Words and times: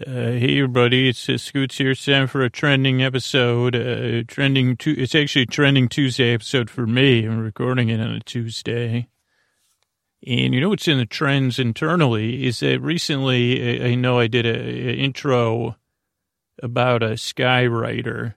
Uh, 0.00 0.10
hey 0.10 0.58
everybody, 0.58 1.08
it's 1.08 1.28
uh, 1.28 1.38
Scoots 1.38 1.78
here. 1.78 1.92
It's 1.92 2.04
time 2.04 2.26
for 2.26 2.42
a 2.42 2.50
trending 2.50 3.00
episode. 3.00 3.76
Uh, 3.76 4.24
trending. 4.26 4.76
Tu- 4.76 4.96
it's 4.98 5.14
actually 5.14 5.42
a 5.42 5.46
trending 5.46 5.88
Tuesday 5.88 6.34
episode 6.34 6.68
for 6.68 6.84
me. 6.84 7.24
I'm 7.24 7.38
recording 7.38 7.90
it 7.90 8.00
on 8.00 8.10
a 8.10 8.18
Tuesday. 8.18 9.06
And 10.26 10.52
you 10.52 10.60
know 10.60 10.70
what's 10.70 10.88
in 10.88 10.98
the 10.98 11.06
trends 11.06 11.60
internally 11.60 12.44
is 12.44 12.58
that 12.58 12.80
recently 12.80 13.84
I, 13.84 13.90
I 13.90 13.94
know 13.94 14.18
I 14.18 14.26
did 14.26 14.46
a, 14.46 14.58
a 14.58 14.94
intro 14.94 15.76
about 16.60 17.04
a 17.04 17.10
skywriter, 17.10 18.34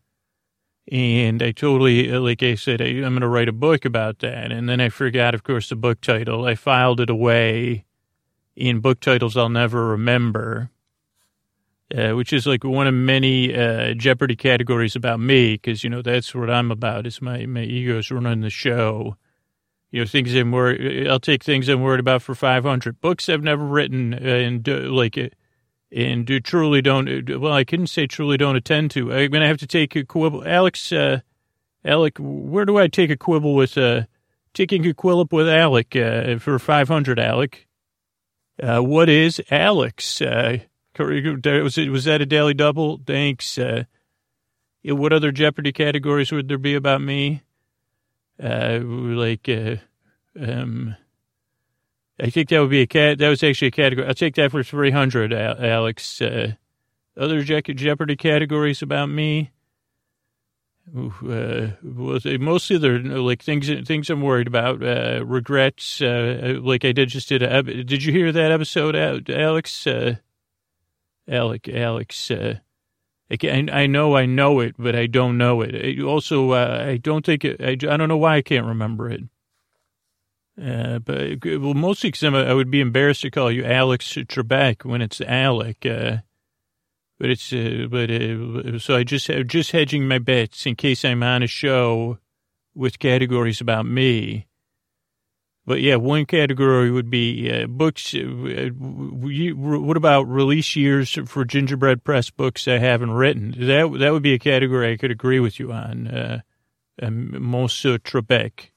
and 0.91 1.41
I 1.41 1.53
totally, 1.53 2.07
like 2.11 2.43
I 2.43 2.53
said, 2.53 2.83
I, 2.83 2.85
I'm 2.85 3.13
going 3.13 3.21
to 3.21 3.27
write 3.27 3.49
a 3.49 3.51
book 3.51 3.83
about 3.83 4.19
that, 4.19 4.51
and 4.51 4.69
then 4.69 4.79
I 4.79 4.89
forgot, 4.89 5.33
of 5.33 5.41
course, 5.41 5.69
the 5.69 5.75
book 5.75 6.01
title. 6.01 6.45
I 6.45 6.53
filed 6.53 6.99
it 6.99 7.09
away 7.09 7.85
in 8.55 8.79
book 8.79 8.99
titles 8.99 9.35
I'll 9.35 9.49
never 9.49 9.87
remember 9.87 10.69
uh, 11.95 12.11
which 12.11 12.33
is 12.33 12.45
like 12.45 12.63
one 12.63 12.85
of 12.85 12.93
many 12.93 13.55
uh, 13.55 13.93
Jeopardy 13.93 14.35
categories 14.35 14.95
about 14.95 15.19
me, 15.19 15.53
because 15.53 15.83
you 15.83 15.89
know 15.89 16.01
that's 16.01 16.35
what 16.35 16.49
I'm 16.49 16.69
about. 16.69 17.07
Is 17.07 17.21
my 17.21 17.45
my 17.45 17.63
ego's 17.63 18.11
running 18.11 18.41
the 18.41 18.49
show. 18.49 19.15
You 19.91 20.01
know, 20.01 20.05
things 20.05 20.35
I'm 20.35 20.51
worried. 20.51 21.07
I'll 21.07 21.19
take 21.19 21.43
things 21.45 21.69
I'm 21.69 21.81
worried 21.81 22.01
about 22.01 22.21
for 22.21 22.35
500 22.35 22.99
books 22.99 23.29
I've 23.29 23.41
never 23.41 23.63
written, 23.63 24.13
uh, 24.13 24.17
and 24.17 24.67
like, 24.67 25.17
uh, 25.17 25.29
and 25.89 26.25
do 26.25 26.41
truly 26.41 26.81
don't. 26.81 27.39
Well, 27.39 27.53
I 27.53 27.63
couldn't 27.63 27.87
say 27.87 28.05
truly 28.05 28.35
don't 28.35 28.57
attend 28.57 28.91
to. 28.91 29.13
I'm 29.13 29.31
gonna 29.31 29.47
have 29.47 29.59
to 29.59 29.67
take 29.67 29.95
a 29.95 30.03
quibble. 30.03 30.43
Alex, 30.45 30.91
Alec, 31.85 32.17
where 32.19 32.65
do 32.65 32.77
I 32.77 32.87
take 32.87 33.11
a 33.11 33.17
quibble 33.17 33.55
with? 33.55 33.77
Taking 34.53 34.87
a 34.87 34.93
quibble 34.93 35.27
with 35.31 35.47
Alec 35.47 35.93
for 36.41 36.59
500. 36.59 37.19
Alec, 37.19 37.67
what 38.59 39.07
is 39.07 39.41
Alex? 39.49 40.21
Was 40.99 41.77
it 41.77 41.89
was 41.89 42.05
that 42.05 42.21
a 42.21 42.25
daily 42.25 42.53
double? 42.53 42.99
Thanks. 43.05 43.57
Uh, 43.57 43.83
what 44.83 45.13
other 45.13 45.31
Jeopardy 45.31 45.71
categories 45.71 46.31
would 46.31 46.47
there 46.47 46.57
be 46.57 46.75
about 46.75 47.01
me? 47.01 47.43
Uh, 48.41 48.79
like, 48.83 49.49
uh, 49.49 49.77
um, 50.39 50.95
I 52.19 52.29
think 52.29 52.49
that 52.49 52.59
would 52.59 52.69
be 52.69 52.81
a 52.81 52.87
cat. 52.87 53.17
That 53.17 53.29
was 53.29 53.43
actually 53.43 53.69
a 53.69 53.71
category. 53.71 54.07
I'll 54.07 54.13
take 54.13 54.35
that 54.35 54.51
for 54.51 54.63
three 54.63 54.91
hundred, 54.91 55.33
Alex. 55.33 56.21
Uh, 56.21 56.53
other 57.17 57.41
Je- 57.41 57.61
Jeopardy 57.61 58.15
categories 58.15 58.81
about 58.81 59.09
me. 59.09 59.51
Uh, 60.95 61.71
mostly 61.81 62.77
they're 62.77 62.99
like 62.99 63.43
things 63.43 63.69
things 63.85 64.09
I'm 64.09 64.21
worried 64.21 64.47
about. 64.47 64.81
Uh, 64.81 65.25
regrets, 65.25 66.01
uh, 66.01 66.59
like 66.61 66.85
I 66.85 66.93
did 66.93 67.09
just 67.09 67.27
did. 67.27 67.43
A, 67.43 67.61
did 67.61 68.03
you 68.03 68.13
hear 68.13 68.31
that 68.31 68.51
episode, 68.51 68.95
Alex? 69.29 69.85
Uh, 69.85 70.15
Alec, 71.29 71.67
Alex, 71.69 72.31
uh, 72.31 72.59
I, 73.29 73.67
I 73.71 73.87
know 73.87 74.15
I 74.15 74.25
know 74.25 74.59
it, 74.61 74.75
but 74.77 74.95
I 74.95 75.07
don't 75.07 75.37
know 75.37 75.61
it. 75.61 76.01
also, 76.01 76.51
uh, 76.51 76.85
I 76.87 76.97
don't 76.97 77.25
think 77.25 77.43
it, 77.43 77.61
I, 77.61 77.71
I 77.71 77.97
don't 77.97 78.07
know 78.07 78.17
why 78.17 78.37
I 78.37 78.41
can't 78.41 78.65
remember 78.65 79.09
it. 79.09 79.21
Uh, 80.59 80.99
but 80.99 81.45
well, 81.45 81.75
mostly 81.75 82.09
because 82.09 82.23
I 82.23 82.53
would 82.53 82.71
be 82.71 82.81
embarrassed 82.81 83.21
to 83.21 83.29
call 83.29 83.51
you 83.51 83.63
Alex 83.63 84.07
Trebek 84.13 84.85
when 84.85 85.01
it's 85.01 85.21
Alec. 85.21 85.85
Uh, 85.85 86.17
but 87.19 87.29
it's 87.29 87.53
uh, 87.53 87.87
but 87.89 88.09
uh, 88.09 88.79
so 88.79 88.95
I 88.95 89.03
just 89.03 89.29
just 89.45 89.71
hedging 89.71 90.07
my 90.07 90.17
bets 90.17 90.65
in 90.65 90.75
case 90.75 91.05
I'm 91.05 91.21
on 91.21 91.43
a 91.43 91.47
show 91.47 92.17
with 92.73 92.99
categories 92.99 93.61
about 93.61 93.85
me. 93.85 94.46
But 95.67 95.81
yeah, 95.81 95.97
one 95.97 96.25
category 96.25 96.89
would 96.89 97.09
be 97.09 97.51
uh, 97.51 97.67
books. 97.67 98.15
Uh, 98.15 98.69
what 98.71 99.97
about 99.97 100.23
release 100.23 100.77
years 100.77 101.19
for 101.25 101.43
Gingerbread 101.43 102.05
Press 102.05 102.29
books 102.29 102.69
I 102.69 102.77
haven't 102.77 103.11
written? 103.11 103.51
That 103.51 103.93
that 103.99 104.13
would 104.13 104.23
be 104.23 104.33
a 104.33 104.39
category 104.39 104.93
I 104.93 104.95
could 104.95 105.11
agree 105.11 105.41
with 105.41 105.59
you 105.59 105.73
on. 105.73 106.07
Uh, 106.07 106.39
Monsieur 107.01 107.97
Trebek. 107.97 108.71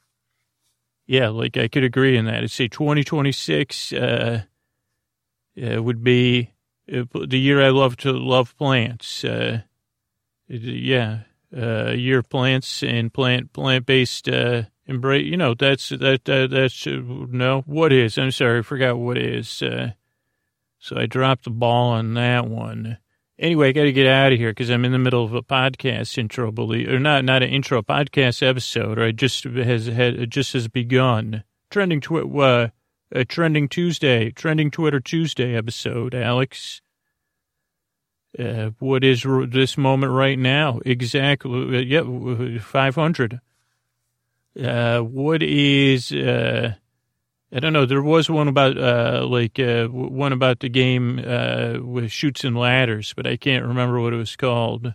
Yeah, 1.07 1.29
like 1.29 1.57
I 1.57 1.69
could 1.69 1.85
agree 1.85 2.17
in 2.17 2.27
that. 2.27 2.43
I'd 2.43 2.51
say 2.51 2.67
2026 2.69 3.93
uh, 3.93 4.43
uh, 5.63 5.83
would 5.83 6.03
be 6.03 6.51
uh, 6.93 7.05
the 7.27 7.39
year 7.39 7.63
I 7.63 7.71
love 7.71 7.97
to 7.99 8.13
love 8.13 8.57
plants. 8.57 9.25
Uh, 9.25 9.63
yeah, 10.49 11.21
uh, 11.57 11.91
year 11.91 12.19
of 12.19 12.29
plants 12.29 12.83
and 12.83 13.13
plant 13.13 13.53
plant 13.53 13.87
based 13.87 14.29
uh, 14.29 14.65
embrace, 14.91 15.25
you 15.25 15.37
know, 15.37 15.55
that's, 15.55 15.89
that, 15.91 16.25
that 16.25 16.51
that's, 16.51 16.87
uh, 16.87 17.01
no, 17.01 17.63
what 17.67 17.93
is, 17.93 18.19
I'm 18.19 18.31
sorry, 18.31 18.59
I 18.59 18.63
forgot 18.63 18.99
what 18.99 19.17
is. 19.17 19.63
Uh, 19.63 19.93
so 20.79 20.99
I 20.99 21.07
dropped 21.07 21.45
the 21.45 21.51
ball 21.51 21.91
on 21.91 22.15
that 22.15 22.47
one. 22.49 22.99
Anyway, 23.39 23.71
I 23.71 23.73
got 23.73 23.85
to 23.85 23.93
get 23.93 24.07
out 24.07 24.33
of 24.33 24.39
here 24.39 24.51
because 24.51 24.69
I'm 24.69 24.85
in 24.85 24.93
the 24.93 24.99
middle 24.99 25.25
of 25.25 25.33
a 25.33 25.43
podcast 25.43 26.19
intro, 26.19 26.53
believe 26.53 26.89
or 26.91 26.99
not, 26.99 27.25
not 27.25 27.43
an 27.43 27.49
intro, 27.49 27.81
podcast 27.81 28.47
episode, 28.47 28.99
or 28.99 29.05
I 29.05 29.13
just 29.13 29.45
has 29.45 29.87
had 29.87 30.31
just 30.31 30.53
has 30.53 30.69
begun. 30.69 31.45
Trending 31.71 32.03
twi- 32.03 32.43
uh, 32.43 32.69
a 33.13 33.25
trending 33.25 33.69
Tuesday, 33.69 34.31
trending 34.31 34.71
Twitter 34.71 35.01
Tuesday 35.01 35.57
episode, 35.57 36.15
Alex. 36.15 36.83
Uh, 38.39 38.71
what 38.79 39.05
is 39.05 39.27
this 39.49 39.79
moment 39.79 40.13
right 40.13 40.39
now? 40.39 40.81
Exactly. 40.85 41.79
Uh, 41.79 41.81
yeah, 41.81 42.59
500. 42.61 43.41
Uh, 44.59 45.01
what 45.01 45.43
is, 45.43 46.13
uh, 46.13 46.75
I 47.53 47.61
don't 47.61 47.73
know. 47.73 47.87
There 47.87 48.03
was 48.03 48.29
one 48.31 48.49
about, 48.49 48.77
uh, 48.79 49.27
like, 49.29 49.59
uh, 49.59 49.87
one 49.87 50.33
about 50.33 50.61
the 50.61 50.69
game, 50.69 51.21
uh, 51.25 51.79
with 51.81 52.11
Chutes 52.11 52.45
and 52.45 52.57
Ladders, 52.57 53.13
but 53.15 53.27
I 53.27 53.37
can't 53.37 53.65
remember 53.65 54.01
what 54.01 54.13
it 54.13 54.17
was 54.17 54.37
called. 54.37 54.95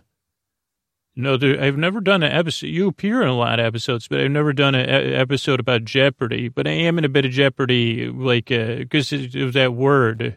No, 1.18 1.38
there, 1.38 1.58
I've 1.58 1.78
never 1.78 2.02
done 2.02 2.22
an 2.22 2.30
episode. 2.30 2.66
You 2.66 2.88
appear 2.88 3.22
in 3.22 3.28
a 3.28 3.36
lot 3.36 3.58
of 3.58 3.64
episodes, 3.64 4.06
but 4.06 4.20
I've 4.20 4.30
never 4.30 4.52
done 4.52 4.74
an 4.74 5.14
episode 5.14 5.60
about 5.60 5.86
Jeopardy. 5.86 6.50
But 6.50 6.66
I 6.66 6.72
am 6.72 6.98
in 6.98 7.06
a 7.06 7.08
bit 7.08 7.24
of 7.24 7.30
Jeopardy, 7.30 8.10
like, 8.10 8.52
uh, 8.52 8.76
because 8.76 9.10
of 9.12 9.54
that 9.54 9.72
word. 9.72 10.36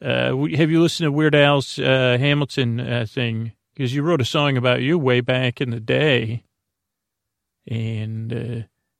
Uh, 0.00 0.46
have 0.56 0.70
you 0.70 0.80
listened 0.80 1.06
to 1.06 1.12
Weird 1.12 1.34
Al's 1.34 1.78
uh, 1.78 2.16
Hamilton 2.18 2.80
uh, 2.80 3.06
thing? 3.06 3.52
Because 3.74 3.94
you 3.94 4.02
wrote 4.02 4.22
a 4.22 4.24
song 4.24 4.56
about 4.56 4.80
you 4.80 4.98
way 4.98 5.20
back 5.20 5.60
in 5.60 5.70
the 5.70 5.80
day. 5.80 6.44
And 7.68 8.32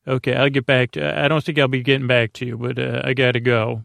uh, 0.07 0.11
okay, 0.11 0.35
I'll 0.35 0.51
get 0.51 0.67
back 0.67 0.93
to. 0.93 1.19
I 1.19 1.29
don't 1.29 1.43
think 1.45 1.59
I'll 1.59 1.69
be 1.69 1.83
getting 1.83 2.07
back 2.07 2.33
to 2.35 2.47
you, 2.47 2.57
but 2.57 2.79
uh, 2.79 3.03
I 3.05 3.15
got 3.15 3.33
to 3.33 3.41
go. 3.41 3.85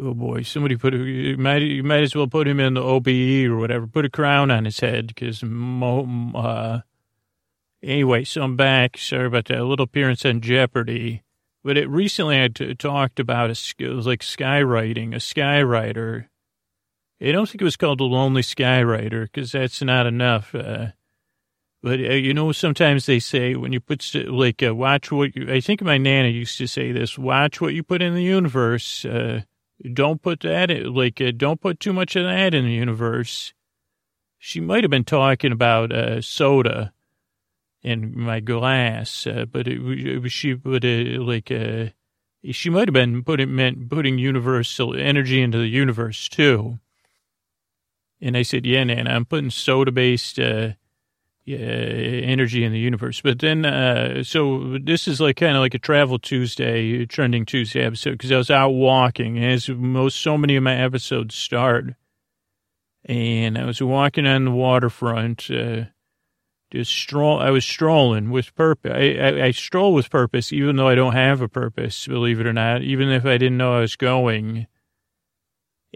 Oh 0.00 0.14
boy, 0.14 0.42
somebody 0.42 0.76
put 0.76 0.94
you 0.94 1.36
might 1.38 1.62
you 1.62 1.82
might 1.82 2.02
as 2.02 2.14
well 2.14 2.28
put 2.28 2.46
him 2.46 2.60
in 2.60 2.74
the 2.74 2.82
OBE 2.82 3.50
or 3.50 3.56
whatever. 3.56 3.86
Put 3.86 4.04
a 4.04 4.10
crown 4.10 4.50
on 4.50 4.64
his 4.64 4.78
head 4.78 5.08
because 5.08 5.42
mo. 5.42 6.32
uh, 6.34 6.80
anyway. 7.82 8.24
So 8.24 8.42
I'm 8.42 8.56
back. 8.56 8.96
Sorry 8.96 9.26
about 9.26 9.46
that. 9.46 9.58
A 9.58 9.64
little 9.64 9.84
appearance 9.84 10.24
on 10.24 10.40
Jeopardy, 10.40 11.22
but 11.64 11.76
it 11.76 11.88
recently 11.88 12.42
I 12.42 12.48
t- 12.48 12.74
talked 12.74 13.18
about 13.18 13.50
a 13.50 13.74
it 13.78 13.88
was 13.88 14.06
like 14.06 14.20
skywriting, 14.20 15.14
a 15.14 15.18
skywriter. 15.18 16.26
I 17.20 17.32
don't 17.32 17.48
think 17.48 17.60
it 17.60 17.64
was 17.64 17.76
called 17.76 18.00
a 18.00 18.04
lonely 18.04 18.42
skywriter 18.42 19.24
because 19.24 19.50
that's 19.52 19.82
not 19.82 20.06
enough. 20.06 20.54
Uh, 20.54 20.88
but 21.82 22.00
uh, 22.00 22.14
you 22.14 22.34
know, 22.34 22.50
sometimes 22.52 23.06
they 23.06 23.20
say 23.20 23.54
when 23.54 23.72
you 23.72 23.80
put 23.80 24.04
like 24.14 24.62
uh, 24.62 24.74
watch 24.74 25.12
what 25.12 25.36
you. 25.36 25.52
I 25.52 25.60
think 25.60 25.82
my 25.82 25.96
nana 25.96 26.28
used 26.28 26.58
to 26.58 26.66
say 26.66 26.90
this: 26.90 27.16
watch 27.16 27.60
what 27.60 27.74
you 27.74 27.82
put 27.82 28.02
in 28.02 28.14
the 28.14 28.22
universe. 28.22 29.04
Uh, 29.04 29.42
don't 29.92 30.20
put 30.20 30.40
that 30.40 30.70
in, 30.70 30.92
like 30.92 31.20
uh, 31.20 31.30
don't 31.36 31.60
put 31.60 31.78
too 31.78 31.92
much 31.92 32.16
of 32.16 32.24
that 32.24 32.52
in 32.52 32.64
the 32.64 32.72
universe. 32.72 33.54
She 34.38 34.60
might 34.60 34.82
have 34.82 34.90
been 34.90 35.04
talking 35.04 35.52
about 35.52 35.92
uh, 35.92 36.20
soda 36.20 36.92
in 37.82 38.18
my 38.18 38.40
glass, 38.40 39.26
uh, 39.26 39.44
but 39.50 39.68
it, 39.68 39.80
it 39.80 40.18
was 40.18 40.32
she 40.32 40.56
put 40.56 40.82
like 40.82 41.52
she 42.50 42.70
might 42.70 42.88
have 42.88 42.92
been 42.92 43.22
putting 43.22 43.54
meant 43.54 43.88
putting 43.88 44.18
universal 44.18 44.96
energy 44.96 45.40
into 45.40 45.58
the 45.58 45.68
universe 45.68 46.28
too. 46.28 46.80
And 48.20 48.36
I 48.36 48.42
said, 48.42 48.66
yeah, 48.66 48.82
Nana, 48.82 49.10
I'm 49.10 49.24
putting 49.24 49.50
soda 49.50 49.92
based 49.92 50.40
uh, 51.54 51.58
energy 51.58 52.64
in 52.64 52.72
the 52.72 52.78
universe. 52.78 53.20
But 53.20 53.38
then, 53.38 53.64
uh, 53.64 54.22
so 54.24 54.78
this 54.82 55.08
is 55.08 55.20
like 55.20 55.36
kind 55.36 55.56
of 55.56 55.60
like 55.60 55.74
a 55.74 55.78
travel 55.78 56.18
Tuesday, 56.18 57.06
trending 57.06 57.44
Tuesday 57.46 57.84
episode 57.84 58.12
because 58.12 58.32
I 58.32 58.36
was 58.36 58.50
out 58.50 58.70
walking, 58.70 59.42
as 59.42 59.68
most 59.68 60.20
so 60.20 60.36
many 60.36 60.56
of 60.56 60.62
my 60.62 60.76
episodes 60.76 61.34
start, 61.34 61.94
and 63.04 63.56
I 63.58 63.64
was 63.64 63.80
walking 63.80 64.26
on 64.26 64.44
the 64.44 64.50
waterfront. 64.50 65.50
Uh, 65.50 65.84
just 66.70 66.92
stroll. 66.92 67.38
I 67.38 67.50
was 67.50 67.64
strolling 67.64 68.30
with 68.30 68.54
purpose. 68.54 68.92
I, 68.94 69.14
I, 69.14 69.44
I 69.46 69.50
stroll 69.52 69.94
with 69.94 70.10
purpose, 70.10 70.52
even 70.52 70.76
though 70.76 70.88
I 70.88 70.94
don't 70.94 71.14
have 71.14 71.40
a 71.40 71.48
purpose. 71.48 72.06
Believe 72.06 72.40
it 72.40 72.46
or 72.46 72.52
not, 72.52 72.82
even 72.82 73.08
if 73.08 73.24
I 73.24 73.38
didn't 73.38 73.56
know 73.56 73.78
I 73.78 73.80
was 73.80 73.96
going. 73.96 74.66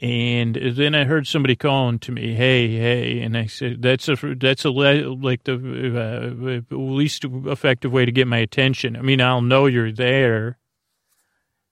And 0.00 0.56
then 0.56 0.94
I 0.94 1.04
heard 1.04 1.26
somebody 1.26 1.54
calling 1.54 1.98
to 2.00 2.12
me, 2.12 2.34
"Hey, 2.34 2.68
hey!" 2.68 3.20
And 3.20 3.36
I 3.36 3.46
said, 3.46 3.82
"That's 3.82 4.08
a 4.08 4.16
that's 4.36 4.64
a 4.64 4.70
like 4.70 5.44
the 5.44 6.64
uh, 6.70 6.74
least 6.74 7.24
effective 7.24 7.92
way 7.92 8.06
to 8.06 8.12
get 8.12 8.26
my 8.26 8.38
attention. 8.38 8.96
I 8.96 9.02
mean, 9.02 9.20
I'll 9.20 9.42
know 9.42 9.66
you're 9.66 9.92
there." 9.92 10.58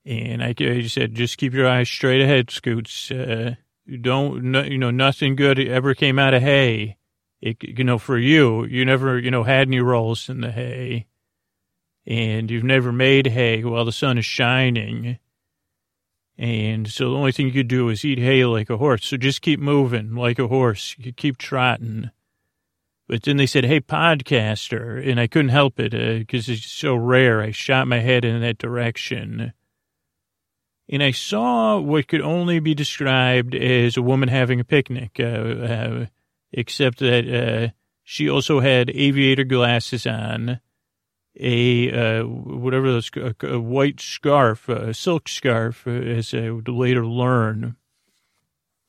And 0.05 0.43
I, 0.43 0.55
I 0.59 0.83
said, 0.83 1.15
"Just 1.15 1.39
keep 1.39 1.55
your 1.55 1.67
eyes 1.67 1.89
straight 1.89 2.21
ahead, 2.21 2.51
Scoots. 2.51 3.11
Uh, 3.11 3.55
don't, 4.03 4.45
no, 4.45 4.63
you 4.65 4.77
know, 4.77 4.91
nothing 4.91 5.35
good 5.35 5.59
ever 5.59 5.95
came 5.95 6.19
out 6.19 6.35
of 6.35 6.43
hay. 6.43 6.99
It, 7.41 7.57
you 7.63 7.85
know, 7.85 7.99
for 7.99 8.19
you, 8.19 8.65
you 8.65 8.85
never, 8.85 9.19
you 9.19 9.31
know, 9.31 9.45
had 9.45 9.67
any 9.67 9.81
rolls 9.81 10.29
in 10.29 10.43
the 10.43 10.53
hay 10.53 11.07
and 12.07 12.51
you've 12.51 12.65
never 12.65 12.93
made 12.93 13.29
hay 13.29 13.63
while 13.65 13.85
the 13.85 13.93
sun 13.93 14.19
is 14.19 14.27
shining. 14.27 15.19
And 16.41 16.91
so 16.91 17.11
the 17.11 17.17
only 17.17 17.33
thing 17.33 17.45
you 17.45 17.53
could 17.53 17.69
do 17.69 17.91
is 17.91 18.03
eat 18.03 18.19
hay 18.19 18.47
like 18.47 18.71
a 18.71 18.79
horse. 18.79 19.05
So 19.05 19.19
just 19.19 19.43
keep 19.43 19.61
moving 19.61 20.15
like 20.15 20.39
a 20.39 20.49
horse. 20.49 20.97
You 20.99 21.13
keep 21.13 21.37
trotting. 21.37 22.11
But 23.07 23.25
then 23.25 23.37
they 23.37 23.45
said, 23.45 23.67
hey, 23.67 23.81
podcaster. 23.81 25.07
And 25.07 25.21
I 25.21 25.27
couldn't 25.27 25.51
help 25.51 25.79
it 25.79 25.91
because 25.91 26.49
uh, 26.49 26.53
it's 26.53 26.73
so 26.73 26.95
rare. 26.95 27.43
I 27.43 27.51
shot 27.51 27.89
my 27.89 27.99
head 27.99 28.25
in 28.25 28.41
that 28.41 28.57
direction. 28.57 29.53
And 30.89 31.03
I 31.03 31.11
saw 31.11 31.79
what 31.79 32.09
could 32.09 32.23
only 32.23 32.59
be 32.59 32.75
described 32.75 33.55
as 33.55 33.99
a 33.99 34.03
woman 34.03 34.31
having 34.31 34.61
a 34.61 34.65
picnic, 34.65 35.21
uh, 35.21 35.25
uh, 35.25 36.07
except 36.53 37.01
that 37.01 37.29
uh, 37.29 37.73
she 38.03 38.31
also 38.31 38.61
had 38.61 38.89
aviator 38.89 39.45
glasses 39.45 40.07
on 40.07 40.59
a 41.39 42.21
uh, 42.21 42.25
whatever 42.27 43.01
a, 43.43 43.61
white 43.61 44.01
scarf, 44.01 44.69
a 44.69 44.93
silk 44.95 45.29
scarf, 45.29 45.87
uh, 45.87 45.91
as 45.91 46.35
I 46.35 46.51
would 46.51 46.69
later 46.69 47.07
learn, 47.07 47.77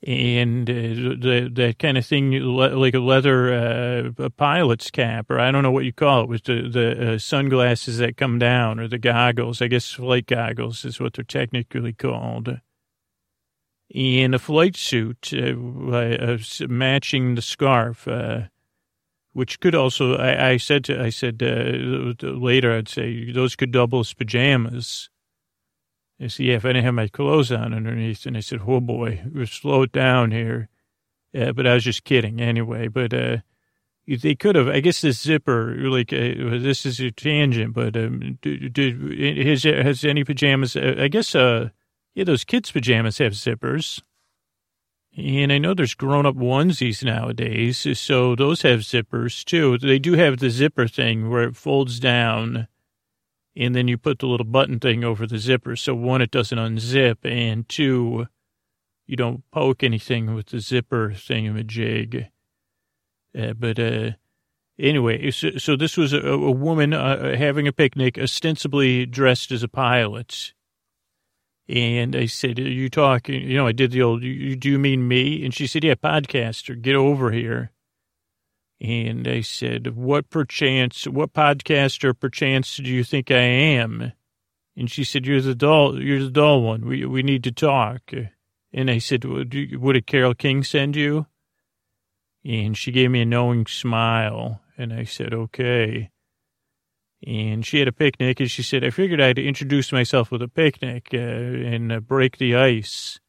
and 0.03 0.67
uh, 0.69 0.73
the, 0.73 1.51
that 1.53 1.79
kind 1.79 1.97
of 1.97 2.05
thing, 2.05 2.31
like 2.31 2.95
a 2.95 2.99
leather 2.99 3.53
uh, 3.53 4.23
a 4.23 4.29
pilot's 4.29 4.89
cap, 4.89 5.29
or 5.29 5.39
I 5.39 5.51
don't 5.51 5.63
know 5.63 5.71
what 5.71 5.85
you 5.85 5.93
call 5.93 6.23
it, 6.23 6.29
was 6.29 6.41
the 6.41 6.67
the 6.67 7.13
uh, 7.13 7.17
sunglasses 7.19 7.99
that 7.99 8.17
come 8.17 8.39
down, 8.39 8.79
or 8.79 8.87
the 8.87 8.97
goggles. 8.97 9.61
I 9.61 9.67
guess 9.67 9.91
flight 9.91 10.25
goggles 10.25 10.83
is 10.85 10.99
what 10.99 11.13
they're 11.13 11.23
technically 11.23 11.93
called. 11.93 12.59
And 13.93 14.33
a 14.33 14.39
flight 14.39 14.77
suit 14.77 15.33
uh, 15.33 16.37
matching 16.67 17.35
the 17.35 17.41
scarf 17.41 18.07
which 19.33 19.59
could 19.59 19.75
also, 19.75 20.15
I, 20.15 20.51
I 20.51 20.57
said 20.57 20.83
to, 20.85 21.01
I 21.01 21.09
said 21.09 21.41
uh, 21.41 22.27
later, 22.27 22.73
I'd 22.73 22.89
say 22.89 23.31
those 23.31 23.55
could 23.55 23.71
double 23.71 24.01
as 24.01 24.13
pajamas. 24.13 25.09
I 26.19 26.27
said, 26.27 26.45
yeah, 26.45 26.55
if 26.55 26.65
I 26.65 26.69
didn't 26.69 26.85
have 26.85 26.93
my 26.93 27.07
clothes 27.07 27.51
on 27.51 27.73
underneath. 27.73 28.25
And 28.25 28.37
I 28.37 28.41
said, 28.41 28.61
oh 28.67 28.79
boy, 28.79 29.21
we'll 29.33 29.47
slow 29.47 29.83
it 29.83 29.91
down 29.91 30.31
here. 30.31 30.69
Yeah, 31.33 31.53
but 31.53 31.65
I 31.65 31.75
was 31.75 31.83
just 31.83 32.03
kidding 32.03 32.41
anyway. 32.41 32.89
But 32.89 33.13
uh, 33.13 33.37
they 34.05 34.35
could 34.35 34.55
have, 34.55 34.67
I 34.67 34.81
guess 34.81 35.01
this 35.01 35.21
zipper, 35.21 35.75
like, 35.89 36.11
uh, 36.11 36.59
this 36.59 36.85
is 36.85 36.99
a 36.99 37.11
tangent, 37.11 37.73
but 37.73 37.95
um, 37.95 38.37
has, 38.43 39.63
has 39.63 40.03
any 40.03 40.23
pajamas, 40.23 40.75
uh, 40.75 40.95
I 40.99 41.07
guess, 41.07 41.33
uh, 41.33 41.69
yeah, 42.13 42.25
those 42.25 42.43
kids' 42.43 42.71
pajamas 42.71 43.19
have 43.19 43.31
zippers. 43.31 44.01
And 45.17 45.51
I 45.51 45.57
know 45.57 45.73
there's 45.73 45.93
grown 45.93 46.25
up 46.25 46.35
onesies 46.35 47.03
nowadays, 47.03 47.85
so 47.99 48.35
those 48.35 48.61
have 48.61 48.79
zippers 48.79 49.43
too. 49.43 49.77
They 49.77 49.99
do 49.99 50.13
have 50.13 50.39
the 50.39 50.49
zipper 50.49 50.87
thing 50.87 51.29
where 51.29 51.43
it 51.43 51.57
folds 51.57 51.99
down 51.99 52.67
and 53.55 53.75
then 53.75 53.87
you 53.87 53.97
put 53.97 54.19
the 54.19 54.27
little 54.27 54.45
button 54.45 54.79
thing 54.79 55.03
over 55.03 55.27
the 55.27 55.37
zipper. 55.37 55.75
So 55.75 55.93
one, 55.93 56.21
it 56.21 56.31
doesn't 56.31 56.57
unzip, 56.57 57.17
and 57.23 57.67
two, 57.67 58.27
you 59.05 59.17
don't 59.17 59.43
poke 59.51 59.83
anything 59.83 60.33
with 60.33 60.47
the 60.47 60.59
zipper 60.59 61.09
thingamajig. 61.09 62.29
Uh, 63.37 63.53
but 63.53 63.79
uh, 63.79 64.11
anyway, 64.79 65.31
so, 65.31 65.51
so, 65.57 65.75
this 65.75 65.97
was 65.97 66.13
a, 66.13 66.19
a 66.19 66.51
woman 66.51 66.93
uh, 66.93 67.35
having 67.35 67.67
a 67.67 67.73
picnic, 67.73 68.17
ostensibly 68.17 69.05
dressed 69.05 69.51
as 69.51 69.63
a 69.63 69.69
pilot. 69.69 70.53
And 71.69 72.15
I 72.15 72.25
said, 72.25 72.59
Are 72.59 72.63
you 72.63 72.89
talking? 72.89 73.41
You 73.49 73.57
know, 73.57 73.67
I 73.67 73.71
did 73.71 73.91
the 73.91 74.01
old, 74.01 74.23
you, 74.23 74.55
do 74.55 74.69
you 74.69 74.79
mean 74.79 75.07
me? 75.07 75.43
And 75.45 75.53
she 75.53 75.67
said, 75.67 75.83
Yeah, 75.83 75.95
podcaster, 75.95 76.79
get 76.79 76.95
over 76.95 77.31
here. 77.31 77.71
And 78.79 79.27
I 79.27 79.41
said, 79.41 79.95
What 79.95 80.29
perchance, 80.29 81.05
what 81.05 81.33
podcaster 81.33 82.17
perchance 82.17 82.77
do 82.77 82.89
you 82.89 83.03
think 83.03 83.31
I 83.31 83.37
am? 83.37 84.11
And 84.75 84.89
she 84.89 85.03
said, 85.03 85.25
You're 85.25 85.41
the 85.41 85.55
dull, 85.55 86.01
you're 86.01 86.23
the 86.23 86.31
dull 86.31 86.61
one. 86.61 86.85
We, 86.85 87.05
we 87.05 87.23
need 87.23 87.43
to 87.45 87.51
talk. 87.51 88.11
And 88.73 88.89
I 88.89 88.97
said, 88.97 89.23
Would, 89.23 89.53
you, 89.53 89.79
would 89.79 89.95
a 89.95 90.01
Carol 90.01 90.33
King 90.33 90.63
send 90.63 90.95
you? 90.95 91.27
And 92.43 92.75
she 92.75 92.91
gave 92.91 93.11
me 93.11 93.21
a 93.21 93.25
knowing 93.25 93.67
smile. 93.67 94.61
And 94.77 94.91
I 94.91 95.03
said, 95.03 95.33
Okay 95.33 96.09
and 97.25 97.65
she 97.65 97.79
had 97.79 97.87
a 97.87 97.91
picnic, 97.91 98.39
and 98.39 98.49
she 98.49 98.63
said, 98.63 98.83
I 98.83 98.89
figured 98.89 99.21
I'd 99.21 99.37
introduce 99.37 99.91
myself 99.91 100.31
with 100.31 100.41
a 100.41 100.47
picnic 100.47 101.09
uh, 101.13 101.17
and 101.17 101.91
uh, 101.91 101.99
break 101.99 102.37
the 102.37 102.55
ice, 102.55 103.19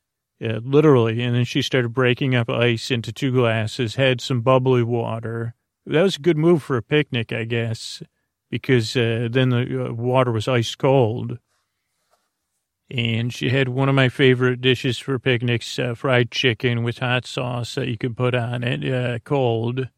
uh, 0.43 0.61
literally. 0.63 1.23
And 1.23 1.35
then 1.35 1.45
she 1.45 1.61
started 1.61 1.93
breaking 1.93 2.35
up 2.35 2.49
ice 2.49 2.91
into 2.91 3.13
two 3.13 3.33
glasses, 3.33 3.97
had 3.97 4.21
some 4.21 4.41
bubbly 4.41 4.83
water. 4.83 5.55
That 5.85 6.03
was 6.03 6.17
a 6.17 6.21
good 6.21 6.39
move 6.39 6.63
for 6.63 6.79
a 6.79 6.83
picnic, 6.83 7.33
I 7.33 7.45
guess, 7.45 8.03
because 8.51 8.97
uh, 8.97 9.29
then 9.31 9.51
the 9.51 9.89
uh, 9.89 9.93
water 9.93 10.33
was 10.33 10.49
ice 10.49 10.75
cold. 10.75 11.39
And 12.91 13.33
she 13.33 13.51
had 13.51 13.69
one 13.69 13.89
of 13.89 13.95
my 13.95 14.09
favorite 14.09 14.61
dishes 14.61 14.99
for 14.99 15.19
picnics, 15.19 15.79
uh, 15.79 15.95
fried 15.95 16.31
chicken 16.31 16.83
with 16.83 16.99
hot 16.99 17.27
sauce 17.27 17.75
that 17.75 17.89
you 17.89 17.99
could 17.99 18.17
put 18.17 18.35
on 18.35 18.63
it, 18.63 19.25
cold 19.25 19.89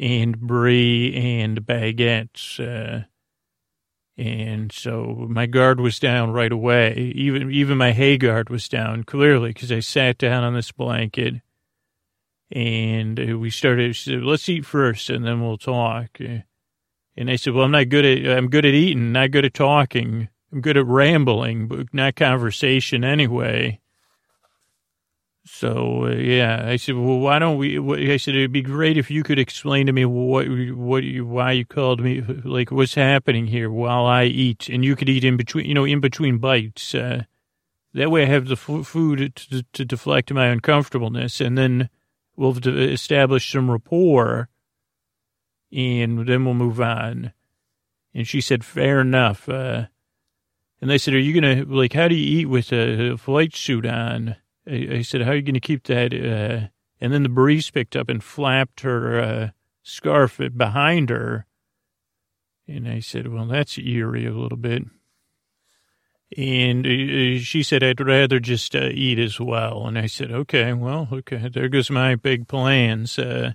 and 0.00 0.40
brie 0.40 1.14
and 1.14 1.60
baguettes. 1.60 2.58
Uh, 2.58 3.04
and 4.16 4.72
so 4.72 5.26
my 5.28 5.46
guard 5.46 5.78
was 5.80 5.98
down 5.98 6.32
right 6.32 6.50
away. 6.50 7.12
Even 7.14 7.50
even 7.50 7.78
my 7.78 7.92
hay 7.92 8.18
guard 8.18 8.50
was 8.50 8.68
down 8.68 9.04
clearly 9.04 9.50
because 9.50 9.70
I 9.70 9.80
sat 9.80 10.18
down 10.18 10.42
on 10.42 10.54
this 10.54 10.72
blanket 10.72 11.34
and 12.50 13.40
we 13.40 13.50
started. 13.50 13.94
Said, 13.94 14.22
"Let's 14.22 14.48
eat 14.48 14.66
first, 14.66 15.10
and 15.10 15.24
then 15.24 15.40
we'll 15.40 15.58
talk." 15.58 16.18
And 16.20 17.30
I 17.30 17.36
said, 17.36 17.54
"Well, 17.54 17.64
I'm 17.64 17.70
not 17.70 17.88
good 17.88 18.04
at. 18.04 18.36
I'm 18.36 18.48
good 18.48 18.64
at 18.64 18.74
eating, 18.74 19.12
not 19.12 19.30
good 19.30 19.44
at 19.44 19.54
talking. 19.54 20.28
I'm 20.52 20.60
good 20.60 20.76
at 20.76 20.86
rambling, 20.86 21.68
but 21.68 21.92
not 21.94 22.16
conversation 22.16 23.04
anyway." 23.04 23.79
So 25.60 26.06
uh, 26.06 26.14
yeah, 26.14 26.64
I 26.66 26.76
said, 26.76 26.94
well, 26.94 27.18
why 27.18 27.38
don't 27.38 27.58
we? 27.58 27.78
I 28.10 28.16
said 28.16 28.34
it'd 28.34 28.50
be 28.50 28.62
great 28.62 28.96
if 28.96 29.10
you 29.10 29.22
could 29.22 29.38
explain 29.38 29.84
to 29.88 29.92
me 29.92 30.06
what, 30.06 30.46
what, 30.48 31.02
you, 31.02 31.26
why 31.26 31.52
you 31.52 31.66
called 31.66 32.00
me, 32.00 32.22
like 32.22 32.70
what's 32.70 32.94
happening 32.94 33.46
here 33.46 33.70
while 33.70 34.06
I 34.06 34.24
eat, 34.24 34.70
and 34.70 34.82
you 34.82 34.96
could 34.96 35.10
eat 35.10 35.22
in 35.22 35.36
between, 35.36 35.66
you 35.66 35.74
know, 35.74 35.84
in 35.84 36.00
between 36.00 36.38
bites. 36.38 36.94
Uh, 36.94 37.24
that 37.92 38.10
way, 38.10 38.22
I 38.22 38.26
have 38.28 38.46
the 38.46 38.54
f- 38.54 38.86
food 38.86 39.36
to, 39.36 39.62
to 39.74 39.84
deflect 39.84 40.32
my 40.32 40.46
uncomfortableness, 40.46 41.42
and 41.42 41.58
then 41.58 41.90
we'll 42.36 42.56
establish 42.66 43.52
some 43.52 43.70
rapport, 43.70 44.48
and 45.70 46.26
then 46.26 46.46
we'll 46.46 46.54
move 46.54 46.80
on. 46.80 47.34
And 48.14 48.26
she 48.26 48.40
said, 48.40 48.64
fair 48.64 48.98
enough. 48.98 49.46
Uh, 49.46 49.88
and 50.80 50.88
they 50.88 50.96
said, 50.96 51.12
are 51.12 51.18
you 51.18 51.38
gonna 51.38 51.66
like? 51.66 51.92
How 51.92 52.08
do 52.08 52.14
you 52.14 52.40
eat 52.40 52.46
with 52.46 52.72
a 52.72 53.18
flight 53.18 53.54
suit 53.54 53.84
on? 53.84 54.36
I, 54.70 55.02
said, 55.02 55.22
how 55.22 55.32
are 55.32 55.36
you 55.36 55.42
going 55.42 55.54
to 55.54 55.60
keep 55.60 55.84
that? 55.84 56.12
Uh, 56.14 56.68
and 57.00 57.12
then 57.12 57.22
the 57.22 57.28
breeze 57.28 57.70
picked 57.70 57.96
up 57.96 58.08
and 58.08 58.22
flapped 58.22 58.80
her 58.80 59.20
uh, 59.20 59.48
scarf 59.82 60.40
behind 60.56 61.10
her. 61.10 61.46
And 62.68 62.88
I 62.88 63.00
said, 63.00 63.28
well, 63.28 63.46
that's 63.46 63.78
eerie 63.78 64.26
a 64.26 64.32
little 64.32 64.58
bit. 64.58 64.84
And 66.36 66.86
uh, 66.86 67.42
she 67.42 67.62
said, 67.64 67.82
I'd 67.82 68.00
rather 68.00 68.38
just 68.38 68.76
uh, 68.76 68.90
eat 68.92 69.18
as 69.18 69.40
well. 69.40 69.86
And 69.86 69.98
I 69.98 70.06
said, 70.06 70.30
okay, 70.30 70.72
well, 70.72 71.08
okay, 71.10 71.48
there 71.48 71.68
goes 71.68 71.90
my 71.90 72.14
big 72.14 72.46
plans. 72.46 73.18
Uh, 73.18 73.54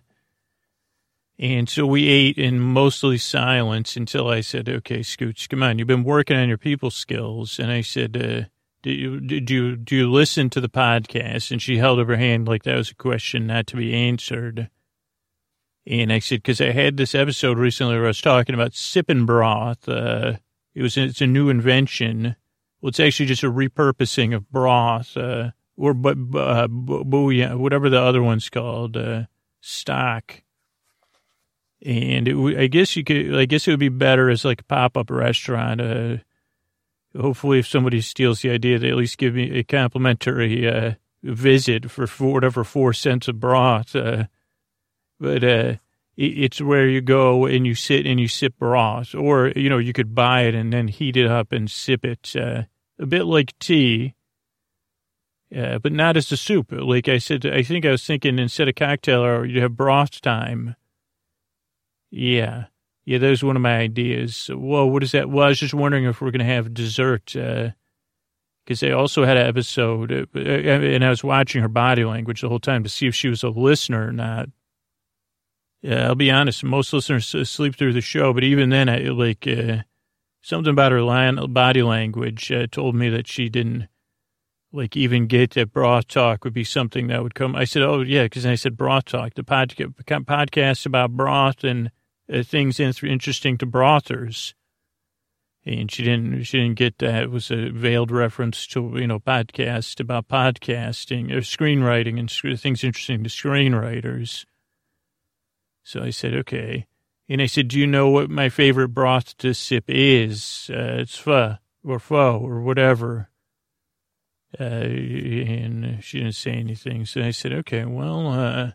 and 1.40 1.70
so 1.70 1.86
we 1.86 2.08
ate 2.08 2.38
in 2.38 2.60
mostly 2.60 3.18
silence 3.18 3.96
until 3.96 4.28
I 4.28 4.42
said, 4.42 4.68
okay, 4.68 5.00
Scooch, 5.00 5.48
come 5.48 5.64
on, 5.64 5.80
you've 5.80 5.88
been 5.88 6.04
working 6.04 6.38
on 6.38 6.50
your 6.50 6.58
people 6.58 6.92
skills. 6.92 7.60
And 7.60 7.72
I 7.72 7.82
said, 7.82 8.18
uh, 8.18 8.50
do 8.86 8.92
you, 8.92 9.20
do 9.20 9.54
you, 9.54 9.76
do 9.76 9.96
you 9.96 10.12
listen 10.12 10.50
to 10.52 10.62
the 10.62 10.70
podcast? 10.70 11.50
And 11.50 11.60
she 11.60 11.78
held 11.78 12.00
up 12.00 12.08
her 12.08 12.18
hand 12.18 12.48
like 12.48 12.64
that 12.64 12.78
was 12.78 12.92
a 12.92 12.96
question 12.96 13.48
not 13.48 13.66
to 13.68 13.78
be 13.78 13.96
answered. 13.96 14.70
And 15.88 16.14
I 16.14 16.20
said, 16.20 16.44
because 16.44 16.62
I 16.62 16.72
had 16.72 16.96
this 16.96 17.16
episode 17.16 17.58
recently 17.58 17.96
where 17.96 18.06
I 18.06 18.10
was 18.10 18.22
talking 18.22 18.54
about 18.54 18.76
sipping 18.76 19.26
broth. 19.26 19.90
Uh, 19.90 20.34
it 20.76 20.84
was, 20.84 20.98
it's 20.98 21.22
a 21.22 21.28
new 21.28 21.50
invention. 21.50 22.36
Well, 22.80 22.90
it's 22.90 23.00
actually 23.00 23.26
just 23.26 23.44
a 23.44 23.52
repurposing 23.52 24.36
of 24.36 24.52
broth, 24.52 25.18
uh, 25.18 25.52
or 25.78 25.96
uh, 26.36 26.68
bouillon, 26.68 27.60
whatever 27.60 27.90
the 27.90 28.00
other 28.00 28.22
one's 28.22 28.50
called, 28.50 28.98
uh, 28.98 29.24
stock. 29.62 30.44
And 31.84 32.28
it, 32.28 32.60
I 32.60 32.68
guess 32.68 32.96
you 32.96 33.04
could, 33.04 33.36
I 33.36 33.46
guess 33.46 33.68
it 33.68 33.72
would 33.72 33.80
be 33.80 33.90
better 33.90 34.30
as 34.30 34.46
like 34.46 34.62
a 34.62 34.66
pop 34.66 34.96
up 34.96 35.10
restaurant, 35.10 35.82
uh, 35.82 36.18
hopefully 37.20 37.60
if 37.60 37.68
somebody 37.68 38.02
steals 38.02 38.42
the 38.42 38.50
idea, 38.50 38.80
they 38.80 38.90
at 38.90 38.96
least 38.96 39.18
give 39.18 39.34
me 39.34 39.58
a 39.58 39.64
complimentary 39.64 40.68
uh, 40.68 40.94
visit 41.24 41.90
for 41.90 42.08
four, 42.08 42.34
whatever 42.34 42.64
four 42.64 42.94
cents 42.94 43.28
of 43.28 43.40
broth. 43.40 43.96
Uh, 43.96 44.26
but 45.20 45.44
uh, 45.44 45.76
it, 46.18 46.38
it's 46.38 46.62
where 46.62 46.88
you 46.88 47.02
go 47.02 47.46
and 47.46 47.66
you 47.66 47.76
sit 47.76 48.06
and 48.06 48.20
you 48.20 48.28
sip 48.28 48.58
broth, 48.58 49.16
or 49.16 49.50
you 49.56 49.70
know 49.70 49.78
you 49.78 49.94
could 49.94 50.14
buy 50.14 50.42
it 50.42 50.56
and 50.56 50.72
then 50.72 50.88
heat 50.88 51.18
it 51.18 51.28
up 51.28 51.52
and 51.52 51.70
sip 51.70 52.06
it. 52.06 52.36
Uh, 52.36 52.64
a 52.98 53.06
bit 53.06 53.26
like 53.26 53.58
tea, 53.60 54.16
uh, 55.56 55.80
but 55.80 55.92
not 55.92 56.18
as 56.18 56.32
a 56.32 56.38
soup. 56.38 56.72
Like 56.72 57.08
I 57.08 57.18
said, 57.18 57.46
I 57.46 57.62
think 57.64 57.86
I 57.86 57.92
was 57.92 58.06
thinking 58.06 58.40
instead 58.40 58.70
of 58.70 58.76
cocktail 58.76 59.24
hour, 59.24 59.46
you 59.46 59.62
have 59.62 59.76
broth 59.76 60.22
time. 60.22 60.76
Yeah. 62.10 62.66
Yeah, 63.06 63.20
that 63.20 63.30
was 63.30 63.44
one 63.44 63.56
of 63.56 63.62
my 63.62 63.78
ideas. 63.78 64.48
Whoa, 64.48 64.86
what 64.86 65.04
is 65.04 65.12
that? 65.12 65.30
Well, 65.30 65.46
I 65.46 65.50
was 65.50 65.60
just 65.60 65.74
wondering 65.74 66.06
if 66.06 66.22
we're 66.22 66.32
going 66.32 66.40
to 66.40 66.46
have 66.46 66.74
dessert. 66.74 67.26
Because 67.34 67.74
uh, 68.82 68.86
they 68.86 68.92
also 68.92 69.26
had 69.26 69.38
an 69.38 69.48
episode, 69.48 70.12
uh, 70.12 70.26
uh, 70.36 70.40
and 70.40 71.06
I 71.06 71.10
was 71.10 71.24
watching 71.24 71.62
her 71.62 71.68
body 71.68 72.04
language 72.04 72.42
the 72.42 72.50
whole 72.50 72.60
time 72.60 72.84
to 72.84 72.90
see 72.90 73.08
if 73.08 73.14
she 73.14 73.30
was 73.30 73.44
a 73.44 73.50
listener 73.50 74.08
or 74.08 74.12
not. 74.12 74.50
Yeah, 75.84 76.08
I'll 76.08 76.16
be 76.16 76.32
honest, 76.32 76.64
most 76.64 76.92
listeners 76.94 77.28
sleep 77.48 77.76
through 77.76 77.94
the 77.94 78.02
show, 78.02 78.34
but 78.34 78.44
even 78.44 78.70
then, 78.70 78.90
I, 78.90 78.98
like, 79.10 79.48
uh, 79.48 79.84
something 80.42 80.72
about 80.72 80.92
her 80.92 81.04
line, 81.04 81.36
body 81.54 81.84
language 81.84 82.52
uh, 82.52 82.66
told 82.72 82.96
me 82.96 83.10
that 83.10 83.28
she 83.28 83.50
didn't 83.50 83.88
like 84.72 84.98
even 84.98 85.28
get 85.28 85.52
that 85.52 85.72
broth 85.72 86.08
talk 86.08 86.44
would 86.44 86.54
be 86.54 86.64
something 86.64 87.08
that 87.08 87.24
would 87.24 87.34
come. 87.34 87.56
I 87.56 87.66
said, 87.66 87.82
oh 87.82 88.02
yeah, 88.02 88.24
because 88.24 88.46
I 88.46 88.56
said 88.56 88.78
broth 88.78 89.06
talk, 89.06 89.34
the 89.36 89.44
podcast 89.44 89.94
podcast 90.26 90.86
about 90.86 91.12
broth 91.12 91.64
and 91.64 91.92
uh, 92.32 92.44
things 92.44 92.80
interesting 92.80 93.58
to 93.58 93.66
brothers. 93.66 94.56
And 95.66 95.92
she 95.92 96.04
didn't, 96.04 96.44
she 96.44 96.60
didn't 96.60 96.78
get 96.78 97.00
that. 97.00 97.24
It 97.24 97.32
was 97.32 97.50
a 97.50 97.70
veiled 97.70 98.12
reference 98.12 98.68
to, 98.68 98.94
you 98.96 99.08
know, 99.08 99.20
podcast 99.20 100.00
about 100.00 100.28
podcasting 100.28 101.32
or 101.32 101.40
screenwriting 101.40 102.20
and 102.20 102.60
things 102.60 102.84
interesting 102.84 103.24
to 103.24 103.30
screenwriters. 103.30 104.46
So 105.84 106.04
I 106.04 106.12
said, 106.12 106.36
okay. 106.36 106.86
And 107.28 107.42
I 107.42 107.48
said, 107.48 107.68
do 107.68 107.80
you 107.80 107.88
know 107.88 108.10
what 108.10 108.30
my 108.30 108.50
favorite 108.50 108.90
broth 108.90 109.36
to 109.38 109.56
sip 109.56 109.86
is? 109.88 110.70
Uh, 110.72 110.98
it's 111.00 111.18
pho 111.18 111.58
or 111.84 111.98
pho 111.98 112.38
or 112.38 112.62
whatever. 112.62 113.30
Uh, 114.60 114.64
and 114.64 116.04
she 116.04 116.20
didn't 116.20 116.36
say 116.36 116.52
anything. 116.52 117.06
So 117.06 117.22
I 117.22 117.32
said, 117.32 117.52
okay, 117.54 117.86
well, 117.86 118.28
uh, 118.28 118.72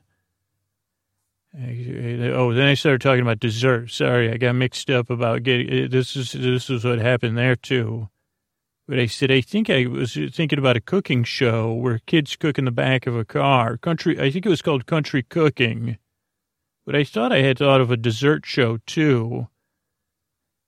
oh, 1.54 2.54
then 2.54 2.66
I 2.66 2.74
started 2.74 3.00
talking 3.00 3.22
about 3.22 3.40
dessert. 3.40 3.90
Sorry, 3.90 4.30
I 4.32 4.36
got 4.36 4.54
mixed 4.54 4.90
up 4.90 5.10
about 5.10 5.42
getting, 5.42 5.84
uh, 5.84 5.88
this 5.90 6.16
is, 6.16 6.32
this 6.32 6.70
is 6.70 6.84
what 6.84 7.00
happened 7.00 7.36
there 7.36 7.56
too. 7.56 8.08
But 8.86 8.98
I 8.98 9.06
said, 9.06 9.30
I 9.30 9.40
think 9.40 9.70
I 9.70 9.86
was 9.86 10.14
thinking 10.14 10.58
about 10.58 10.76
a 10.76 10.80
cooking 10.80 11.22
show 11.22 11.72
where 11.72 12.00
kids 12.06 12.34
cook 12.34 12.58
in 12.58 12.64
the 12.64 12.72
back 12.72 13.06
of 13.06 13.16
a 13.16 13.24
car. 13.24 13.76
Country, 13.76 14.20
I 14.20 14.30
think 14.30 14.44
it 14.44 14.50
was 14.50 14.62
called 14.62 14.86
Country 14.86 15.22
Cooking. 15.22 15.98
But 16.84 16.96
I 16.96 17.04
thought 17.04 17.32
I 17.32 17.42
had 17.42 17.58
thought 17.58 17.80
of 17.80 17.92
a 17.92 17.96
dessert 17.96 18.46
show 18.46 18.78
too. 18.86 19.46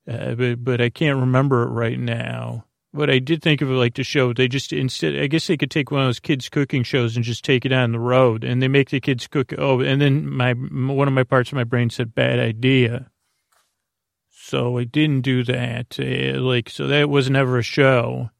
Uh, 0.08 0.34
but, 0.34 0.64
but 0.64 0.80
I 0.80 0.88
can't 0.88 1.18
remember 1.18 1.64
it 1.64 1.70
right 1.70 1.98
now. 1.98 2.66
But 2.94 3.08
I 3.08 3.20
did 3.20 3.42
think 3.42 3.62
of 3.62 3.70
it 3.70 3.74
like 3.74 3.94
the 3.94 4.04
show. 4.04 4.34
They 4.34 4.48
just 4.48 4.72
instead, 4.72 5.18
I 5.18 5.26
guess 5.26 5.46
they 5.46 5.56
could 5.56 5.70
take 5.70 5.90
one 5.90 6.02
of 6.02 6.08
those 6.08 6.20
kids 6.20 6.50
cooking 6.50 6.82
shows 6.82 7.16
and 7.16 7.24
just 7.24 7.42
take 7.44 7.64
it 7.64 7.72
on 7.72 7.92
the 7.92 7.98
road, 7.98 8.44
and 8.44 8.60
they 8.60 8.68
make 8.68 8.90
the 8.90 9.00
kids 9.00 9.26
cook. 9.26 9.54
Oh, 9.56 9.80
and 9.80 10.00
then 10.00 10.28
my 10.28 10.52
one 10.52 11.08
of 11.08 11.14
my 11.14 11.24
parts 11.24 11.50
of 11.50 11.56
my 11.56 11.64
brain 11.64 11.88
said 11.88 12.14
bad 12.14 12.38
idea, 12.38 13.10
so 14.30 14.76
I 14.76 14.84
didn't 14.84 15.22
do 15.22 15.42
that. 15.44 15.98
Uh, 15.98 16.38
like 16.40 16.68
so, 16.68 16.86
that 16.86 17.08
was 17.08 17.30
never 17.30 17.58
a 17.58 17.62
show. 17.62 18.30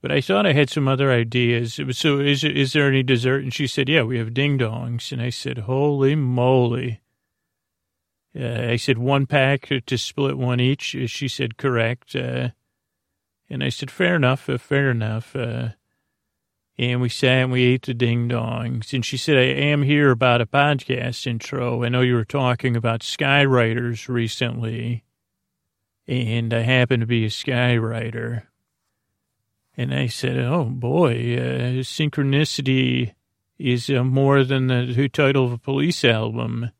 But 0.00 0.10
I 0.10 0.20
thought 0.20 0.46
I 0.46 0.52
had 0.52 0.68
some 0.68 0.88
other 0.88 1.12
ideas. 1.12 1.78
Was, 1.78 1.98
so 1.98 2.18
is 2.18 2.42
is 2.44 2.72
there 2.72 2.88
any 2.88 3.02
dessert? 3.02 3.42
And 3.42 3.54
she 3.54 3.68
said, 3.68 3.88
yeah, 3.88 4.02
we 4.02 4.18
have 4.18 4.34
ding 4.34 4.58
dongs. 4.58 5.12
And 5.12 5.22
I 5.22 5.30
said, 5.30 5.58
holy 5.58 6.16
moly. 6.16 7.00
Uh, 8.38 8.70
I 8.70 8.76
said 8.76 8.98
one 8.98 9.26
pack 9.26 9.68
to 9.86 9.98
split 9.98 10.38
one 10.38 10.58
each. 10.58 10.96
She 11.06 11.28
said 11.28 11.56
correct. 11.56 12.16
Uh, 12.16 12.50
and 13.52 13.62
I 13.62 13.68
said, 13.68 13.90
fair 13.90 14.16
enough, 14.16 14.48
uh, 14.48 14.56
fair 14.56 14.90
enough. 14.90 15.36
Uh, 15.36 15.68
and 16.78 17.02
we 17.02 17.10
sat 17.10 17.42
and 17.42 17.52
we 17.52 17.64
ate 17.64 17.82
the 17.82 17.92
ding 17.92 18.30
dongs. 18.30 18.94
And 18.94 19.04
she 19.04 19.18
said, 19.18 19.36
I 19.36 19.42
am 19.42 19.82
here 19.82 20.10
about 20.10 20.40
a 20.40 20.46
podcast 20.46 21.26
intro. 21.26 21.84
I 21.84 21.90
know 21.90 22.00
you 22.00 22.14
were 22.14 22.24
talking 22.24 22.76
about 22.76 23.00
skywriters 23.00 24.08
recently. 24.08 25.04
And 26.08 26.54
I 26.54 26.60
happen 26.60 27.00
to 27.00 27.06
be 27.06 27.26
a 27.26 27.28
skywriter. 27.28 28.44
And 29.76 29.94
I 29.94 30.06
said, 30.06 30.38
oh 30.38 30.64
boy, 30.64 31.36
uh, 31.36 31.82
synchronicity 31.84 33.12
is 33.58 33.90
uh, 33.90 34.02
more 34.02 34.44
than 34.44 34.68
the 34.68 35.10
title 35.10 35.44
of 35.44 35.52
a 35.52 35.58
police 35.58 36.06
album. 36.06 36.70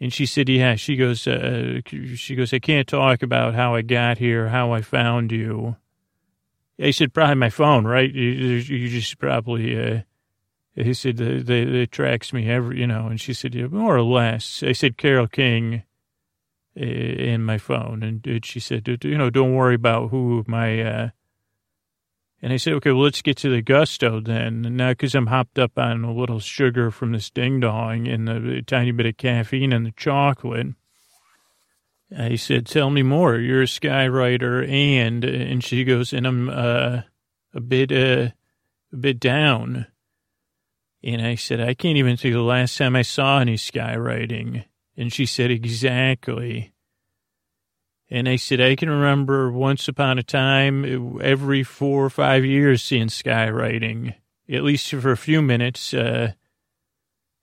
And 0.00 0.12
she 0.12 0.26
said, 0.26 0.48
yeah, 0.48 0.76
she 0.76 0.96
goes, 0.96 1.26
uh, 1.26 1.80
she 2.14 2.34
goes, 2.36 2.52
I 2.52 2.60
can't 2.60 2.86
talk 2.86 3.22
about 3.22 3.54
how 3.54 3.74
I 3.74 3.82
got 3.82 4.18
here, 4.18 4.48
how 4.48 4.72
I 4.72 4.80
found 4.80 5.32
you. 5.32 5.76
I 6.80 6.92
said, 6.92 7.12
probably 7.12 7.34
my 7.34 7.50
phone, 7.50 7.84
right? 7.84 8.12
You, 8.12 8.30
you 8.30 8.88
just 8.88 9.18
probably, 9.18 9.76
uh, 9.76 10.02
he 10.76 10.94
said, 10.94 11.16
they, 11.16 11.64
they, 11.64 11.86
tracks 11.86 12.32
me 12.32 12.48
every, 12.48 12.78
you 12.78 12.86
know, 12.86 13.06
and 13.08 13.20
she 13.20 13.34
said, 13.34 13.56
yeah, 13.56 13.66
more 13.66 13.96
or 13.96 14.02
less. 14.02 14.62
I 14.64 14.70
said, 14.70 14.96
Carol 14.96 15.26
King 15.26 15.82
uh, 16.80 16.84
in 16.84 17.44
my 17.44 17.58
phone. 17.58 18.04
And 18.04 18.44
she 18.44 18.60
said, 18.60 18.86
you 19.02 19.18
know, 19.18 19.30
don't 19.30 19.54
worry 19.54 19.74
about 19.74 20.10
who 20.10 20.44
my, 20.46 20.80
uh, 20.80 21.08
and 22.40 22.52
I 22.52 22.56
said, 22.56 22.74
okay, 22.74 22.92
well, 22.92 23.02
let's 23.02 23.22
get 23.22 23.36
to 23.38 23.50
the 23.50 23.62
gusto 23.62 24.20
then. 24.20 24.62
Now, 24.76 24.90
because 24.90 25.14
I'm 25.14 25.26
hopped 25.26 25.58
up 25.58 25.76
on 25.76 26.04
a 26.04 26.12
little 26.12 26.38
sugar 26.38 26.90
from 26.90 27.12
this 27.12 27.30
ding 27.30 27.60
dong 27.60 28.06
and 28.06 28.28
a 28.28 28.62
tiny 28.62 28.92
bit 28.92 29.06
of 29.06 29.16
caffeine 29.16 29.72
and 29.72 29.84
the 29.84 29.92
chocolate, 29.96 30.68
I 32.16 32.36
said, 32.36 32.66
tell 32.66 32.90
me 32.90 33.02
more. 33.02 33.36
You're 33.36 33.62
a 33.62 33.66
skywriter. 33.66 34.66
And, 34.68 35.24
and 35.24 35.64
she 35.64 35.82
goes, 35.84 36.12
and 36.12 36.26
I'm 36.26 36.48
uh, 36.48 37.02
a 37.54 37.60
bit, 37.60 37.90
uh, 37.90 38.30
a 38.92 38.96
bit 38.96 39.18
down. 39.18 39.86
And 41.02 41.26
I 41.26 41.34
said, 41.34 41.60
I 41.60 41.74
can't 41.74 41.98
even 41.98 42.16
think 42.16 42.34
the 42.34 42.40
last 42.40 42.78
time 42.78 42.94
I 42.94 43.02
saw 43.02 43.40
any 43.40 43.56
skywriting. 43.56 44.64
And 44.96 45.12
she 45.12 45.26
said, 45.26 45.50
exactly. 45.50 46.72
And 48.10 48.28
I 48.28 48.36
said, 48.36 48.60
I 48.60 48.74
can 48.74 48.88
remember 48.88 49.52
once 49.52 49.86
upon 49.86 50.18
a 50.18 50.22
time, 50.22 51.20
every 51.20 51.62
four 51.62 52.06
or 52.06 52.10
five 52.10 52.44
years, 52.44 52.82
seeing 52.82 53.08
skywriting, 53.08 54.14
at 54.50 54.62
least 54.62 54.90
for 54.90 55.12
a 55.12 55.16
few 55.16 55.42
minutes. 55.42 55.92
Uh, 55.92 56.32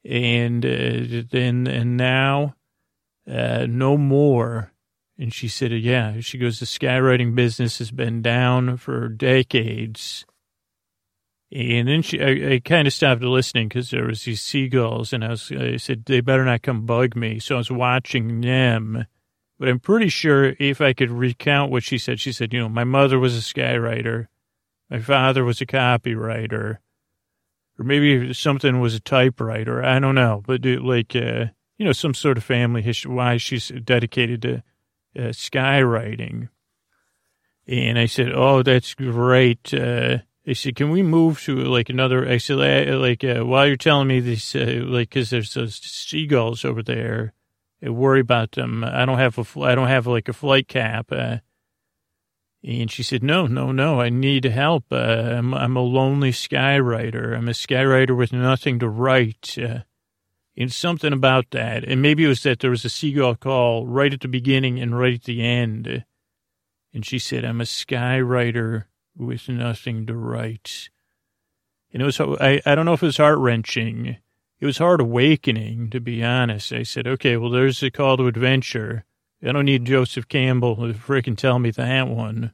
and 0.03 0.65
uh, 0.65 1.23
then, 1.29 1.67
and 1.67 1.97
now, 1.97 2.55
uh, 3.29 3.67
no 3.69 3.97
more. 3.97 4.71
And 5.17 5.33
she 5.33 5.47
said, 5.47 5.71
yeah, 5.71 6.19
she 6.19 6.37
goes, 6.37 6.59
the 6.59 6.65
skywriting 6.65 7.35
business 7.35 7.77
has 7.77 7.91
been 7.91 8.21
down 8.21 8.77
for 8.77 9.07
decades. 9.07 10.25
And 11.51 11.87
then 11.87 12.01
she, 12.01 12.21
I, 12.21 12.55
I 12.55 12.59
kind 12.59 12.87
of 12.87 12.93
stopped 12.93 13.21
listening 13.21 13.67
because 13.67 13.91
there 13.91 14.07
was 14.07 14.23
these 14.23 14.41
seagulls, 14.41 15.13
and 15.13 15.23
I 15.23 15.29
was, 15.29 15.51
I 15.51 15.77
said, 15.77 16.05
they 16.05 16.21
better 16.21 16.43
not 16.43 16.63
come 16.63 16.85
bug 16.85 17.15
me. 17.15 17.39
So 17.39 17.55
I 17.55 17.59
was 17.59 17.71
watching 17.71 18.41
them 18.41 19.05
but 19.57 19.69
I'm 19.69 19.79
pretty 19.79 20.09
sure 20.09 20.55
if 20.59 20.81
I 20.81 20.93
could 20.93 21.11
recount 21.11 21.71
what 21.71 21.83
she 21.83 21.97
said, 21.97 22.19
she 22.19 22.31
said, 22.31 22.53
you 22.53 22.59
know, 22.59 22.69
my 22.69 22.83
mother 22.83 23.19
was 23.19 23.37
a 23.37 23.41
skywriter, 23.41 24.27
my 24.89 24.99
father 24.99 25.43
was 25.43 25.61
a 25.61 25.65
copywriter, 25.65 26.77
or 27.79 27.83
maybe 27.83 28.33
something 28.33 28.79
was 28.79 28.95
a 28.95 28.99
typewriter. 28.99 29.83
I 29.83 29.99
don't 29.99 30.15
know, 30.15 30.43
but 30.45 30.65
like, 30.65 31.15
uh, 31.15 31.45
you 31.77 31.85
know, 31.85 31.91
some 31.91 32.13
sort 32.13 32.37
of 32.37 32.43
family 32.43 32.81
history, 32.81 33.13
why 33.13 33.37
she's 33.37 33.69
dedicated 33.69 34.41
to 34.43 34.63
uh, 35.17 35.29
skywriting. 35.29 36.49
And 37.67 37.97
I 37.97 38.05
said, 38.05 38.31
oh, 38.33 38.61
that's 38.61 38.93
great. 38.93 39.73
Uh, 39.73 40.19
I 40.47 40.53
said, 40.53 40.75
can 40.75 40.91
we 40.91 41.01
move 41.01 41.41
to 41.43 41.55
like 41.55 41.89
another, 41.89 42.27
I 42.27 42.37
said, 42.37 42.57
like, 42.57 43.23
uh, 43.23 43.43
while 43.43 43.65
you're 43.65 43.77
telling 43.77 44.07
me 44.07 44.19
this, 44.19 44.55
uh, 44.55 44.81
like, 44.83 45.09
cause 45.09 45.31
there's 45.31 45.53
those 45.53 45.75
seagulls 45.75 46.63
over 46.63 46.83
there 46.83 47.33
worry 47.93 48.19
about 48.19 48.53
them. 48.53 48.83
I 48.83 49.05
don't 49.05 49.17
have 49.17 49.37
a, 49.37 49.61
I 49.61 49.75
don't 49.75 49.87
have 49.87 50.07
like 50.07 50.27
a 50.27 50.33
flight 50.33 50.67
cap. 50.67 51.11
Uh, 51.11 51.37
and 52.63 52.89
she 52.89 53.03
said, 53.03 53.21
no, 53.21 53.45
no, 53.45 53.71
no, 53.71 54.01
I 54.01 54.09
need 54.09 54.45
help. 54.45 54.85
Uh, 54.91 54.95
I'm, 54.95 55.53
I'm 55.53 55.75
a 55.75 55.81
lonely 55.81 56.31
skywriter. 56.31 57.37
I'm 57.37 57.47
a 57.47 57.51
skywriter 57.51 58.17
with 58.17 58.33
nothing 58.33 58.79
to 58.79 58.89
write. 58.89 59.55
Uh, 59.61 59.79
and 60.57 60.71
something 60.71 61.13
about 61.13 61.51
that. 61.51 61.83
And 61.83 62.01
maybe 62.01 62.23
it 62.23 62.29
was 62.29 62.43
that 62.43 62.59
there 62.59 62.71
was 62.71 62.85
a 62.85 62.89
seagull 62.89 63.35
call 63.35 63.85
right 63.85 64.13
at 64.13 64.21
the 64.21 64.27
beginning 64.27 64.79
and 64.79 64.97
right 64.97 65.13
at 65.13 65.23
the 65.23 65.43
end. 65.43 66.05
And 66.93 67.05
she 67.05 67.19
said, 67.19 67.43
I'm 67.43 67.61
a 67.61 67.65
skywriter 67.65 68.85
with 69.17 69.49
nothing 69.49 70.05
to 70.05 70.15
write. 70.15 70.89
And 71.93 72.01
it 72.01 72.05
was, 72.05 72.19
I, 72.19 72.61
I 72.65 72.73
don't 72.73 72.85
know 72.85 72.93
if 72.93 73.03
it 73.03 73.07
was 73.07 73.17
heart 73.17 73.37
wrenching 73.37 74.17
it 74.59 74.65
was 74.65 74.77
hard 74.77 75.01
awakening, 75.01 75.89
to 75.89 75.99
be 75.99 76.23
honest. 76.23 76.71
I 76.71 76.83
said, 76.83 77.07
okay, 77.07 77.37
well, 77.37 77.49
there's 77.49 77.83
a 77.83 77.91
call 77.91 78.17
to 78.17 78.27
adventure. 78.27 79.03
I 79.43 79.51
don't 79.51 79.65
need 79.65 79.85
Joseph 79.85 80.27
Campbell 80.27 80.75
to 80.77 80.93
freaking 80.93 81.37
tell 81.37 81.59
me 81.59 81.71
that 81.71 82.07
one. 82.07 82.53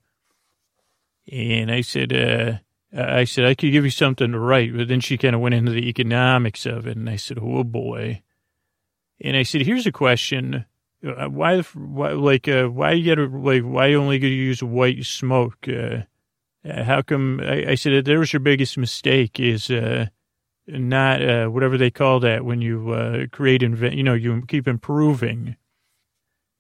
And 1.32 1.72
I 1.72 1.82
said, 1.82 2.12
uh, 2.12 2.54
I 2.98 3.24
said, 3.24 3.46
I 3.46 3.54
could 3.54 3.72
give 3.72 3.86
you 3.86 3.92
something 3.92 4.32
to 4.32 4.40
write. 4.40 4.76
But 4.76 4.88
then 4.88 5.00
she 5.00 5.18
kind 5.18 5.36
of 5.36 5.42
went 5.42 5.56
into 5.56 5.72
the 5.72 5.88
economics 5.88 6.66
of 6.66 6.88
it. 6.88 6.98
And 6.98 7.10
I 7.10 7.16
said, 7.16 7.38
oh 7.40 7.64
boy. 7.64 8.24
And 9.22 9.38
I 9.38 9.44
said, 9.44 9.62
here's 9.62 9.86
a 9.86 9.92
question. 9.92 10.66
Uh, 11.06 11.28
why, 11.28 11.62
why 11.62 12.12
like, 12.12 12.48
uh, 12.48 12.66
why 12.66 12.94
you 12.94 13.16
gotta, 13.16 13.28
like, 13.28 13.62
why 13.62 13.94
only 13.94 14.20
gonna 14.20 14.34
use 14.34 14.62
white 14.62 15.06
smoke? 15.06 15.68
Uh, 15.68 16.02
how 16.66 17.02
come, 17.02 17.40
I, 17.42 17.72
I 17.72 17.76
said, 17.76 18.06
there 18.06 18.20
was 18.20 18.34
your 18.34 18.40
biggest 18.40 18.78
mistake 18.78 19.40
is, 19.40 19.70
uh, 19.70 20.08
not, 20.68 21.22
uh, 21.22 21.48
whatever 21.48 21.78
they 21.78 21.92
call 21.92 22.20
that 22.22 22.46
when 22.46 22.62
you, 22.62 22.92
uh, 22.92 23.26
create, 23.32 23.64
invent, 23.64 23.96
you 23.96 24.04
know, 24.04 24.14
you 24.14 24.42
keep 24.48 24.68
improving. 24.68 25.56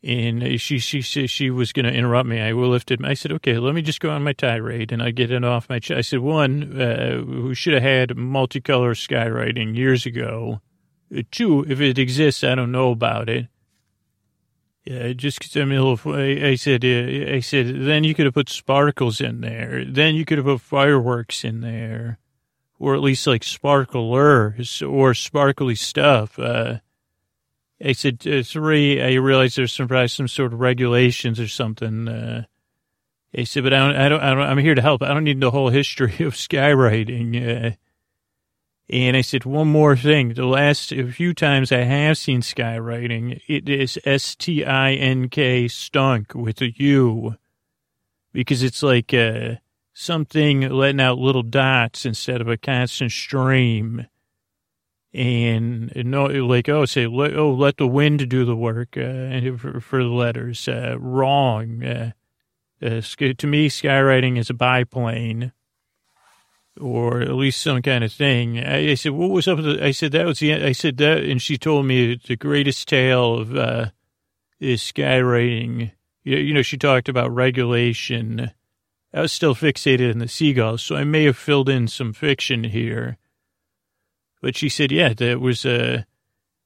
And 0.03 0.59
she, 0.59 0.79
she, 0.79 1.01
she, 1.01 1.27
she 1.27 1.51
was 1.51 1.71
going 1.73 1.85
to 1.85 1.93
interrupt 1.93 2.27
me. 2.27 2.41
I 2.41 2.53
lifted, 2.53 3.05
I 3.05 3.13
said, 3.13 3.31
okay, 3.33 3.59
let 3.59 3.75
me 3.75 3.83
just 3.83 3.99
go 3.99 4.09
on 4.09 4.23
my 4.23 4.33
tirade 4.33 4.91
and 4.91 5.01
I 5.01 5.11
get 5.11 5.29
it 5.29 5.43
off 5.43 5.69
my 5.69 5.77
chest. 5.77 5.97
I 5.97 6.01
said, 6.01 6.19
one, 6.19 6.81
uh, 6.81 7.21
we 7.23 7.53
should 7.53 7.75
have 7.75 7.83
had 7.83 8.09
multicolor 8.09 8.95
skywriting 8.95 9.75
years 9.75 10.07
ago. 10.07 10.61
Two, 11.29 11.65
if 11.69 11.79
it 11.79 11.99
exists, 11.99 12.43
I 12.43 12.55
don't 12.55 12.71
know 12.71 12.89
about 12.91 13.29
it. 13.29 13.47
Yeah, 14.85 15.13
just 15.13 15.37
because 15.37 15.55
I'm 15.55 15.71
a 15.71 15.79
little, 15.79 16.13
I, 16.13 16.49
I 16.49 16.55
said, 16.55 16.83
uh, 16.83 17.35
I 17.35 17.39
said, 17.39 17.67
then 17.67 18.03
you 18.03 18.15
could 18.15 18.25
have 18.25 18.33
put 18.33 18.49
sparkles 18.49 19.21
in 19.21 19.41
there. 19.41 19.85
Then 19.85 20.15
you 20.15 20.25
could 20.25 20.39
have 20.39 20.47
put 20.47 20.61
fireworks 20.61 21.43
in 21.43 21.61
there. 21.61 22.17
Or 22.83 22.95
at 22.95 23.01
least 23.01 23.27
like 23.27 23.43
sparklers 23.43 24.81
or 24.81 25.13
sparkly 25.13 25.75
stuff. 25.75 26.39
Uh, 26.39 26.79
I 27.79 27.91
said, 27.91 28.25
uh, 28.25 28.41
three, 28.41 28.99
I 28.99 29.13
realized 29.21 29.55
there's 29.55 29.71
some, 29.71 29.87
probably 29.87 30.07
some 30.07 30.27
sort 30.27 30.51
of 30.51 30.59
regulations 30.59 31.39
or 31.39 31.47
something. 31.47 32.07
Uh, 32.07 32.45
I 33.37 33.43
said, 33.43 33.63
but 33.63 33.73
I 33.73 33.77
don't, 33.77 33.95
I 33.95 34.09
don't, 34.09 34.21
I 34.39 34.49
I'm 34.49 34.57
here 34.57 34.73
to 34.73 34.81
help. 34.81 35.03
I 35.03 35.13
don't 35.13 35.25
need 35.25 35.39
the 35.39 35.51
whole 35.51 35.69
history 35.69 36.25
of 36.25 36.33
skywriting. 36.33 37.35
Uh, 37.37 37.75
and 38.89 39.15
I 39.15 39.21
said, 39.21 39.45
one 39.45 39.67
more 39.67 39.95
thing. 39.95 40.33
The 40.33 40.47
last 40.47 40.89
few 40.89 41.35
times 41.35 41.71
I 41.71 41.83
have 41.83 42.17
seen 42.17 42.41
skywriting, 42.41 43.41
it 43.47 43.69
is 43.69 43.99
S 44.05 44.35
T 44.35 44.65
I 44.65 44.93
N 44.93 45.29
K 45.29 45.67
stunk 45.67 46.33
with 46.33 46.61
a 46.61 46.73
U 46.77 47.35
because 48.33 48.63
it's 48.63 48.81
like 48.81 49.13
uh, 49.13 49.57
something 49.93 50.61
letting 50.61 51.01
out 51.01 51.17
little 51.17 51.43
dots 51.43 52.05
instead 52.05 52.41
of 52.41 52.47
a 52.47 52.57
constant 52.57 53.11
stream. 53.11 54.07
And, 55.13 55.91
no, 55.95 56.25
like, 56.25 56.69
oh, 56.69 56.85
say, 56.85 57.05
let, 57.05 57.35
oh, 57.35 57.51
let 57.51 57.77
the 57.77 57.87
wind 57.87 58.29
do 58.29 58.45
the 58.45 58.55
work 58.55 58.95
uh, 58.97 59.57
for, 59.57 59.81
for 59.81 60.03
the 60.03 60.09
letters. 60.09 60.67
Uh, 60.67 60.95
wrong. 60.97 61.83
Uh, 61.83 62.11
uh 62.81 63.01
to 63.01 63.47
me, 63.47 63.67
skywriting 63.67 64.37
is 64.37 64.49
a 64.49 64.53
biplane 64.53 65.51
or 66.79 67.21
at 67.21 67.33
least 67.33 67.61
some 67.61 67.81
kind 67.81 68.03
of 68.03 68.13
thing. 68.13 68.59
I, 68.59 68.91
I 68.91 68.93
said, 68.95 69.11
what 69.11 69.29
was 69.29 69.47
up 69.47 69.59
the, 69.59 69.83
I 69.83 69.91
said, 69.91 70.11
that 70.13 70.25
was 70.25 70.39
the, 70.39 70.53
I 70.53 70.71
said 70.71 70.97
that, 70.97 71.23
and 71.23 71.41
she 71.41 71.57
told 71.57 71.85
me 71.85 72.15
the 72.15 72.35
greatest 72.35 72.87
tale 72.87 73.37
of, 73.37 73.55
uh, 73.55 73.87
is 74.59 74.81
skywriting. 74.81 75.91
You, 76.23 76.37
you 76.37 76.53
know, 76.53 76.61
she 76.61 76.77
talked 76.77 77.09
about 77.09 77.33
regulation. 77.33 78.51
I 79.13 79.21
was 79.21 79.31
still 79.31 79.55
fixated 79.55 80.11
in 80.11 80.19
the 80.19 80.27
seagulls, 80.27 80.81
so 80.81 80.95
I 80.95 81.03
may 81.03 81.25
have 81.25 81.37
filled 81.37 81.69
in 81.69 81.87
some 81.87 82.13
fiction 82.13 82.63
here. 82.63 83.17
But 84.41 84.55
she 84.55 84.69
said, 84.69 84.91
yeah, 84.91 85.13
that 85.13 85.41
was 85.41 85.65
a, 85.65 86.05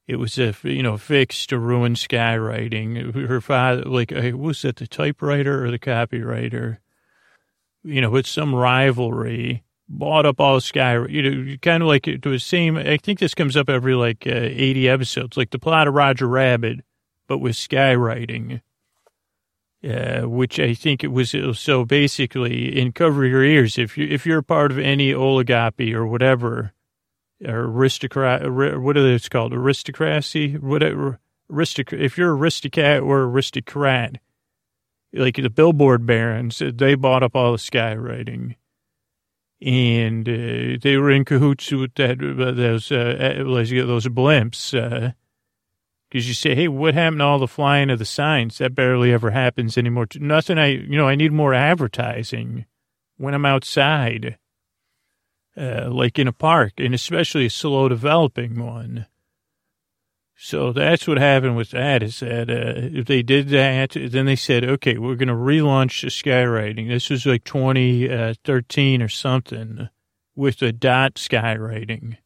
it 0.06 0.16
was 0.16 0.38
a, 0.38 0.54
you 0.62 0.82
know, 0.82 0.96
fix 0.96 1.46
to 1.46 1.58
ruin 1.58 1.94
skywriting. 1.94 3.14
Her 3.26 3.40
father, 3.40 3.82
like, 3.82 4.12
was 4.12 4.62
that 4.62 4.76
the 4.76 4.86
typewriter 4.86 5.64
or 5.64 5.70
the 5.70 5.78
copywriter? 5.78 6.78
You 7.82 8.00
know, 8.00 8.10
with 8.10 8.26
some 8.26 8.54
rivalry 8.54 9.64
bought 9.88 10.26
up 10.26 10.40
all 10.40 10.60
Sky, 10.60 11.04
you 11.08 11.22
know, 11.22 11.56
kind 11.62 11.82
of 11.82 11.88
like 11.88 12.08
it 12.08 12.24
was 12.26 12.44
same. 12.44 12.76
I 12.76 12.96
think 12.96 13.18
this 13.18 13.34
comes 13.34 13.56
up 13.56 13.68
every 13.68 13.94
like 13.94 14.26
uh, 14.26 14.30
80 14.30 14.88
episodes, 14.88 15.36
like 15.36 15.50
the 15.50 15.58
plot 15.58 15.88
of 15.88 15.94
Roger 15.94 16.26
Rabbit, 16.26 16.80
but 17.26 17.38
with 17.38 17.56
skywriting, 17.56 18.60
uh, 19.86 20.22
which 20.22 20.58
I 20.58 20.74
think 20.74 21.04
it 21.04 21.08
was. 21.08 21.34
So 21.58 21.84
basically, 21.84 22.78
in 22.78 22.92
cover 22.92 23.24
your 23.24 23.44
ears, 23.44 23.78
if 23.78 23.96
you 23.96 24.06
if 24.06 24.26
you're 24.26 24.42
part 24.42 24.72
of 24.72 24.78
any 24.78 25.12
oligopoly 25.12 25.94
or 25.94 26.06
whatever, 26.06 26.72
or 27.44 27.60
aristocrat, 27.64 28.50
what 28.50 28.96
are 28.96 29.02
those 29.02 29.28
called? 29.28 29.52
Aristocracy, 29.52 30.54
whatever. 30.56 31.20
Aristocrat. 31.50 32.00
If 32.00 32.18
you're 32.18 32.36
aristocrat 32.36 33.02
or 33.02 33.22
aristocrat, 33.22 34.18
like 35.12 35.36
the 35.36 35.50
billboard 35.50 36.04
barons, 36.04 36.60
they 36.60 36.94
bought 36.94 37.22
up 37.22 37.36
all 37.36 37.52
the 37.52 37.58
skywriting 37.58 38.56
and 39.60 40.28
uh, 40.28 40.78
they 40.82 40.96
were 40.96 41.10
in 41.10 41.24
cahoots 41.24 41.70
with 41.72 41.94
that 41.94 42.20
uh, 42.22 42.52
those 42.52 42.92
uh, 42.92 43.42
those 43.46 44.06
blimps. 44.08 45.14
Because 46.16 46.28
you 46.28 46.32
say, 46.34 46.54
hey, 46.54 46.66
what 46.66 46.94
happened 46.94 47.18
to 47.18 47.26
all 47.26 47.38
the 47.38 47.46
flying 47.46 47.90
of 47.90 47.98
the 47.98 48.06
signs? 48.06 48.56
That 48.56 48.74
barely 48.74 49.12
ever 49.12 49.32
happens 49.32 49.76
anymore. 49.76 50.06
Nothing. 50.14 50.56
I 50.56 50.68
you 50.68 50.96
know 50.96 51.06
I 51.06 51.14
need 51.14 51.30
more 51.30 51.52
advertising 51.52 52.64
when 53.18 53.34
I'm 53.34 53.44
outside, 53.44 54.38
uh, 55.58 55.90
like 55.90 56.18
in 56.18 56.26
a 56.26 56.32
park, 56.32 56.72
and 56.78 56.94
especially 56.94 57.44
a 57.44 57.50
slow 57.50 57.90
developing 57.90 58.58
one. 58.58 59.04
So 60.36 60.72
that's 60.72 61.06
what 61.06 61.18
happened 61.18 61.58
with 61.58 61.72
that 61.72 62.02
is 62.02 62.20
that 62.20 62.48
uh, 62.48 62.96
if 62.98 63.04
they 63.04 63.22
did 63.22 63.50
that, 63.50 63.90
then 63.94 64.24
they 64.24 64.36
said, 64.36 64.64
okay, 64.64 64.96
we're 64.96 65.16
going 65.16 65.28
to 65.28 65.34
relaunch 65.34 66.00
the 66.00 66.08
skywriting. 66.08 66.88
This 66.88 67.10
was 67.10 67.26
like 67.26 67.44
2013 67.44 69.02
uh, 69.02 69.04
or 69.04 69.08
something 69.08 69.90
with 70.34 70.60
the 70.60 70.72
dot 70.72 71.16
skywriting, 71.16 72.16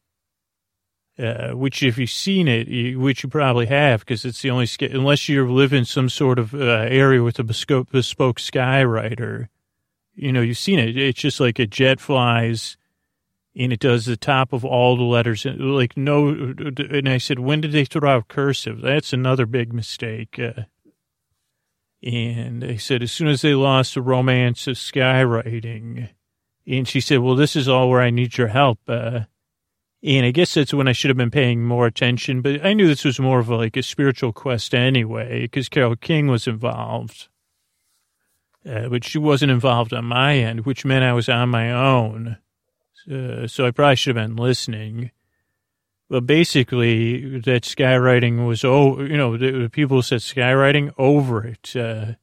uh, 1.21 1.51
which 1.51 1.83
if 1.83 1.97
you've 1.97 2.09
seen 2.09 2.47
it, 2.47 2.67
you, 2.67 2.99
which 2.99 3.23
you 3.23 3.29
probably 3.29 3.67
have 3.67 4.01
because 4.01 4.25
it's 4.25 4.41
the 4.41 4.49
only, 4.49 4.67
unless 4.79 5.29
you 5.29 5.51
live 5.51 5.73
in 5.73 5.85
some 5.85 6.09
sort 6.09 6.39
of 6.39 6.53
uh, 6.53 6.57
area 6.89 7.21
with 7.21 7.37
a 7.39 7.43
bespoke, 7.43 7.91
bespoke 7.91 8.39
skywriter, 8.39 9.47
you 10.15 10.31
know, 10.31 10.41
you've 10.41 10.57
seen 10.57 10.79
it. 10.79 10.97
It's 10.97 11.19
just 11.19 11.39
like 11.39 11.59
a 11.59 11.67
jet 11.67 11.99
flies 11.99 12.77
and 13.55 13.73
it 13.73 13.79
does 13.79 14.05
the 14.05 14.17
top 14.17 14.53
of 14.53 14.63
all 14.63 14.95
the 14.95 15.03
letters. 15.03 15.45
Like 15.45 15.97
no, 15.97 16.29
and 16.29 17.09
I 17.09 17.17
said, 17.17 17.39
when 17.39 17.61
did 17.61 17.71
they 17.71 17.85
throw 17.85 18.09
out 18.09 18.27
cursive? 18.27 18.81
That's 18.81 19.13
another 19.13 19.45
big 19.45 19.73
mistake. 19.73 20.39
Uh, 20.39 20.63
and 22.03 22.63
they 22.63 22.77
said, 22.77 23.03
as 23.03 23.11
soon 23.11 23.27
as 23.27 23.41
they 23.41 23.53
lost 23.53 23.93
the 23.93 24.01
romance 24.01 24.67
of 24.67 24.75
skywriting, 24.75 26.09
and 26.65 26.87
she 26.87 27.01
said, 27.01 27.19
well, 27.19 27.35
this 27.35 27.55
is 27.55 27.67
all 27.67 27.89
where 27.89 28.01
I 28.01 28.09
need 28.09 28.37
your 28.37 28.47
help. 28.47 28.79
Uh, 28.87 29.21
and 30.03 30.25
I 30.25 30.31
guess 30.31 30.53
that's 30.53 30.73
when 30.73 30.87
I 30.87 30.93
should 30.93 31.09
have 31.09 31.17
been 31.17 31.31
paying 31.31 31.63
more 31.63 31.85
attention, 31.85 32.41
but 32.41 32.65
I 32.65 32.73
knew 32.73 32.87
this 32.87 33.05
was 33.05 33.19
more 33.19 33.39
of 33.39 33.49
like 33.49 33.77
a 33.77 33.83
spiritual 33.83 34.33
quest 34.33 34.73
anyway, 34.73 35.41
because 35.41 35.69
Carol 35.69 35.95
King 35.95 36.27
was 36.27 36.47
involved. 36.47 37.27
Uh, 38.67 38.89
but 38.89 39.03
she 39.03 39.17
wasn't 39.17 39.51
involved 39.51 39.93
on 39.93 40.05
my 40.05 40.37
end, 40.37 40.65
which 40.65 40.85
meant 40.85 41.03
I 41.03 41.13
was 41.13 41.29
on 41.29 41.49
my 41.49 41.71
own. 41.71 42.37
Uh, 43.11 43.47
so 43.47 43.65
I 43.65 43.71
probably 43.71 43.95
should 43.95 44.15
have 44.15 44.27
been 44.27 44.35
listening. 44.35 45.11
But 46.09 46.27
basically, 46.27 47.39
that 47.39 47.63
skywriting 47.63 48.45
was, 48.45 48.63
oh, 48.63 48.99
you 49.01 49.17
know, 49.17 49.37
the, 49.37 49.51
the 49.51 49.69
people 49.69 50.01
said 50.01 50.19
skywriting 50.19 50.93
over 50.97 51.45
it. 51.47 51.75
Uh, 51.75 52.13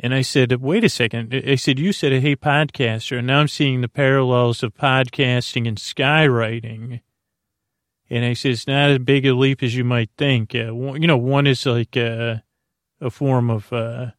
and 0.00 0.14
I 0.14 0.22
said, 0.22 0.52
wait 0.60 0.84
a 0.84 0.88
second. 0.88 1.34
I 1.46 1.56
said, 1.56 1.78
you 1.78 1.92
said, 1.92 2.12
hey, 2.12 2.36
podcaster. 2.36 3.18
And 3.18 3.26
now 3.26 3.40
I'm 3.40 3.48
seeing 3.48 3.80
the 3.80 3.88
parallels 3.88 4.62
of 4.62 4.74
podcasting 4.74 5.66
and 5.66 5.76
skywriting. 5.76 7.00
And 8.08 8.24
I 8.24 8.34
said, 8.34 8.52
it's 8.52 8.66
not 8.66 8.90
as 8.90 8.98
big 9.00 9.26
a 9.26 9.34
leap 9.34 9.62
as 9.62 9.74
you 9.74 9.84
might 9.84 10.10
think. 10.16 10.54
Uh, 10.54 10.72
you 10.72 11.06
know, 11.06 11.16
one 11.16 11.46
is 11.46 11.66
like 11.66 11.96
a, 11.96 12.44
a 13.00 13.10
form 13.10 13.50
of, 13.50 13.72
uh, 13.72 14.12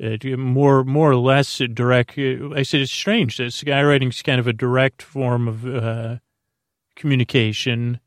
uh, 0.00 0.16
more 0.36 0.84
more 0.84 1.10
or 1.10 1.16
less 1.16 1.58
direct. 1.58 2.16
I 2.18 2.62
said 2.62 2.80
it's 2.80 2.92
strange 2.92 3.38
that 3.38 3.48
skywriting 3.48 4.10
is 4.10 4.22
kind 4.22 4.38
of 4.38 4.46
a 4.46 4.52
direct 4.52 5.02
form 5.02 5.48
of 5.48 5.66
uh, 5.66 6.18
communication. 6.94 7.98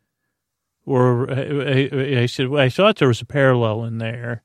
Or 0.85 1.29
uh, 1.29 1.35
I, 1.35 2.21
I, 2.21 2.25
said 2.27 2.47
well, 2.47 2.63
I 2.63 2.69
thought 2.69 2.97
there 2.97 3.09
was 3.09 3.19
a 3.19 3.25
parallel 3.25 3.83
in 3.83 3.97
there. 3.97 4.43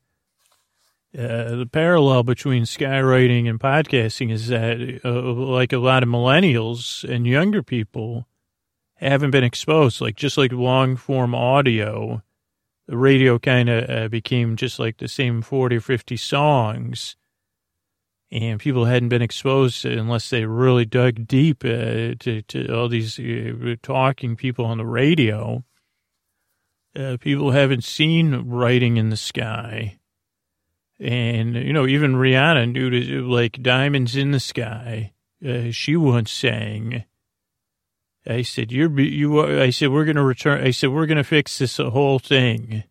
Uh, 1.17 1.57
the 1.57 1.69
parallel 1.71 2.23
between 2.23 2.65
skywriting 2.65 3.49
and 3.49 3.59
podcasting 3.59 4.31
is 4.31 4.49
that, 4.49 5.01
uh, 5.05 5.23
like 5.23 5.73
a 5.73 5.79
lot 5.79 6.03
of 6.03 6.09
millennials 6.09 7.09
and 7.09 7.27
younger 7.27 7.63
people, 7.63 8.27
haven't 8.97 9.31
been 9.31 9.45
exposed. 9.45 10.01
Like 10.01 10.17
just 10.17 10.37
like 10.37 10.53
long 10.53 10.97
form 10.97 11.35
audio, 11.35 12.23
the 12.87 12.99
radio 12.99 13.39
kind 13.39 13.69
of 13.69 13.91
uh, 13.91 14.09
became 14.09 14.57
just 14.57 14.79
like 14.79 14.99
the 14.99 15.09
same 15.09 15.41
forty 15.41 15.77
or 15.77 15.81
fifty 15.81 16.17
songs 16.17 17.17
and 18.31 18.59
people 18.59 18.87
hadn't 18.87 19.09
been 19.09 19.23
exposed 19.23 19.85
unless 19.85 20.31
they 20.31 20.45
really 20.45 20.85
dug 20.85 21.27
deep 21.27 21.65
uh, 21.65 22.15
to, 22.19 22.43
to 22.49 22.75
all 22.75 22.89
these 22.89 23.19
uh, 23.19 23.77
talking 23.83 24.37
people 24.37 24.65
on 24.65 24.79
the 24.79 24.87
radio. 24.87 25.65
People 27.21 27.51
haven't 27.51 27.85
seen 27.85 28.49
writing 28.49 28.97
in 28.97 29.11
the 29.11 29.19
sky. 29.19 29.96
And, 30.99 31.55
you 31.57 31.73
know, 31.73 31.87
even 31.87 32.15
Rihanna 32.15 32.73
knew 32.73 32.91
to, 32.91 33.29
like 33.29 33.63
diamonds 33.63 34.17
in 34.17 34.31
the 34.31 34.41
sky. 34.41 35.13
Uh, 35.47 35.71
she 35.71 35.97
once 35.97 36.31
sang. 36.33 37.05
I 38.27 38.43
said, 38.43 38.73
you're, 38.73 38.99
you, 39.01 39.39
are, 39.39 39.61
I 39.61 39.71
said, 39.71 39.91
we're 39.91 40.05
going 40.05 40.17
to 40.17 40.23
return. 40.25 40.65
I 40.65 40.71
said, 40.71 40.91
we're 40.91 41.07
going 41.07 41.19
to 41.19 41.25
fix 41.25 41.59
this 41.59 41.77
whole 41.77 42.19
thing 42.19 42.85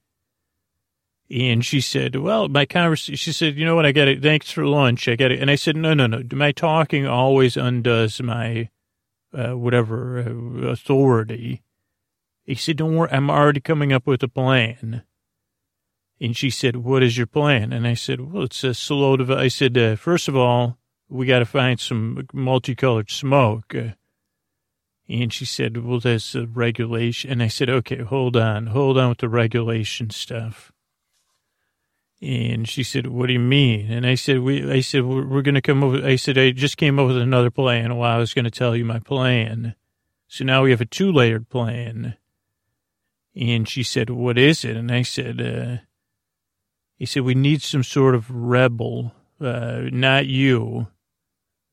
And 1.30 1.66
she 1.66 1.82
said, 1.82 2.16
well, 2.16 2.48
my 2.48 2.66
conversation, 2.66 3.16
she 3.16 3.34
said, 3.34 3.56
you 3.56 3.66
know 3.66 3.76
what? 3.76 3.86
I 3.86 3.92
got 3.92 4.08
it. 4.08 4.22
Thanks 4.22 4.52
for 4.52 4.66
lunch. 4.66 5.08
I 5.08 5.16
got 5.16 5.32
it. 5.32 5.42
And 5.42 5.50
I 5.50 5.56
said, 5.56 5.76
no, 5.76 5.94
no, 5.94 6.06
no. 6.06 6.22
My 6.32 6.52
talking 6.52 7.08
always 7.08 7.58
undoes 7.58 8.22
my, 8.22 8.70
uh, 9.34 9.58
whatever, 9.58 10.20
uh, 10.20 10.68
authority. 10.68 11.64
He 12.44 12.56
said, 12.56 12.78
don't 12.78 12.96
worry. 12.96 13.10
I'm 13.12 13.32
already 13.32 13.60
coming 13.60 13.92
up 13.92 14.06
with 14.06 14.22
a 14.22 14.28
plan. 14.28 15.04
And 16.20 16.36
she 16.36 16.50
said, 16.50 16.78
what 16.78 17.04
is 17.04 17.18
your 17.18 17.28
plan? 17.28 17.74
And 17.74 17.86
I 17.86 17.94
said, 17.94 18.22
well, 18.22 18.44
it's 18.44 18.64
a 18.64 18.74
slow 18.74 19.18
develop. 19.18 19.42
I 19.42 19.50
said, 19.50 19.78
uh, 19.78 19.96
first 19.96 20.28
of 20.28 20.36
all, 20.36 20.78
we 21.10 21.26
got 21.26 21.40
to 21.40 21.46
find 21.46 21.80
some 21.80 22.26
multicolored 22.34 23.12
smoke. 23.12 23.76
Uh, 23.76 23.90
and 25.08 25.32
she 25.32 25.46
said, 25.46 25.78
well, 25.78 26.00
there's 26.00 26.34
a 26.34 26.48
regulation. 26.48 27.32
And 27.32 27.44
I 27.44 27.48
said, 27.48 27.70
okay, 27.70 28.02
hold 28.02 28.38
on, 28.38 28.68
hold 28.68 28.98
on 28.98 29.10
with 29.10 29.20
the 29.20 29.30
regulation 29.30 30.10
stuff. 30.10 30.72
And 32.22 32.68
she 32.68 32.82
said, 32.82 33.08
what 33.08 33.28
do 33.28 33.34
you 33.34 33.40
mean? 33.40 33.92
And 33.92 34.08
I 34.08 34.16
said, 34.16 34.40
we, 34.40 34.72
I 34.72 34.80
said, 34.80 35.04
we're, 35.04 35.28
we're 35.28 35.42
going 35.42 35.56
to 35.56 35.62
come 35.62 35.84
over. 35.84 36.04
I 36.04 36.16
said, 36.16 36.38
I 36.38 36.52
just 36.52 36.78
came 36.78 36.98
up 36.98 37.08
with 37.08 37.18
another 37.18 37.52
plan 37.52 37.98
while 37.98 38.16
I 38.16 38.20
was 38.20 38.34
going 38.34 38.46
to 38.46 38.52
tell 38.52 38.76
you 38.76 38.86
my 38.86 39.00
plan. 39.00 39.76
So 40.28 40.44
now 40.44 40.64
we 40.64 40.72
have 40.72 40.82
a 40.82 40.86
two 40.86 41.12
layered 41.12 41.50
plan. 41.50 42.16
And 43.36 43.68
she 43.68 43.84
said, 43.84 44.10
what 44.10 44.38
is 44.38 44.64
it? 44.64 44.78
And 44.78 44.92
I 44.92 45.02
said, 45.02 45.42
uh, 45.42 45.84
he 46.96 47.06
said, 47.06 47.24
we 47.24 47.36
need 47.36 47.62
some 47.62 47.84
sort 47.84 48.16
of 48.16 48.30
rebel, 48.30 49.14
uh, 49.42 49.82
not 49.92 50.28
you, 50.28 50.88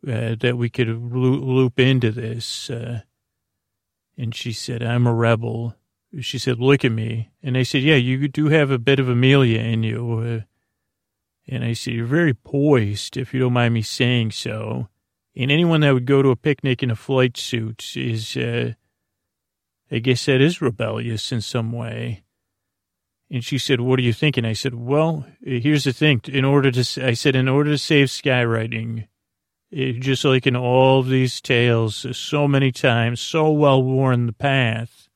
uh, 0.06 0.34
that 0.40 0.56
we 0.56 0.68
could 0.68 0.88
loop 0.88 1.78
into 1.78 2.10
this. 2.10 2.68
Uh, 2.70 3.00
and 4.16 4.34
she 4.34 4.52
said, 4.52 4.82
I'm 4.82 5.06
a 5.06 5.14
rebel 5.14 5.76
she 6.20 6.38
said, 6.38 6.60
look 6.60 6.84
at 6.84 6.92
me. 6.92 7.30
And 7.42 7.56
I 7.56 7.62
said, 7.62 7.82
yeah, 7.82 7.96
you 7.96 8.28
do 8.28 8.48
have 8.48 8.70
a 8.70 8.78
bit 8.78 8.98
of 8.98 9.08
Amelia 9.08 9.60
in 9.60 9.82
you. 9.82 10.18
Uh, 10.18 10.40
and 11.48 11.64
I 11.64 11.72
said, 11.72 11.94
you're 11.94 12.06
very 12.06 12.34
poised, 12.34 13.16
if 13.16 13.32
you 13.32 13.40
don't 13.40 13.54
mind 13.54 13.74
me 13.74 13.82
saying 13.82 14.32
so. 14.32 14.88
And 15.34 15.50
anyone 15.50 15.80
that 15.80 15.94
would 15.94 16.04
go 16.04 16.20
to 16.20 16.30
a 16.30 16.36
picnic 16.36 16.82
in 16.82 16.90
a 16.90 16.96
flight 16.96 17.36
suit 17.38 17.96
is, 17.96 18.36
uh, 18.36 18.74
I 19.90 19.98
guess 19.98 20.26
that 20.26 20.42
is 20.42 20.60
rebellious 20.60 21.32
in 21.32 21.40
some 21.40 21.72
way. 21.72 22.22
And 23.32 23.42
she 23.42 23.56
said, 23.56 23.80
what 23.80 23.98
are 23.98 24.02
you 24.02 24.12
thinking? 24.12 24.44
I 24.44 24.52
said, 24.52 24.74
well, 24.74 25.24
here's 25.42 25.84
the 25.84 25.92
thing. 25.94 26.20
In 26.28 26.44
order 26.44 26.70
to, 26.70 27.06
I 27.06 27.14
said, 27.14 27.34
in 27.34 27.48
order 27.48 27.70
to 27.70 27.78
save 27.78 28.08
skywriting, 28.08 29.08
it, 29.70 30.00
just 30.00 30.22
like 30.26 30.46
in 30.46 30.54
all 30.54 31.00
of 31.00 31.08
these 31.08 31.40
tales, 31.40 32.04
so 32.14 32.46
many 32.46 32.70
times, 32.70 33.22
so 33.22 33.50
well 33.50 33.82
worn 33.82 34.26
the 34.26 34.34
path, 34.34 35.08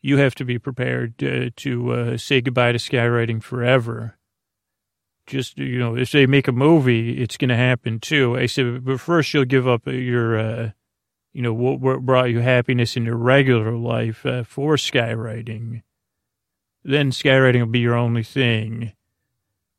you 0.00 0.18
have 0.18 0.36
to 0.36 0.44
be 0.44 0.60
prepared 0.60 1.14
uh, 1.24 1.50
to 1.56 1.92
uh, 1.92 2.16
say 2.16 2.40
goodbye 2.40 2.70
to 2.70 2.78
skywriting 2.78 3.42
forever. 3.42 4.16
Just, 5.26 5.58
you 5.58 5.78
know, 5.78 5.96
if 5.96 6.12
they 6.12 6.26
make 6.26 6.46
a 6.46 6.52
movie, 6.52 7.20
it's 7.20 7.36
going 7.36 7.48
to 7.48 7.56
happen 7.56 7.98
too. 7.98 8.36
I 8.36 8.46
said, 8.46 8.84
but 8.84 9.00
first 9.00 9.34
you'll 9.34 9.44
give 9.44 9.66
up 9.66 9.88
your, 9.88 10.38
uh, 10.38 10.70
you 11.32 11.42
know, 11.42 11.52
what, 11.52 11.80
what, 11.80 12.02
brought 12.02 12.30
you 12.30 12.38
happiness 12.38 12.96
in 12.96 13.04
your 13.04 13.16
regular 13.16 13.72
life 13.72 14.24
uh, 14.24 14.44
for 14.44 14.76
skywriting. 14.76 15.82
Then 16.84 17.10
skywriting 17.10 17.60
will 17.60 17.66
be 17.66 17.80
your 17.80 17.96
only 17.96 18.22
thing. 18.22 18.92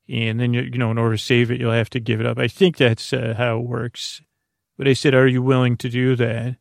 And 0.10 0.40
then, 0.40 0.54
you, 0.54 0.62
you 0.62 0.78
know, 0.78 0.92
in 0.92 0.98
order 0.98 1.16
to 1.16 1.24
save 1.24 1.52
it, 1.52 1.60
you'll 1.60 1.72
have 1.72 1.90
to 1.92 2.00
give 2.00 2.20
it 2.20 2.26
up. 2.26 2.38
I 2.38 2.48
think 2.48 2.78
that's 2.78 3.14
uh, 3.14 3.36
how 3.38 3.60
it 3.60 3.66
works. 3.66 4.22
But 4.78 4.88
I 4.88 4.94
said, 4.94 5.14
are 5.14 5.28
you 5.28 5.42
willing 5.42 5.78
to 5.78 5.90
do 5.90 6.16
that? 6.16 6.58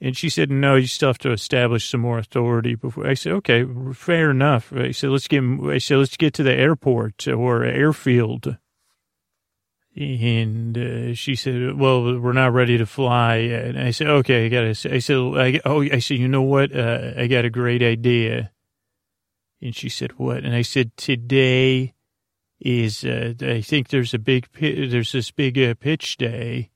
And 0.00 0.16
she 0.16 0.28
said, 0.28 0.50
no, 0.50 0.74
you 0.74 0.86
still 0.86 1.08
have 1.08 1.18
to 1.18 1.32
establish 1.32 1.88
some 1.88 2.00
more 2.00 2.18
authority 2.18 2.74
before. 2.74 3.06
I 3.06 3.14
said, 3.14 3.32
okay, 3.32 3.64
fair 3.94 4.30
enough. 4.30 4.72
I 4.72 4.90
said, 4.90 5.10
let's 5.10 5.28
get, 5.28 5.42
I 5.42 5.78
said, 5.78 5.98
let's 5.98 6.16
get 6.16 6.34
to 6.34 6.42
the 6.42 6.52
airport 6.52 7.26
or 7.26 7.64
airfield. 7.64 8.58
And 9.96 10.76
uh, 10.76 11.14
she 11.14 11.36
said, 11.36 11.78
well, 11.78 12.20
we're 12.20 12.32
not 12.32 12.52
ready 12.52 12.76
to 12.78 12.86
fly. 12.86 13.36
And 13.36 13.80
I 13.80 13.92
said, 13.92 14.08
okay, 14.08 14.46
I 14.46 14.48
got 14.48 14.74
to, 14.74 14.94
I 14.94 14.98
said, 14.98 15.16
I, 15.16 15.60
oh, 15.64 15.82
I 15.82 16.00
said, 16.00 16.18
you 16.18 16.28
know 16.28 16.42
what? 16.42 16.76
Uh, 16.76 17.12
I 17.16 17.28
got 17.28 17.44
a 17.44 17.50
great 17.50 17.82
idea. 17.82 18.50
And 19.64 19.74
she 19.74 19.88
said, 19.88 20.18
what? 20.18 20.44
And 20.44 20.54
I 20.54 20.62
said, 20.62 20.96
today 20.96 21.94
is, 22.60 23.04
uh, 23.04 23.34
I 23.40 23.60
think 23.60 23.88
there's 23.88 24.14
a 24.14 24.18
big, 24.18 24.46
there's 24.60 25.12
this 25.12 25.30
big 25.32 25.58
uh, 25.58 25.74
pitch 25.74 26.16
day 26.16 26.70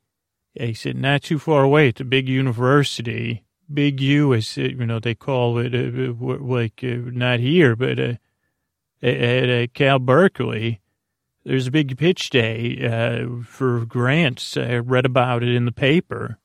I 0.61 0.73
said, 0.73 0.97
not 0.97 1.23
too 1.23 1.39
far 1.39 1.63
away 1.63 1.89
at 1.89 1.97
the 1.97 2.05
big 2.05 2.29
university. 2.29 3.45
Big 3.73 4.01
U, 4.01 4.35
as 4.35 4.57
you 4.57 4.87
know, 4.87 4.99
they 4.99 5.15
call 5.15 5.59
it, 5.59 5.75
uh, 5.75 6.11
uh 6.11 6.39
like 6.41 6.81
uh, 6.83 7.11
not 7.13 7.41
here, 7.41 7.77
but 7.77 7.99
uh, 7.99 8.15
at, 9.03 9.75
Cal 9.75 9.99
Berkeley. 9.99 10.81
There's 11.45 11.67
a 11.67 11.73
big 11.73 11.97
pitch 11.97 12.31
day 12.31 12.79
uh, 12.85 13.43
for 13.45 13.85
grants. 13.85 14.57
I 14.57 14.77
read 14.77 15.07
about 15.07 15.43
it 15.43 15.55
in 15.55 15.65
the 15.65 15.73
paper. 15.73 16.39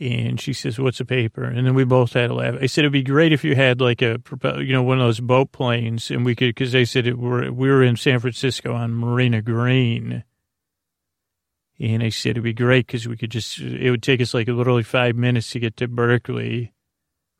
And 0.00 0.40
she 0.40 0.52
says, 0.52 0.78
"What's 0.78 1.00
a 1.00 1.04
paper?" 1.04 1.42
And 1.42 1.66
then 1.66 1.74
we 1.74 1.84
both 1.84 2.12
had 2.12 2.30
a 2.30 2.34
laugh. 2.34 2.54
I 2.60 2.66
said, 2.66 2.82
"It'd 2.82 2.92
be 2.92 3.02
great 3.02 3.32
if 3.32 3.42
you 3.42 3.56
had 3.56 3.80
like 3.80 4.00
a, 4.00 4.20
you 4.58 4.72
know, 4.72 4.82
one 4.82 5.00
of 5.00 5.06
those 5.06 5.18
boat 5.18 5.50
planes, 5.50 6.10
and 6.10 6.24
we 6.24 6.36
could, 6.36 6.54
because 6.54 6.70
they 6.70 6.84
said 6.84 7.06
it, 7.06 7.18
we're 7.18 7.50
we 7.50 7.68
were 7.68 7.82
in 7.82 7.96
San 7.96 8.20
Francisco 8.20 8.74
on 8.74 8.94
Marina 8.94 9.42
Green, 9.42 10.22
and 11.80 12.02
I 12.02 12.08
said 12.10 12.30
it'd 12.30 12.42
be 12.42 12.52
great 12.52 12.86
because 12.86 13.06
we 13.08 13.16
could 13.16 13.30
just, 13.30 13.58
it 13.60 13.90
would 13.90 14.02
take 14.02 14.20
us 14.20 14.34
like 14.34 14.48
literally 14.48 14.82
five 14.82 15.16
minutes 15.16 15.50
to 15.50 15.60
get 15.60 15.76
to 15.78 15.88
Berkeley, 15.88 16.72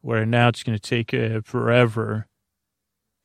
where 0.01 0.25
now 0.25 0.49
it's 0.49 0.63
going 0.63 0.79
to 0.79 0.81
take 0.81 1.13
uh, 1.13 1.41
forever. 1.45 2.27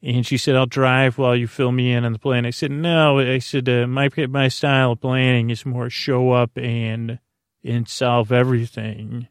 And 0.02 0.26
she 0.26 0.38
said, 0.38 0.56
I'll 0.56 0.66
drive 0.66 1.18
while 1.18 1.36
you 1.36 1.48
fill 1.48 1.72
me 1.72 1.94
in 1.94 2.04
on 2.04 2.14
the 2.14 2.20
plan. 2.20 2.46
I 2.46 2.50
said, 2.50 2.72
no, 2.72 3.20
I 3.20 3.40
said, 3.40 3.70
uh, 3.70 3.88
my, 3.88 4.10
my 4.28 4.50
style 4.50 4.92
of 4.92 5.02
planning 5.02 5.50
is 5.50 5.66
more 5.66 5.90
show 5.90 6.32
up 6.32 6.58
and, 6.58 7.20
and 7.64 7.88
solve 7.88 8.32
everything. 8.32 9.28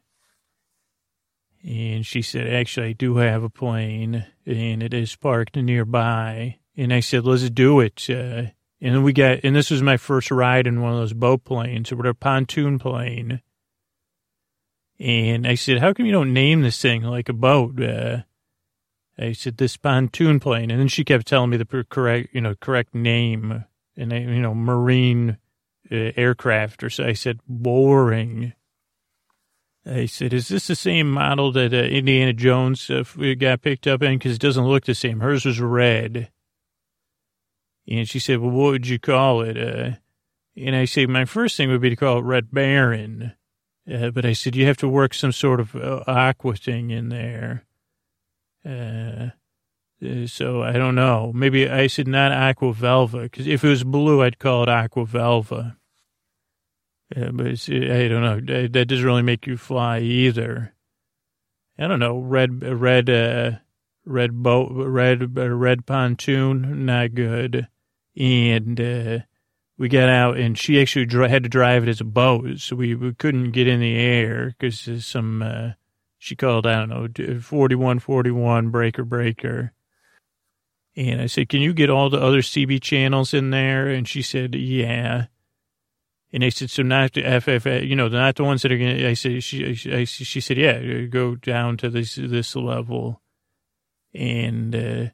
And 1.63 2.05
she 2.05 2.21
said, 2.21 2.53
actually, 2.53 2.89
I 2.89 2.93
do 2.93 3.17
have 3.17 3.43
a 3.43 3.49
plane 3.49 4.25
and 4.45 4.83
it 4.83 4.93
is 4.93 5.15
parked 5.15 5.55
nearby. 5.55 6.57
And 6.75 6.93
I 6.93 6.99
said, 6.99 7.25
let's 7.25 7.49
do 7.49 7.79
it. 7.79 8.05
Uh, 8.09 8.51
and 8.81 8.95
then 8.95 9.03
we 9.03 9.13
got, 9.13 9.39
and 9.43 9.55
this 9.55 9.71
was 9.71 9.81
my 9.81 9.95
first 9.95 10.29
ride 10.29 10.67
in 10.67 10.81
one 10.81 10.91
of 10.91 10.97
those 10.97 11.13
boat 11.13 11.45
planes 11.45 11.91
or 11.91 12.05
a 12.05 12.13
pontoon 12.13 12.79
plane. 12.79 13.41
And 14.99 15.47
I 15.47 15.55
said, 15.55 15.79
how 15.79 15.93
come 15.93 16.05
you 16.05 16.11
don't 16.11 16.33
name 16.33 16.61
this 16.61 16.81
thing 16.81 17.03
like 17.03 17.29
a 17.29 17.33
boat? 17.33 17.81
Uh, 17.81 18.23
I 19.17 19.31
said, 19.31 19.57
this 19.57 19.77
pontoon 19.77 20.41
plane. 20.41 20.69
And 20.69 20.79
then 20.79 20.89
she 20.89 21.05
kept 21.05 21.27
telling 21.27 21.49
me 21.49 21.57
the 21.57 21.85
correct, 21.89 22.29
you 22.33 22.41
know, 22.41 22.55
correct 22.55 22.93
name 22.93 23.63
and, 23.95 24.11
you 24.11 24.41
know, 24.41 24.53
marine 24.53 25.37
uh, 25.91 26.11
aircraft. 26.15 26.83
Or 26.83 26.89
so 26.89 27.05
I 27.05 27.13
said, 27.13 27.39
boring. 27.47 28.53
I 29.85 30.05
said, 30.05 30.33
is 30.33 30.47
this 30.47 30.67
the 30.67 30.75
same 30.75 31.11
model 31.11 31.51
that 31.51 31.73
uh, 31.73 31.77
Indiana 31.77 32.31
Jones 32.31 32.89
uh, 32.89 33.03
got 33.37 33.61
picked 33.61 33.85
up 33.85 34.01
in? 34.01 34.17
Because 34.17 34.35
it 34.35 34.41
doesn't 34.41 34.65
look 34.65 34.85
the 34.85 34.95
same. 34.95 35.19
Hers 35.19 35.45
was 35.45 35.59
red. 35.59 36.31
And 37.87 38.07
she 38.07 38.19
said, 38.19 38.39
well, 38.39 38.51
what 38.51 38.71
would 38.71 38.87
you 38.87 38.97
call 38.97 39.41
it? 39.41 39.57
Uh, 39.57 39.97
and 40.55 40.75
I 40.75 40.85
said, 40.85 41.09
my 41.09 41.25
first 41.25 41.57
thing 41.57 41.69
would 41.69 41.81
be 41.81 41.89
to 41.89 41.95
call 41.97 42.19
it 42.19 42.23
Red 42.23 42.51
Baron. 42.51 43.33
Uh, 43.91 44.11
but 44.11 44.25
I 44.25 44.31
said, 44.31 44.55
you 44.55 44.65
have 44.67 44.77
to 44.77 44.87
work 44.87 45.13
some 45.13 45.33
sort 45.33 45.59
of 45.59 45.75
uh, 45.75 46.03
aqua 46.07 46.55
thing 46.55 46.91
in 46.91 47.09
there. 47.09 47.65
Uh, 50.03 50.23
uh 50.23 50.27
so 50.27 50.63
I 50.63 50.73
don't 50.73 50.95
know. 50.95 51.31
Maybe 51.33 51.69
I 51.69 51.87
said 51.87 52.07
not 52.07 52.31
aqua 52.31 52.73
velva, 52.73 53.23
because 53.23 53.47
if 53.47 53.63
it 53.63 53.69
was 53.69 53.83
blue, 53.83 54.23
I'd 54.23 54.39
call 54.39 54.63
it 54.63 54.69
aqua 54.69 55.05
velva. 55.05 55.75
Uh, 57.15 57.31
but 57.31 57.45
I 57.47 58.07
don't 58.07 58.47
know. 58.47 58.67
That 58.67 58.87
doesn't 58.87 59.05
really 59.05 59.21
make 59.21 59.45
you 59.45 59.57
fly 59.57 59.99
either. 59.99 60.73
I 61.77 61.87
don't 61.87 61.99
know. 61.99 62.17
Red, 62.17 62.63
red, 62.63 63.09
uh, 63.09 63.51
red 64.05 64.41
boat, 64.43 64.71
red, 64.71 65.37
red 65.37 65.85
pontoon, 65.85 66.85
not 66.85 67.13
good 67.13 67.67
and 68.15 68.79
uh, 68.79 69.19
we 69.77 69.89
got 69.89 70.09
out, 70.09 70.37
and 70.37 70.57
she 70.57 70.81
actually 70.81 71.07
had 71.29 71.43
to 71.43 71.49
drive 71.49 71.83
it 71.83 71.89
as 71.89 72.01
a 72.01 72.05
boat, 72.05 72.59
so 72.59 72.75
we, 72.75 72.95
we 72.95 73.13
couldn't 73.13 73.51
get 73.51 73.67
in 73.67 73.79
the 73.79 73.95
air 73.95 74.55
because 74.57 75.05
some 75.05 75.41
uh, 75.41 75.71
she 76.17 76.35
called 76.35 76.67
I 76.67 76.85
don't 76.85 76.89
know 77.15 77.39
forty 77.39 77.75
one 77.75 77.99
forty 77.99 78.31
one 78.31 78.69
breaker 78.69 79.03
breaker. 79.03 79.73
And 80.95 81.21
I 81.21 81.25
said, 81.25 81.49
"Can 81.49 81.61
you 81.61 81.73
get 81.73 81.89
all 81.89 82.09
the 82.09 82.21
other 82.21 82.41
CB 82.41 82.81
channels 82.81 83.33
in 83.33 83.49
there?" 83.49 83.87
And 83.87 84.07
she 84.07 84.21
said, 84.21 84.55
"Yeah." 84.55 85.27
And 86.31 86.43
they 86.43 86.49
said, 86.49 86.69
"So 86.69 86.83
not 86.83 87.13
the 87.13 87.23
FFA, 87.23 87.87
you 87.87 87.95
know, 87.95 88.07
not 88.07 88.35
the 88.35 88.43
ones 88.43 88.61
that 88.61 88.71
are 88.71 88.77
going." 88.77 88.97
to 88.97 89.09
I 89.09 89.13
said, 89.13 89.43
"She, 89.43 89.65
I, 89.91 90.03
she 90.03 90.41
said, 90.41 90.57
yeah, 90.57 90.79
go 91.05 91.35
down 91.35 91.77
to 91.77 91.89
this 91.89 92.15
this 92.15 92.55
level." 92.55 93.21
And 94.13 94.75
uh, 94.75 95.05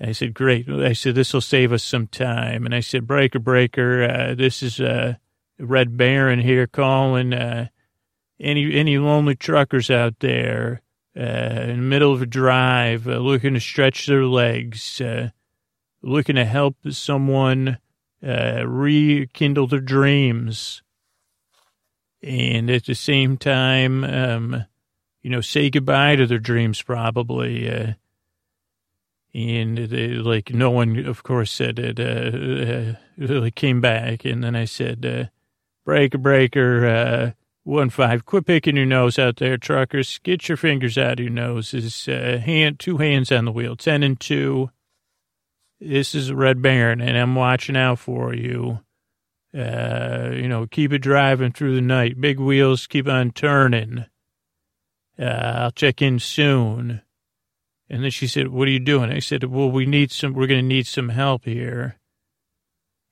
I 0.00 0.12
said, 0.12 0.34
great. 0.34 0.68
I 0.68 0.92
said, 0.92 1.14
this 1.14 1.32
will 1.32 1.40
save 1.40 1.72
us 1.72 1.84
some 1.84 2.06
time. 2.06 2.64
And 2.64 2.74
I 2.74 2.80
said, 2.80 3.06
breaker, 3.06 3.38
breaker, 3.38 4.02
uh, 4.02 4.34
this 4.34 4.62
is 4.62 4.80
uh, 4.80 5.14
Red 5.58 5.96
Baron 5.96 6.40
here 6.40 6.66
calling. 6.66 7.32
Uh, 7.32 7.68
any 8.40 8.72
any 8.74 8.98
lonely 8.98 9.34
truckers 9.34 9.90
out 9.90 10.20
there 10.20 10.80
uh, 11.18 11.62
in 11.62 11.76
the 11.76 11.82
middle 11.82 12.12
of 12.12 12.22
a 12.22 12.26
drive 12.26 13.08
uh, 13.08 13.16
looking 13.16 13.54
to 13.54 13.60
stretch 13.60 14.06
their 14.06 14.24
legs, 14.24 15.00
uh, 15.00 15.30
looking 16.00 16.36
to 16.36 16.44
help 16.44 16.76
someone 16.90 17.78
uh, 18.24 18.62
rekindle 18.64 19.66
their 19.66 19.80
dreams. 19.80 20.82
And 22.22 22.70
at 22.70 22.84
the 22.84 22.94
same 22.94 23.36
time, 23.36 24.04
um, 24.04 24.64
you 25.22 25.30
know, 25.30 25.40
say 25.40 25.70
goodbye 25.70 26.16
to 26.16 26.26
their 26.26 26.38
dreams 26.38 26.82
probably. 26.82 27.68
Uh, 27.68 27.92
and 29.34 29.78
they, 29.78 30.08
like 30.08 30.52
no 30.52 30.70
one, 30.70 31.04
of 31.04 31.22
course, 31.22 31.50
said 31.50 31.78
it. 31.78 31.98
Uh, 32.00 32.94
uh, 33.24 33.50
came 33.54 33.80
back, 33.80 34.24
and 34.24 34.42
then 34.42 34.56
I 34.56 34.64
said, 34.64 35.30
"Breaker, 35.84 36.18
breaker, 36.18 37.34
one 37.68 37.90
five. 37.90 38.24
Quit 38.24 38.46
picking 38.46 38.76
your 38.76 38.86
nose 38.86 39.18
out 39.18 39.36
there, 39.36 39.56
truckers. 39.56 40.18
Get 40.22 40.48
your 40.48 40.56
fingers 40.56 40.96
out 40.96 41.14
of 41.14 41.20
your 41.20 41.30
noses. 41.30 42.08
Uh, 42.08 42.40
hand, 42.42 42.78
two 42.78 42.96
hands 42.96 43.30
on 43.30 43.44
the 43.44 43.52
wheel. 43.52 43.76
Ten 43.76 44.02
and 44.02 44.18
two. 44.18 44.70
This 45.80 46.14
is 46.14 46.32
Red 46.32 46.60
Baron, 46.60 47.00
and 47.00 47.16
I'm 47.16 47.34
watching 47.34 47.76
out 47.76 47.98
for 47.98 48.34
you. 48.34 48.80
Uh, 49.54 50.30
you 50.32 50.48
know, 50.48 50.66
keep 50.66 50.92
it 50.92 50.98
driving 50.98 51.52
through 51.52 51.74
the 51.74 51.80
night. 51.80 52.20
Big 52.20 52.40
wheels 52.40 52.86
keep 52.86 53.06
on 53.06 53.30
turning. 53.30 54.06
Uh, 55.18 55.24
I'll 55.24 55.70
check 55.70 56.02
in 56.02 56.18
soon." 56.18 57.02
And 57.90 58.04
then 58.04 58.10
she 58.10 58.26
said, 58.26 58.48
what 58.48 58.68
are 58.68 58.70
you 58.70 58.80
doing? 58.80 59.10
I 59.10 59.18
said, 59.18 59.44
well, 59.44 59.70
we 59.70 59.86
need 59.86 60.12
some, 60.12 60.34
we're 60.34 60.46
going 60.46 60.60
to 60.60 60.66
need 60.66 60.86
some 60.86 61.08
help 61.08 61.46
here. 61.46 61.97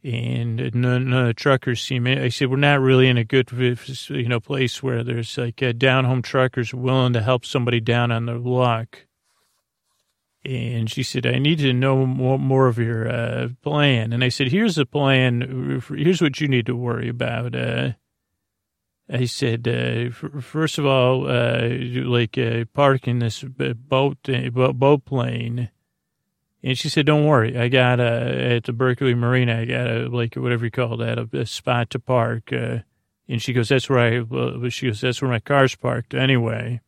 And 0.07 0.73
none, 0.73 1.13
of 1.13 1.27
the 1.27 1.35
truckers 1.35 1.83
seem, 1.83 2.07
I 2.07 2.29
said, 2.29 2.49
we're 2.49 2.59
not 2.59 2.81
really 2.81 3.09
in 3.09 3.19
a 3.19 3.25
good, 3.25 3.51
you 4.09 4.29
know, 4.29 4.39
place 4.39 4.81
where 4.81 5.03
there's 5.03 5.37
like 5.37 5.61
a 5.63 5.73
down 5.73 6.05
home 6.05 6.23
truckers 6.23 6.73
willing 6.73 7.15
to 7.15 7.23
help 7.23 7.45
somebody 7.45 7.81
down 7.81 8.13
on 8.13 8.27
their 8.27 8.39
luck. 8.39 9.07
And 10.45 10.89
she 10.89 11.03
said, 11.03 11.27
I 11.27 11.41
need 11.41 11.59
to 11.59 11.73
know 11.73 12.07
more, 12.07 12.39
more 12.39 12.69
of 12.69 12.79
your 12.79 13.09
uh, 13.09 13.49
plan. 13.63 14.13
And 14.13 14.23
I 14.23 14.29
said, 14.29 14.53
here's 14.53 14.77
the 14.77 14.87
plan. 14.87 15.83
Here's 15.89 16.23
what 16.23 16.41
you 16.41 16.47
need 16.47 16.67
to 16.67 16.77
worry 16.77 17.09
about. 17.09 17.57
Uh, 17.57 17.95
I 19.11 19.25
said, 19.25 19.67
uh, 19.67 20.11
first 20.41 20.79
of 20.79 20.87
all, 20.87 21.29
uh, 21.29 21.69
like 22.05 22.39
uh, 22.39 22.65
parking 22.73 23.19
this 23.19 23.43
boat 23.43 24.19
uh, 24.29 24.51
boat 24.51 25.05
plane, 25.05 25.71
and 26.63 26.77
she 26.77 26.89
said, 26.89 27.07
"Don't 27.07 27.27
worry, 27.27 27.59
I 27.59 27.69
got 27.69 28.01
a 28.01 28.57
at 28.57 28.65
the 28.65 28.73
Berkeley 28.73 29.15
Marina. 29.15 29.61
I 29.61 29.65
got 29.65 29.87
a 29.87 30.09
like 30.09 30.35
whatever 30.35 30.65
you 30.65 30.71
call 30.71 30.97
that, 30.99 31.19
a, 31.19 31.29
a 31.33 31.47
spot 31.47 31.91
to 31.91 31.99
park." 31.99 32.53
Uh, 32.53 32.79
and 33.29 33.41
she 33.41 33.53
goes, 33.53 33.69
"That's 33.69 33.89
where 33.89 33.99
I." 33.99 34.21
Well, 34.21 34.69
she 34.69 34.87
goes, 34.87 35.01
"That's 35.01 35.21
where 35.21 35.31
my 35.31 35.41
car's 35.41 35.75
parked 35.75 36.15
anyway." 36.15 36.81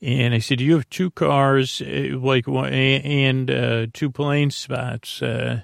And 0.00 0.34
I 0.34 0.38
said, 0.38 0.60
"You 0.60 0.74
have 0.74 0.88
two 0.90 1.10
cars, 1.10 1.80
uh, 1.82 2.18
like 2.18 2.46
and 2.48 3.50
uh, 3.50 3.86
two 3.92 4.10
plane 4.10 4.50
spots." 4.50 5.22
Uh, 5.22 5.62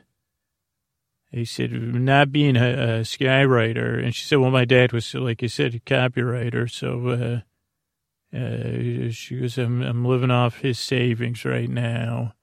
he 1.30 1.44
said, 1.44 1.70
not 1.72 2.32
being 2.32 2.56
a, 2.56 2.70
a 2.70 3.00
skywriter. 3.02 4.02
And 4.02 4.14
she 4.14 4.24
said, 4.24 4.38
well, 4.38 4.50
my 4.50 4.64
dad 4.64 4.92
was, 4.92 5.14
like 5.14 5.42
you 5.42 5.48
said, 5.48 5.74
a 5.74 5.78
copywriter. 5.78 6.68
So, 6.68 7.42
uh, 8.34 8.36
uh, 8.36 9.10
she 9.10 9.38
goes, 9.38 9.56
I'm, 9.56 9.80
I'm 9.82 10.04
living 10.04 10.32
off 10.32 10.58
his 10.58 10.78
savings 10.78 11.44
right 11.44 11.70
now. 11.70 12.34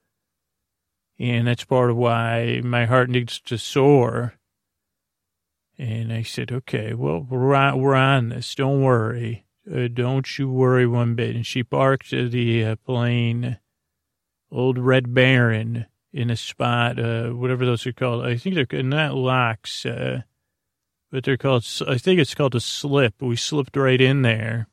And 1.18 1.46
that's 1.46 1.64
part 1.64 1.90
of 1.90 1.96
why 1.96 2.60
my 2.62 2.86
heart 2.86 3.10
needs 3.10 3.40
to 3.40 3.58
soar. 3.58 4.34
And 5.76 6.12
I 6.12 6.22
said, 6.22 6.52
okay, 6.52 6.94
well, 6.94 7.26
we're 7.28 7.54
on, 7.54 7.80
we're 7.80 7.94
on 7.94 8.30
this. 8.30 8.54
Don't 8.54 8.82
worry. 8.82 9.44
Uh, 9.70 9.88
don't 9.92 10.38
you 10.38 10.50
worry 10.50 10.86
one 10.86 11.14
bit. 11.14 11.36
And 11.36 11.46
she 11.46 11.62
parked 11.62 12.10
the 12.10 12.64
uh, 12.64 12.76
plane, 12.84 13.58
old 14.50 14.78
Red 14.78 15.12
Baron, 15.12 15.86
in 16.12 16.30
a 16.30 16.36
spot, 16.36 16.98
uh, 16.98 17.28
whatever 17.30 17.66
those 17.66 17.86
are 17.86 17.92
called. 17.92 18.24
I 18.24 18.36
think 18.36 18.54
they're 18.54 18.82
not 18.82 19.14
locks, 19.14 19.84
uh, 19.84 20.22
but 21.12 21.24
they're 21.24 21.36
called, 21.36 21.66
I 21.86 21.98
think 21.98 22.18
it's 22.18 22.34
called 22.34 22.54
a 22.54 22.60
slip. 22.60 23.20
We 23.20 23.36
slipped 23.36 23.76
right 23.76 24.00
in 24.00 24.22
there. 24.22 24.68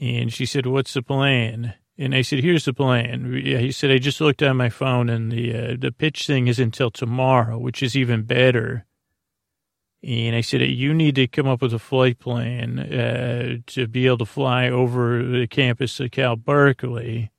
And 0.00 0.32
she 0.32 0.46
said, 0.46 0.66
what's 0.66 0.94
the 0.94 1.02
plan? 1.02 1.74
And 1.96 2.14
I 2.14 2.22
said, 2.22 2.40
here's 2.40 2.64
the 2.64 2.74
plan. 2.74 3.32
He 3.34 3.70
said, 3.70 3.90
I 3.90 3.98
just 3.98 4.20
looked 4.20 4.42
on 4.42 4.56
my 4.56 4.68
phone 4.68 5.08
and 5.08 5.30
the, 5.30 5.54
uh, 5.54 5.76
the 5.78 5.92
pitch 5.92 6.26
thing 6.26 6.48
is 6.48 6.58
until 6.58 6.90
tomorrow, 6.90 7.56
which 7.56 7.82
is 7.82 7.96
even 7.96 8.22
better. 8.22 8.84
And 10.02 10.34
I 10.34 10.40
said, 10.40 10.60
you 10.62 10.92
need 10.92 11.14
to 11.14 11.28
come 11.28 11.46
up 11.46 11.62
with 11.62 11.72
a 11.72 11.78
flight 11.78 12.18
plan 12.18 12.78
uh, 12.78 13.56
to 13.68 13.86
be 13.86 14.06
able 14.06 14.18
to 14.18 14.26
fly 14.26 14.68
over 14.68 15.22
the 15.22 15.46
campus 15.46 16.00
of 16.00 16.10
Cal 16.10 16.36
Berkeley 16.36 17.30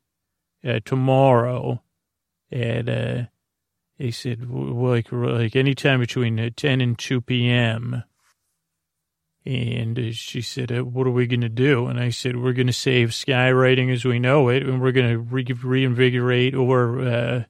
uh, 0.66 0.80
tomorrow 0.86 1.82
and 2.52 2.90
uh, 2.90 3.24
he 3.98 4.12
said 4.12 4.50
like 4.50 5.12
like 5.12 5.56
anytime 5.56 6.00
between 6.00 6.40
uh, 6.40 6.50
10 6.56 6.82
and 6.82 6.98
2 6.98 7.22
p.m. 7.22 8.04
And 9.46 10.16
she 10.16 10.42
said, 10.42 10.72
uh, 10.72 10.84
"What 10.84 11.06
are 11.06 11.12
we 11.12 11.28
going 11.28 11.42
to 11.42 11.50
do?" 11.50 11.86
And 11.86 12.00
I 12.00 12.10
said, 12.10 12.36
"We're 12.36 12.54
going 12.54 12.66
to 12.68 12.74
save 12.74 13.10
skywriting 13.10 13.94
as 13.94 14.04
we 14.04 14.18
know 14.18 14.50
it, 14.50 14.64
and 14.64 14.82
we're 14.82 14.92
going 14.92 15.10
to 15.10 15.20
re- 15.20 15.46
reinvigorate 15.64 16.56
or, 16.56 17.00
uh, 17.02 17.44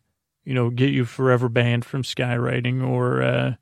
you 0.43 0.53
know, 0.53 0.69
get 0.69 0.89
you 0.89 1.05
forever 1.05 1.47
banned 1.47 1.85
from 1.85 2.03
skywriting, 2.03 2.85
or, 2.85 3.21
uh, 3.21 3.53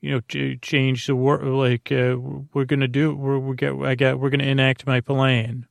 you 0.00 0.12
know, 0.12 0.20
ch- 0.20 0.62
change 0.62 1.06
the 1.06 1.14
work. 1.14 1.42
Like 1.42 1.92
uh, 1.92 2.16
we're 2.54 2.64
going 2.64 2.80
to 2.80 2.88
do. 2.88 3.14
We're 3.14 3.38
we 3.38 3.54
get. 3.54 3.74
I 3.74 3.96
got. 3.96 4.18
We're 4.18 4.30
going 4.30 4.40
to 4.40 4.48
enact 4.48 4.86
my 4.86 5.02
plan." 5.02 5.66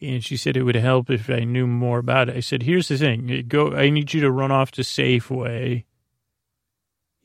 And 0.00 0.22
she 0.22 0.36
said 0.36 0.56
it 0.56 0.62
would 0.62 0.76
help 0.76 1.08
if 1.08 1.30
I 1.30 1.40
knew 1.40 1.66
more 1.66 1.98
about 1.98 2.28
it. 2.28 2.36
I 2.36 2.40
said, 2.40 2.62
here's 2.62 2.88
the 2.88 2.98
thing. 2.98 3.46
Go, 3.48 3.72
I 3.72 3.88
need 3.88 4.12
you 4.12 4.20
to 4.20 4.30
run 4.30 4.52
off 4.52 4.70
to 4.72 4.82
Safeway 4.82 5.85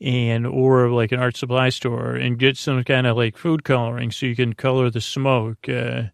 and, 0.02 0.46
or 0.46 0.90
like 0.90 1.12
an 1.12 1.20
art 1.20 1.36
supply 1.36 1.68
store 1.68 2.14
and 2.14 2.38
get 2.38 2.56
some 2.56 2.82
kind 2.84 3.06
of 3.06 3.16
like 3.16 3.36
food 3.36 3.64
coloring 3.64 4.10
so 4.10 4.26
you 4.26 4.36
can 4.36 4.54
color 4.54 4.90
the 4.90 5.00
smoke. 5.00 5.68
Uh, 5.68 6.04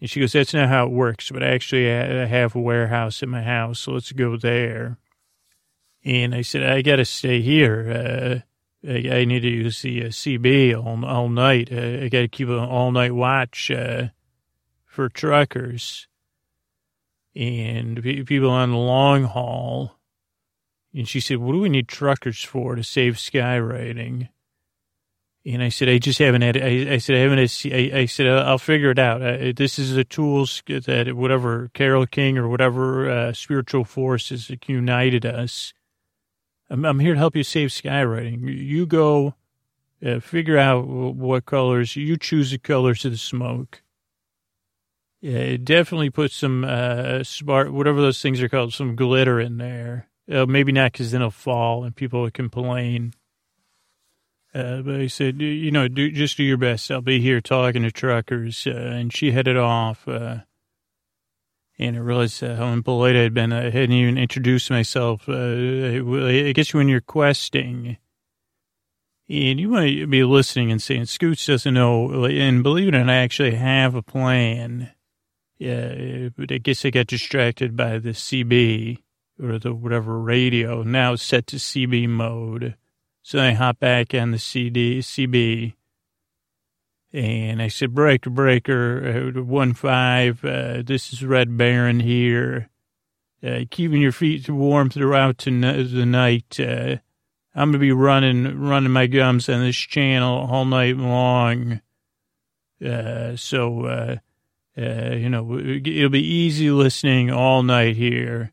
and 0.00 0.10
she 0.10 0.20
goes, 0.20 0.32
that's 0.32 0.54
not 0.54 0.68
how 0.68 0.86
it 0.86 0.92
works, 0.92 1.30
but 1.30 1.42
actually 1.42 1.90
I 1.90 2.24
have 2.24 2.56
a 2.56 2.60
warehouse 2.60 3.22
in 3.22 3.28
my 3.28 3.42
house. 3.42 3.80
So 3.80 3.92
let's 3.92 4.12
go 4.12 4.36
there. 4.36 4.98
And 6.04 6.34
I 6.34 6.42
said, 6.42 6.64
I 6.64 6.82
got 6.82 6.96
to 6.96 7.04
stay 7.04 7.40
here. 7.40 8.42
Uh, 8.84 8.90
I, 8.90 9.20
I, 9.20 9.24
need 9.24 9.40
to 9.40 9.48
use 9.48 9.82
the 9.82 10.06
uh, 10.06 10.08
CB 10.08 10.74
all, 10.74 11.04
all 11.04 11.28
night. 11.28 11.68
Uh, 11.70 12.04
I 12.04 12.08
got 12.08 12.22
to 12.22 12.28
keep 12.28 12.48
an 12.48 12.58
all 12.58 12.90
night 12.90 13.14
watch. 13.14 13.70
Uh, 13.70 14.08
for 14.92 15.08
truckers 15.08 16.06
and 17.34 18.02
people 18.02 18.50
on 18.50 18.70
the 18.70 18.76
long 18.76 19.24
haul. 19.24 19.98
And 20.94 21.08
she 21.08 21.20
said, 21.20 21.38
what 21.38 21.52
do 21.52 21.60
we 21.60 21.68
need 21.68 21.88
truckers 21.88 22.42
for 22.42 22.74
to 22.74 22.84
save 22.84 23.14
skywriting? 23.14 24.28
And 25.44 25.62
I 25.62 25.70
said, 25.70 25.88
I 25.88 25.98
just 25.98 26.18
haven't 26.20 26.42
had, 26.42 26.56
I, 26.56 26.92
I 26.92 26.98
said, 26.98 27.16
I 27.16 27.20
haven't, 27.20 27.38
I, 27.38 27.90
I 28.00 28.06
said, 28.06 28.28
I'll 28.28 28.58
figure 28.58 28.90
it 28.90 28.98
out. 28.98 29.22
I, 29.22 29.52
this 29.52 29.78
is 29.78 29.94
the 29.94 30.04
tools 30.04 30.62
that 30.66 31.16
whatever 31.16 31.70
Carol 31.74 32.06
King 32.06 32.38
or 32.38 32.48
whatever 32.48 33.10
uh, 33.10 33.32
spiritual 33.32 33.84
forces 33.84 34.50
united 34.66 35.26
us. 35.26 35.72
I'm, 36.70 36.84
I'm, 36.84 37.00
here 37.00 37.14
to 37.14 37.18
help 37.18 37.34
you 37.34 37.42
save 37.42 37.70
skywriting. 37.70 38.42
You 38.42 38.86
go 38.86 39.34
uh, 40.04 40.20
figure 40.20 40.58
out 40.58 40.86
what 40.86 41.44
colors, 41.44 41.96
you 41.96 42.16
choose 42.16 42.52
the 42.52 42.58
colors 42.58 43.04
of 43.04 43.10
the 43.10 43.18
smoke. 43.18 43.82
Yeah, 45.20 45.56
definitely 45.56 46.10
put 46.10 46.30
some 46.30 46.64
uh, 46.64 47.24
smart, 47.24 47.72
whatever 47.72 48.00
those 48.00 48.22
things 48.22 48.42
are 48.42 48.48
called, 48.48 48.74
some 48.74 48.96
glitter 48.96 49.40
in 49.40 49.56
there. 49.58 50.08
Uh, 50.30 50.46
maybe 50.46 50.72
not 50.72 50.92
because 50.92 51.10
then 51.10 51.20
it'll 51.20 51.30
fall 51.30 51.84
and 51.84 51.96
people 51.96 52.22
will 52.22 52.30
complain. 52.30 53.12
Uh, 54.54 54.82
but 54.82 55.00
I 55.00 55.06
said, 55.06 55.40
you 55.40 55.70
know, 55.70 55.88
do 55.88 56.10
just 56.10 56.36
do 56.36 56.44
your 56.44 56.58
best. 56.58 56.90
I'll 56.90 57.00
be 57.00 57.20
here 57.20 57.40
talking 57.40 57.82
to 57.82 57.90
truckers. 57.90 58.66
Uh, 58.66 58.70
and 58.70 59.12
she 59.12 59.32
headed 59.32 59.56
off. 59.56 60.06
Uh, 60.06 60.38
and 61.78 61.96
I 61.96 62.00
realized 62.00 62.42
uh, 62.44 62.56
how 62.56 62.66
impolite 62.66 63.16
I 63.16 63.20
had 63.20 63.34
been. 63.34 63.52
I 63.52 63.70
hadn't 63.70 63.92
even 63.92 64.18
introduced 64.18 64.70
myself. 64.70 65.28
Uh, 65.28 65.32
I 65.32 66.52
guess 66.54 66.74
when 66.74 66.88
you're 66.88 67.00
questing, 67.00 67.96
and 69.28 69.58
you 69.58 69.68
might 69.68 70.08
be 70.10 70.22
listening 70.22 70.70
and 70.70 70.82
saying, 70.82 71.06
Scoots 71.06 71.46
doesn't 71.46 71.72
know. 71.72 72.24
And 72.26 72.62
believe 72.62 72.88
it 72.88 72.94
or 72.94 73.04
not, 73.04 73.12
I 73.12 73.16
actually 73.16 73.54
have 73.54 73.94
a 73.94 74.02
plan 74.02 74.90
yeah, 75.62 76.30
but 76.36 76.50
I 76.50 76.58
guess 76.58 76.84
I 76.84 76.90
got 76.90 77.06
distracted 77.06 77.76
by 77.76 78.00
the 78.00 78.10
CB 78.10 78.98
or 79.42 79.58
the 79.58 79.74
whatever 79.74 80.18
radio. 80.18 80.82
Now 80.82 81.16
set 81.16 81.46
to 81.48 81.56
CB 81.56 82.08
mode. 82.08 82.76
So 83.22 83.40
I 83.40 83.52
hop 83.52 83.80
back 83.80 84.14
on 84.14 84.30
the 84.30 84.38
CD, 84.38 85.00
CB. 85.00 85.74
And 87.12 87.60
I 87.60 87.68
said, 87.68 87.94
breaker, 87.94 88.30
breaker, 88.30 89.34
uh, 89.36 89.42
one 89.42 89.74
five. 89.74 90.44
Uh, 90.44 90.82
this 90.84 91.12
is 91.12 91.24
Red 91.24 91.56
Baron 91.56 92.00
here. 92.00 92.70
Uh, 93.44 93.60
keeping 93.70 94.00
your 94.00 94.12
feet 94.12 94.48
warm 94.48 94.88
throughout 94.88 95.38
the 95.38 95.50
night. 95.50 96.58
Uh, 96.58 96.96
I'm 97.54 97.68
gonna 97.68 97.78
be 97.78 97.92
running, 97.92 98.58
running 98.58 98.92
my 98.92 99.06
gums 99.06 99.48
on 99.48 99.60
this 99.60 99.76
channel 99.76 100.48
all 100.50 100.64
night 100.64 100.96
long. 100.96 101.82
Uh, 102.84 103.36
so, 103.36 103.84
uh, 103.86 104.16
you 104.76 105.28
know, 105.28 105.58
it'll 105.58 106.08
be 106.08 106.26
easy 106.26 106.70
listening 106.70 107.30
all 107.30 107.62
night 107.62 107.96
here. 107.96 108.51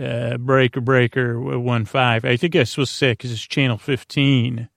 Uh, 0.00 0.36
Breaker 0.38 0.80
Breaker 0.80 1.58
one 1.58 1.84
five. 1.84 2.24
I 2.24 2.36
think 2.36 2.54
I 2.56 2.60
was 2.60 2.70
supposed 2.70 2.92
to 2.92 2.96
say 2.96 3.12
because 3.12 3.30
it 3.30 3.34
it's 3.34 3.42
channel 3.42 3.78
fifteen. 3.78 4.68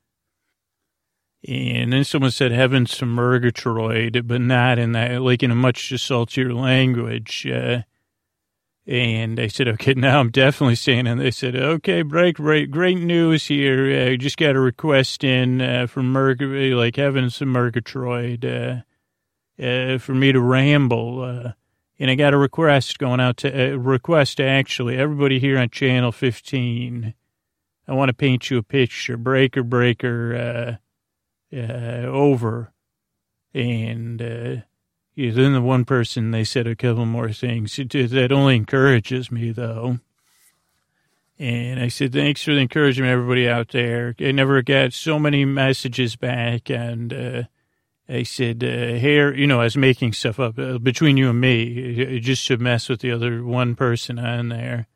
And 1.48 1.92
then 1.92 2.04
someone 2.04 2.30
said 2.30 2.52
heavens 2.52 3.02
Murgatroyd, 3.02 4.28
but 4.28 4.42
not 4.42 4.78
in 4.78 4.92
that, 4.92 5.24
like 5.24 5.42
in 5.42 5.50
a 5.50 5.56
much 5.56 5.92
saltier 6.00 6.54
language. 6.54 7.48
Uh, 7.48 7.82
and 8.86 9.40
I 9.40 9.48
said, 9.48 9.68
okay, 9.70 9.94
now 9.98 10.20
I'm 10.20 10.32
definitely 10.32 10.76
saying, 10.76 11.08
and 11.08 11.20
they 11.20 11.32
said, 11.32 11.56
okay, 11.56 12.02
break, 12.02 12.38
break, 12.38 12.70
great 12.70 13.00
news 13.00 13.48
here. 13.48 14.10
I 14.10 14.14
uh, 14.14 14.18
just 14.18 14.38
got 14.38 14.56
a 14.56 14.60
request 14.60 15.24
in 15.24 15.62
uh, 15.62 15.88
from 15.88 16.14
Murg, 16.14 16.42
like 16.76 16.96
heavens 16.96 17.42
Murgatroyd, 17.42 18.46
uh, 18.46 19.64
uh, 19.64 19.98
for 19.98 20.14
me 20.14 20.32
to 20.32 20.42
ramble. 20.42 21.54
Uh, 22.02 22.04
and 22.04 22.12
I 22.12 22.16
got 22.16 22.34
a 22.34 22.38
request 22.38 23.00
going 23.00 23.20
out 23.20 23.38
to, 23.38 23.74
uh, 23.74 23.78
request 23.78 24.40
actually 24.40 24.98
everybody 24.98 25.40
here 25.40 25.58
on 25.58 25.70
channel 25.70 26.12
15. 26.12 27.14
I 27.88 27.94
want 27.94 28.10
to 28.10 28.14
paint 28.14 28.50
you 28.50 28.58
a 28.58 28.64
picture, 28.64 29.18
breaker, 29.18 29.64
breaker, 29.64 30.80
uh, 31.54 31.58
over. 32.06 32.74
And 33.54 34.22
uh, 34.22 34.56
then 35.16 35.54
the 35.54 35.62
one 35.62 35.86
person, 35.86 36.32
they 36.32 36.44
said 36.44 36.68
a 36.68 36.76
couple 36.76 37.06
more 37.06 37.32
things. 37.34 37.76
That 37.76 38.32
only 38.32 38.56
encourages 38.56 39.32
me, 39.32 39.52
though. 39.52 40.00
And 41.38 41.80
I 41.80 41.88
said, 41.88 42.14
thanks 42.14 42.44
for 42.44 42.54
the 42.54 42.62
encouragement, 42.62 43.12
everybody 43.12 43.50
out 43.50 43.70
there. 43.70 44.16
I 44.20 44.32
never 44.32 44.62
got 44.62 44.94
so 44.94 45.18
many 45.20 45.44
messages 45.44 46.16
back. 46.16 46.70
And 46.70 47.12
uh, 47.12 47.44
I 48.12 48.24
said, 48.24 48.63
uh, 48.63 49.00
here, 49.00 49.34
you 49.34 49.47
know, 49.47 49.62
I 49.62 49.65
was 49.65 49.78
making 49.78 50.13
stuff 50.13 50.39
up 50.39 50.60
uh, 50.60 50.80
between 50.80 51.15
you 51.15 51.30
and 51.30 51.39
me 51.39 52.19
just 52.19 52.45
to 52.47 52.58
mess 52.58 52.89
with 52.89 53.00
the 53.00 53.12
other 53.12 53.43
one 53.43 53.76
person 53.76 54.19
on 54.19 54.50
there. 54.50 54.88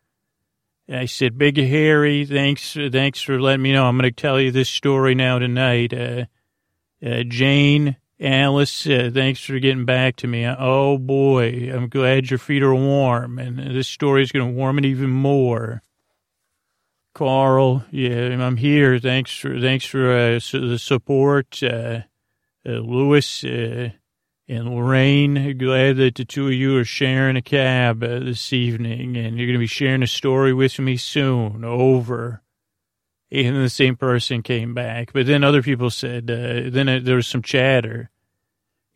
I 0.89 1.06
said, 1.06 1.38
Big 1.38 1.58
Harry, 1.58 2.25
thanks, 2.25 2.73
thanks 2.91 3.21
for 3.21 3.39
letting 3.39 3.63
me 3.63 3.73
know. 3.73 3.86
I'm 3.86 3.97
going 3.97 4.13
to 4.13 4.21
tell 4.21 4.39
you 4.39 4.51
this 4.51 4.69
story 4.69 5.15
now 5.15 5.39
tonight. 5.39 5.93
Uh, 5.93 6.25
uh, 7.04 7.23
Jane, 7.23 7.95
Alice, 8.19 8.86
uh, 8.86 9.10
thanks 9.13 9.39
for 9.39 9.60
getting 9.60 9.86
back 9.86 10.17
to 10.17 10.28
me. 10.28 10.45
Oh 10.45 10.97
boy, 10.97 11.71
I'm 11.73 11.88
glad 11.88 12.30
your 12.30 12.38
feet 12.38 12.63
are 12.63 12.75
warm, 12.75 13.39
and 13.39 13.58
this 13.58 13.88
story 13.88 14.23
is 14.23 14.32
going 14.32 14.47
to 14.47 14.58
warm 14.58 14.78
it 14.78 14.86
even 14.86 15.10
more. 15.10 15.82
Carl, 17.13 17.86
yeah, 17.91 18.28
I'm 18.45 18.58
here. 18.58 18.99
Thanks 18.99 19.36
for 19.38 19.60
thanks 19.60 19.86
for 19.86 20.12
uh, 20.12 20.39
the 20.51 20.78
support. 20.78 21.62
Uh, 22.65 22.69
uh, 22.69 22.80
Lewis 22.80 23.43
uh, 23.43 23.89
and 24.47 24.75
Lorraine, 24.75 25.58
glad 25.58 25.97
that 25.97 26.15
the 26.15 26.25
two 26.25 26.47
of 26.47 26.54
you 26.54 26.78
are 26.78 26.86
sharing 26.86 27.36
a 27.36 27.41
cab 27.41 27.99
this 27.99 28.54
evening, 28.54 29.17
and 29.17 29.38
you're 29.38 29.47
going 29.47 29.54
to 29.54 29.60
be 29.60 29.67
sharing 29.67 30.04
a 30.04 30.08
story 30.08 30.54
with 30.54 30.80
me 30.80 30.97
soon. 30.97 31.63
Over 31.63 32.41
and 33.32 33.56
the 33.56 33.69
same 33.69 33.95
person 33.95 34.43
came 34.43 34.73
back. 34.73 35.12
But 35.13 35.25
then 35.25 35.43
other 35.43 35.62
people 35.62 35.89
said, 35.89 36.30
uh, 36.30 36.69
then 36.69 36.88
it, 36.88 37.06
there 37.06 37.15
was 37.15 37.28
some 37.28 37.41
chatter. 37.41 38.10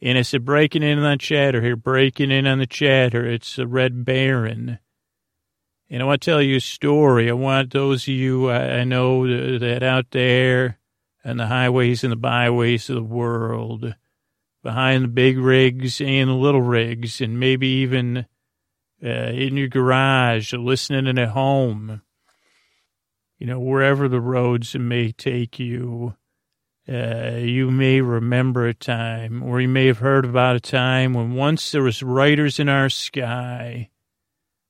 And 0.02 0.18
I 0.18 0.22
said, 0.22 0.46
breaking 0.46 0.84
in 0.84 1.00
on 1.00 1.18
chatter 1.20 1.62
here, 1.62 1.76
breaking 1.76 2.32
in 2.32 2.48
on 2.48 2.60
the 2.60 2.68
chatter. 2.68 3.26
It's 3.26 3.58
a 3.58 3.68
Red 3.68 4.06
Baron. 4.06 4.80
And 5.90 6.02
I 6.02 6.06
want 6.06 6.22
to 6.22 6.32
tell 6.32 6.42
you 6.42 6.58
a 6.58 6.62
story. 6.62 7.30
I 7.30 7.34
want 7.34 7.74
those 7.74 8.04
of 8.04 8.10
you 8.10 8.50
I, 8.50 8.80
I 8.80 8.84
know 8.84 9.58
that 9.58 9.84
out 9.84 10.12
there 10.12 10.79
on 11.30 11.38
the 11.38 11.48
highways 11.48 12.04
and 12.04 12.12
the 12.12 12.18
byways 12.18 12.90
of 12.90 12.96
the 12.96 13.04
world, 13.04 13.96
behind 14.64 15.04
the 15.04 15.10
big 15.10 15.38
rigs 15.38 16.02
and 16.02 16.30
the 16.30 16.34
little 16.34 16.62
rigs, 16.62 17.22
and 17.22 17.40
maybe 17.40 17.68
even 17.68 18.26
uh, 19.04 19.08
in 19.08 19.56
your 19.56 19.68
garage, 19.68 20.54
listening 20.54 21.08
in 21.08 21.18
at 21.18 21.30
home 21.30 22.02
you 23.40 23.48
know, 23.48 23.60
wherever 23.60 24.10
the 24.10 24.20
roads 24.20 24.76
may 24.76 25.14
take 25.14 25.60
you, 25.60 26.16
uh, 26.92 27.38
you 27.38 27.72
may 27.72 28.02
remember 28.02 28.68
a 28.68 28.74
time, 28.74 29.42
or 29.42 29.62
you 29.62 29.70
may 29.70 29.88
have 29.88 30.00
heard 30.00 30.26
about 30.26 30.58
a 30.58 30.60
time 30.60 31.14
when 31.14 31.34
once 31.34 31.72
there 31.72 31.84
was 31.84 32.04
riders 32.04 32.60
in 32.60 32.68
our 32.68 32.90
sky. 32.90 33.90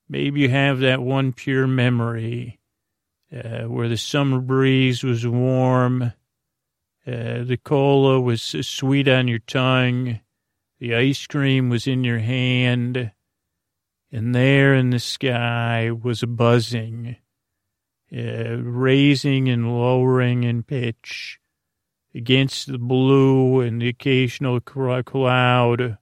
Maybe 0.08 0.42
you 0.42 0.50
have 0.50 0.80
that 0.80 1.02
one 1.02 1.34
pure 1.34 1.66
memory 1.66 2.60
uh, 3.36 3.64
where 3.64 3.90
the 3.90 3.98
summer 3.98 4.40
breeze 4.40 5.04
was 5.04 5.26
warm, 5.26 6.14
uh, 7.08 7.44
the 7.44 7.60
cola 7.64 8.20
was 8.20 8.42
sweet 8.42 9.08
on 9.08 9.28
your 9.28 9.40
tongue, 9.40 10.20
the 10.80 10.96
ice 10.96 11.26
cream 11.28 11.70
was 11.70 11.88
in 11.88 12.04
your 12.04 12.20
hand, 12.20 13.12
and 14.12 14.36
there 14.36 14.74
in 14.74 14.90
the 14.90 15.00
sky 15.00 15.92
was 15.92 16.24
a 16.24 16.28
buzzing 16.28 17.18
uh, 18.12 18.58
raising 18.58 19.50
and 19.50 19.72
lowering 19.78 20.44
in 20.44 20.64
pitch 20.64 21.40
against 22.16 22.68
the 22.68 22.80
blue 22.80 23.62
and 23.62 23.82
the 23.82 23.88
occasional 23.88 24.60
cloud 24.60 25.98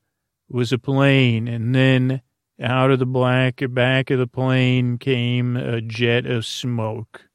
was 0.49 0.71
a 0.71 0.77
plane. 0.77 1.47
And 1.47 1.75
then 1.75 2.21
out 2.61 2.91
of 2.91 2.99
the 2.99 3.05
black 3.05 3.61
back 3.69 4.09
of 4.09 4.19
the 4.19 4.27
plane 4.27 4.97
came 4.97 5.57
a 5.57 5.81
jet 5.81 6.25
of 6.25 6.45
smoke. 6.45 7.26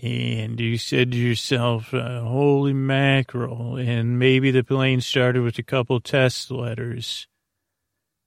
And 0.00 0.58
you 0.58 0.78
said 0.78 1.12
to 1.12 1.18
yourself, 1.18 1.92
uh, 1.92 2.20
holy 2.22 2.72
mackerel. 2.72 3.76
And 3.76 4.18
maybe 4.18 4.50
the 4.50 4.64
plane 4.64 5.00
started 5.00 5.42
with 5.42 5.58
a 5.58 5.62
couple 5.62 6.00
test 6.00 6.50
letters. 6.50 7.26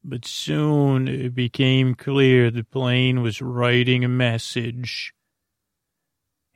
But 0.04 0.26
soon 0.26 1.08
it 1.08 1.34
became 1.34 1.96
clear 1.96 2.52
the 2.52 2.64
plane 2.64 3.24
was 3.24 3.42
writing 3.42 4.06
a 4.06 4.10
message. 4.10 5.14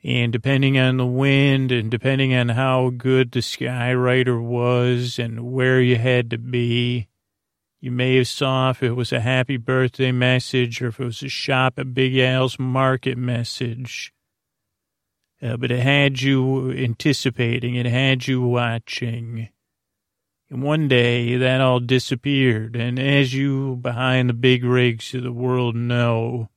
And 0.04 0.32
depending 0.32 0.78
on 0.78 0.96
the 0.96 1.06
wind 1.06 1.72
and 1.72 1.90
depending 1.90 2.32
on 2.34 2.50
how 2.50 2.90
good 2.90 3.32
the 3.32 3.40
skywriter 3.40 4.40
was 4.40 5.18
and 5.18 5.52
where 5.52 5.80
you 5.80 5.96
had 5.96 6.30
to 6.30 6.38
be, 6.38 7.08
you 7.80 7.90
may 7.90 8.16
have 8.16 8.28
saw 8.28 8.70
if 8.70 8.82
it 8.82 8.92
was 8.92 9.12
a 9.12 9.20
happy 9.20 9.56
birthday 9.56 10.12
message 10.12 10.80
or 10.80 10.88
if 10.88 11.00
it 11.00 11.04
was 11.04 11.22
a 11.22 11.28
shop 11.28 11.78
at 11.78 11.92
Big 11.92 12.16
Al's 12.16 12.58
market 12.58 13.18
message. 13.18 14.12
Uh, 15.42 15.56
but 15.56 15.70
it 15.70 15.80
had 15.80 16.20
you 16.20 16.70
anticipating, 16.72 17.74
it 17.74 17.86
had 17.86 18.26
you 18.26 18.42
watching. 18.42 19.48
And 20.50 20.62
one 20.62 20.88
day 20.88 21.36
that 21.36 21.60
all 21.60 21.80
disappeared. 21.80 22.76
And 22.76 22.98
as 22.98 23.32
you 23.32 23.76
behind 23.76 24.28
the 24.28 24.34
big 24.34 24.64
rigs 24.64 25.14
of 25.14 25.22
the 25.22 25.32
world 25.32 25.76
know, 25.76 26.50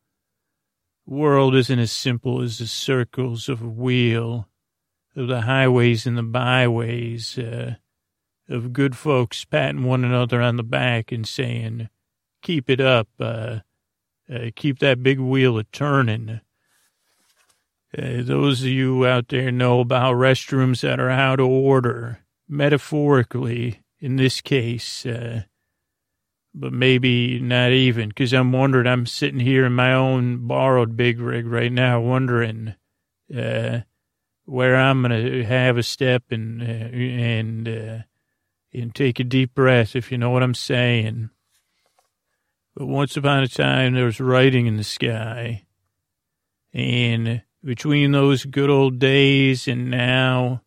the 1.07 1.13
world 1.13 1.55
isn't 1.55 1.79
as 1.79 1.91
simple 1.91 2.41
as 2.41 2.57
the 2.57 2.67
circles 2.67 3.47
of 3.47 3.61
a 3.61 3.67
wheel, 3.67 4.49
of 5.15 5.27
the 5.27 5.41
highways 5.41 6.05
and 6.05 6.17
the 6.17 6.23
byways, 6.23 7.37
uh, 7.37 7.75
of 8.49 8.73
good 8.73 8.97
folks 8.97 9.45
patting 9.45 9.83
one 9.83 10.03
another 10.03 10.41
on 10.41 10.57
the 10.57 10.63
back 10.63 11.11
and 11.11 11.27
saying, 11.27 11.87
keep 12.41 12.69
it 12.69 12.81
up, 12.81 13.07
uh, 13.19 13.59
uh, 14.33 14.49
keep 14.55 14.79
that 14.79 15.03
big 15.03 15.19
wheel 15.19 15.57
a 15.57 15.63
turning. 15.65 16.41
Uh, 17.95 18.23
those 18.23 18.61
of 18.61 18.67
you 18.67 19.05
out 19.05 19.27
there 19.27 19.51
know 19.51 19.79
about 19.79 20.15
restrooms 20.15 20.81
that 20.81 20.99
are 20.99 21.11
out 21.11 21.39
of 21.39 21.45
order, 21.45 22.19
metaphorically, 22.47 23.81
in 23.99 24.15
this 24.15 24.41
case, 24.41 25.05
uh, 25.05 25.43
but 26.55 26.73
maybe 26.73 27.39
not 27.39 27.71
even 27.71 28.09
because 28.09 28.33
I'm 28.33 28.51
wondering. 28.51 28.87
I'm 28.87 29.05
sitting 29.05 29.39
here 29.39 29.65
in 29.65 29.73
my 29.73 29.93
own 29.93 30.47
borrowed 30.47 30.97
big 30.97 31.19
rig 31.19 31.45
right 31.45 31.71
now, 31.71 31.99
wondering 31.99 32.75
uh, 33.35 33.81
where 34.45 34.75
I'm 34.75 35.01
gonna 35.03 35.43
have 35.43 35.77
a 35.77 35.83
step 35.83 36.23
and 36.31 36.61
uh, 36.61 36.65
and 36.65 37.67
uh, 37.67 37.97
and 38.73 38.93
take 38.93 39.19
a 39.19 39.23
deep 39.23 39.53
breath, 39.53 39.95
if 39.95 40.11
you 40.11 40.17
know 40.17 40.31
what 40.31 40.43
I'm 40.43 40.55
saying. 40.55 41.29
But 42.75 42.87
once 42.87 43.15
upon 43.15 43.43
a 43.43 43.47
time, 43.47 43.93
there 43.93 44.05
was 44.05 44.19
writing 44.19 44.65
in 44.65 44.77
the 44.77 44.83
sky, 44.83 45.65
and 46.73 47.43
between 47.63 48.11
those 48.11 48.45
good 48.45 48.69
old 48.69 48.99
days 48.99 49.67
and 49.67 49.89
now, 49.89 50.61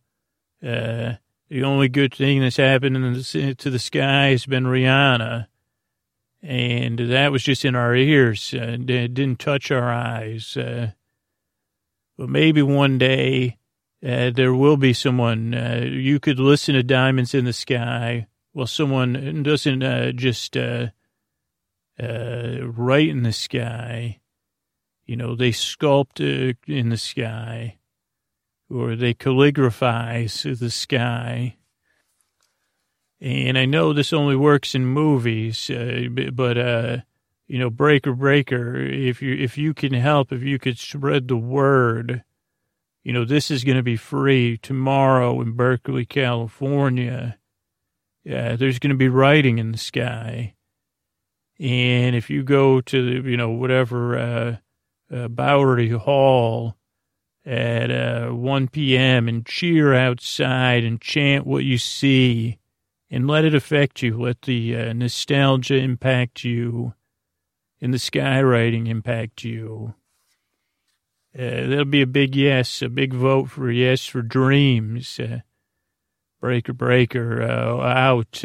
uh, 0.63 1.15
the 1.49 1.63
only 1.63 1.89
good 1.89 2.15
thing 2.15 2.41
that's 2.41 2.57
happened 2.57 2.97
the, 2.97 3.55
to 3.55 3.71
the 3.71 3.79
sky 3.79 4.29
has 4.29 4.47
been 4.47 4.65
Rihanna. 4.65 5.47
And 6.43 6.99
that 6.99 7.33
was 7.33 7.43
just 7.43 7.65
in 7.65 7.75
our 7.75 7.95
ears. 7.95 8.55
Uh, 8.55 8.77
it 8.79 9.15
didn't 9.15 9.39
touch 9.39 9.71
our 9.71 9.91
eyes. 9.91 10.57
Uh, 10.57 10.93
but 12.17 12.29
maybe 12.29 12.63
one 12.63 12.99
day 12.99 13.59
uh, 14.07 14.31
there 14.31 14.55
will 14.55 14.77
be 14.77 14.93
someone, 14.93 15.55
uh, 15.55 15.83
you 15.85 16.21
could 16.21 16.39
listen 16.39 16.75
to 16.75 16.83
Diamonds 16.83 17.35
in 17.35 17.45
the 17.45 17.53
Sky. 17.53 18.27
Well, 18.55 18.67
someone 18.67 19.43
doesn't 19.43 19.83
uh, 19.83 20.13
just 20.13 20.57
uh, 20.57 20.89
write 21.99 23.09
in 23.09 23.23
the 23.23 23.33
sky. 23.33 24.21
You 25.07 25.17
know, 25.17 25.37
they 25.37 25.51
sculpt 25.51 26.57
in 26.67 26.89
the 26.89 26.97
sky 26.97 27.79
or 28.69 28.97
they 28.97 29.15
calligraphize 29.15 30.59
the 30.59 30.71
sky. 30.71 31.57
And 33.21 33.57
I 33.57 33.65
know 33.65 33.93
this 33.93 34.13
only 34.13 34.37
works 34.37 34.75
in 34.75 34.85
movies, 34.85 35.71
uh, 35.71 36.09
but 36.33 36.59
uh, 36.59 36.99
you 37.47 37.59
know, 37.59 37.71
breaker, 37.71 38.13
breaker, 38.13 38.77
if 38.77 39.23
you, 39.23 39.35
if 39.35 39.57
you 39.57 39.73
can 39.73 39.95
help, 39.95 40.33
if 40.33 40.43
you 40.43 40.59
could 40.59 40.79
spread 40.79 41.29
the 41.29 41.37
word, 41.37 42.25
you 43.05 43.13
know, 43.13 43.25
this 43.25 43.51
is 43.51 43.63
going 43.63 43.77
to 43.77 43.85
be 43.85 43.97
free 43.97 44.59
tomorrow 44.59 45.41
in 45.41 45.53
Berkeley, 45.53 46.05
California. 46.05 47.39
Yeah, 48.25 48.57
there's 48.57 48.81
going 48.81 48.91
to 48.91 48.97
be 48.97 49.09
writing 49.09 49.59
in 49.59 49.71
the 49.71 49.79
sky. 49.79 50.55
And 51.61 52.17
if 52.17 52.29
you 52.29 52.43
go 52.43 52.81
to, 52.81 53.23
the, 53.23 53.31
you 53.31 53.37
know, 53.37 53.51
whatever, 53.51 54.59
uh, 55.13 55.17
uh, 55.17 55.29
Bowery 55.29 55.91
Hall 55.91 56.77
at 57.45 57.91
uh, 57.91 58.31
1 58.31 58.69
p.m. 58.69 59.29
and 59.29 59.47
cheer 59.47 59.95
outside 59.95 60.85
and 60.85 61.01
chant 61.01 61.47
what 61.47 61.65
you 61.65 61.79
see 61.79 62.59
and 63.11 63.29
let 63.29 63.45
it 63.45 63.55
affect 63.55 64.03
you. 64.03 64.21
Let 64.21 64.43
the 64.43 64.77
uh, 64.77 64.93
nostalgia 64.93 65.77
impact 65.77 66.45
you 66.45 66.95
and 67.81 67.95
the 67.95 67.99
skywriting 67.99 68.89
impact 68.89 69.45
you. 69.45 69.95
Uh, 71.35 71.69
that'll 71.69 71.85
be 71.85 72.03
a 72.03 72.07
big 72.07 72.35
yes, 72.35 72.83
a 72.83 72.89
big 72.89 73.13
vote 73.13 73.51
for 73.51 73.71
yes 73.71 74.07
for 74.07 74.23
dreams. 74.23 75.21
Uh, 75.21 75.41
breaker, 76.41 76.73
breaker, 76.73 77.43
uh, 77.43 77.81
out. 77.81 78.43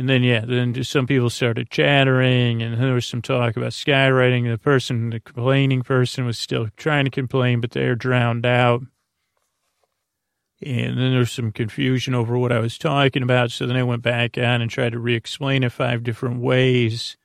And 0.00 0.08
then, 0.08 0.22
yeah, 0.22 0.46
then 0.46 0.72
just 0.72 0.90
some 0.90 1.06
people 1.06 1.28
started 1.28 1.68
chattering, 1.68 2.62
and 2.62 2.82
there 2.82 2.94
was 2.94 3.04
some 3.04 3.20
talk 3.20 3.58
about 3.58 3.72
skywriting. 3.72 4.50
The 4.50 4.56
person, 4.56 5.10
the 5.10 5.20
complaining 5.20 5.82
person, 5.82 6.24
was 6.24 6.38
still 6.38 6.68
trying 6.78 7.04
to 7.04 7.10
complain, 7.10 7.60
but 7.60 7.72
they're 7.72 7.96
drowned 7.96 8.46
out. 8.46 8.80
And 10.62 10.96
then 10.96 11.10
there 11.10 11.18
was 11.18 11.32
some 11.32 11.52
confusion 11.52 12.14
over 12.14 12.38
what 12.38 12.50
I 12.50 12.60
was 12.60 12.78
talking 12.78 13.22
about. 13.22 13.50
So 13.50 13.66
then 13.66 13.76
I 13.76 13.82
went 13.82 14.00
back 14.00 14.38
on 14.38 14.62
and 14.62 14.70
tried 14.70 14.92
to 14.92 14.98
re 14.98 15.14
explain 15.14 15.64
it 15.64 15.72
five 15.72 16.02
different 16.02 16.40
ways. 16.40 17.18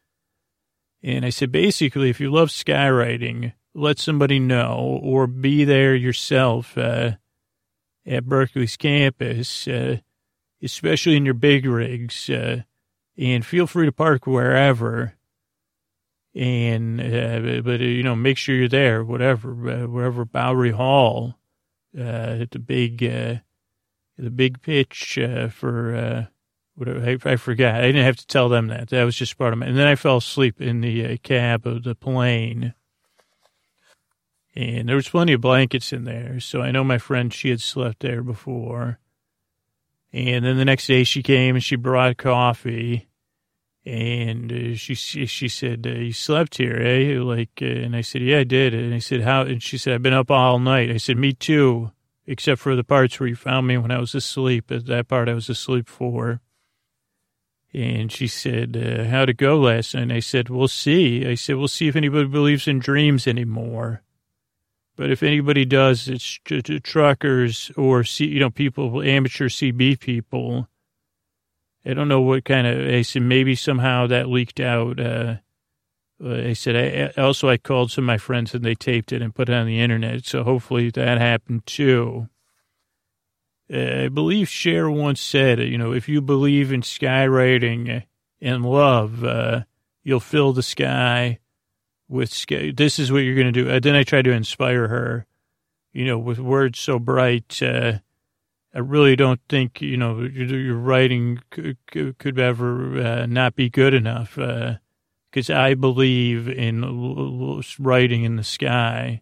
And 1.02 1.24
I 1.24 1.30
said, 1.30 1.54
basically, 1.54 2.10
if 2.10 2.20
you 2.20 2.30
love 2.30 2.50
skywriting, 2.50 3.54
let 3.74 4.00
somebody 4.00 4.38
know 4.38 5.00
or 5.02 5.28
be 5.28 5.64
there 5.64 5.96
yourself 5.96 6.78
uh, 6.78 7.12
at 8.06 8.26
Berkeley's 8.26 8.76
campus, 8.76 9.66
uh, 9.66 10.00
especially 10.66 11.16
in 11.16 11.26
your 11.26 11.34
big 11.34 11.66
rigs. 11.66 12.30
Uh, 12.30 12.64
and 13.18 13.46
feel 13.46 13.68
free 13.68 13.86
to 13.86 13.92
park 13.92 14.28
wherever. 14.28 15.14
And, 16.34 17.00
uh, 17.00 17.62
but, 17.62 17.80
you 17.80 18.04
know, 18.04 18.16
make 18.16 18.38
sure 18.38 18.56
you're 18.56 18.68
there, 18.68 19.04
whatever, 19.04 19.52
uh, 19.52 19.88
wherever 19.88 20.26
Bowery 20.26 20.72
Hall 20.72 21.36
uh, 21.98 22.46
the 22.52 22.60
big, 22.60 23.02
uh, 23.04 23.36
the 24.18 24.32
big 24.32 24.62
pitch 24.62 25.18
for 25.52 26.28
whatever. 26.76 27.10
I, 27.10 27.32
I, 27.32 27.36
forgot. 27.38 27.76
I 27.76 27.88
didn't 27.88 28.04
have 28.04 28.18
to 28.18 28.28
tell 28.28 28.50
them 28.50 28.68
that. 28.68 28.90
That 28.90 29.06
was 29.06 29.16
just 29.16 29.38
part 29.38 29.54
of 29.54 29.62
it. 29.62 29.70
And 29.70 29.78
then 29.78 29.88
I 29.88 29.96
fell 29.96 30.18
asleep 30.18 30.60
in 30.60 30.82
the 30.82 31.18
cab 31.20 31.66
of 31.66 31.84
the 31.84 31.96
plane. 31.96 32.74
And 34.56 34.90
there 34.90 34.96
was 34.98 35.08
plenty 35.08 35.34
of 35.34 35.42
blankets 35.42 35.94
in 35.94 36.04
there. 36.04 36.42
So 36.42 36.62
I 36.62 36.72
know 36.72 36.84
my 36.84 36.98
friend, 36.98 37.34
she 37.34 37.50
had 37.50 37.62
slept 37.62 38.02
there 38.02 38.22
before. 38.22 39.00
And 40.16 40.46
then 40.46 40.56
the 40.56 40.64
next 40.64 40.88
day 40.88 41.04
she 41.04 41.22
came 41.22 41.56
and 41.56 41.64
she 41.64 41.76
brought 41.76 42.16
coffee. 42.16 43.10
And 43.86 44.52
uh, 44.52 44.76
she 44.76 44.96
she 44.96 45.48
said, 45.50 45.86
uh, 45.86 45.90
"You 45.90 46.14
slept 46.14 46.58
here, 46.58 46.78
eh?" 46.78 47.20
Like, 47.20 47.50
uh, 47.62 47.66
and 47.66 47.96
I 47.96 48.02
said, 48.02 48.22
"Yeah, 48.22 48.40
I 48.40 48.44
did." 48.46 48.74
And 48.74 48.96
I 48.96 49.00
said, 49.00 49.22
"How?" 49.22 49.42
And 49.42 49.62
she 49.62 49.78
said, 49.78 49.94
"I've 49.94 50.02
been 50.02 50.14
up 50.14 50.32
all 50.32 50.58
night." 50.58 50.90
I 50.90 50.98
said, 50.98 51.18
"Me 51.18 51.34
too, 51.34 51.92
except 52.26 52.62
for 52.62 52.76
the 52.76 52.84
parts 52.84 53.20
where 53.20 53.28
you 53.28 53.36
found 53.36 53.68
me 53.68 53.78
when 53.78 53.92
I 53.92 54.00
was 54.00 54.16
asleep. 54.16 54.68
That 54.70 55.08
part 55.10 55.30
I 55.30 55.34
was 55.34 55.50
asleep 55.50 55.88
for." 55.90 56.40
And 57.74 58.10
she 58.10 58.26
said, 58.26 58.76
uh, 58.78 59.04
"How'd 59.04 59.30
it 59.30 59.38
go 59.38 59.60
last 59.60 59.94
night?" 59.94 60.04
And 60.04 60.14
I 60.14 60.22
said, 60.22 60.50
"We'll 60.50 60.70
see." 60.70 61.28
I 61.28 61.36
said, 61.36 61.58
"We'll 61.58 61.68
see 61.68 61.90
if 61.90 61.96
anybody 61.98 62.28
believes 62.28 62.70
in 62.70 62.80
dreams 62.80 63.28
anymore." 63.28 64.02
But 64.96 65.12
if 65.12 65.24
anybody 65.24 65.66
does, 65.66 66.08
it's 66.08 66.40
truckers 66.84 67.72
or 67.76 68.04
you 68.18 68.40
know 68.40 68.50
people, 68.50 69.02
amateur 69.02 69.50
CB 69.50 70.00
people 70.00 70.70
I 71.86 71.94
don't 71.94 72.08
know 72.08 72.22
what 72.22 72.46
kind 72.46 72.66
of. 72.66 72.88
I 72.88 73.04
said 73.04 73.22
maybe 73.22 73.56
somehow 73.56 74.08
that 74.08 74.28
leaked 74.28 74.60
out. 74.60 75.00
Uh, 75.00 75.36
I 76.26 76.54
said 76.54 77.14
I 77.18 77.22
also 77.22 77.48
I 77.48 77.58
called 77.58 77.92
some 77.92 78.06
of 78.06 78.08
my 78.08 78.18
friends 78.18 78.56
and 78.56 78.66
they 78.66 78.74
taped 78.74 79.12
it 79.12 79.22
and 79.22 79.36
put 79.36 79.50
it 79.50 79.54
on 79.54 79.68
the 79.68 79.80
internet. 79.80 80.26
So 80.26 80.44
hopefully 80.44 80.90
that 80.92 81.20
happened 81.20 81.66
too. 81.68 82.30
Uh, 83.72 84.04
I 84.04 84.08
believe 84.08 84.50
Cher 84.50 84.90
once 84.90 85.22
said, 85.22 85.60
you 85.60 85.78
know, 85.78 85.92
if 85.92 86.10
you 86.10 86.22
believe 86.22 86.72
in 86.72 86.82
skywriting 86.82 88.04
and 88.42 88.66
love, 88.66 89.24
uh, 89.24 89.64
you'll 90.04 90.20
fill 90.20 90.54
the 90.54 90.64
sky 90.64 91.40
with. 92.08 92.46
This 92.76 93.00
is 93.00 93.12
what 93.12 93.20
you're 93.20 93.36
going 93.36 93.54
to 93.54 93.64
do. 93.64 93.70
Uh, 93.70 93.80
then 93.80 93.96
I 93.96 94.04
tried 94.04 94.26
to 94.26 94.32
inspire 94.32 94.88
her, 94.88 95.26
you 95.94 96.06
know, 96.06 96.18
with 96.18 96.40
words 96.40 96.80
so 96.80 97.00
bright. 97.00 97.62
Uh, 97.62 98.00
I 98.74 98.80
really 98.80 99.16
don't 99.16 99.40
think 99.48 99.82
you 99.82 99.96
know 99.96 100.22
your 100.22 100.76
writing 100.76 101.40
could, 101.50 101.78
could 101.88 102.40
ever 102.40 103.02
uh, 103.02 103.26
not 103.26 103.56
be 103.56 103.70
good 103.70 103.94
enough 103.94 104.36
because 104.36 105.50
uh, 105.50 105.56
I 105.56 105.76
believe 105.76 106.50
in 106.50 107.64
writing 107.80 108.24
in 108.24 108.36
the 108.36 108.44
sky. 108.44 109.22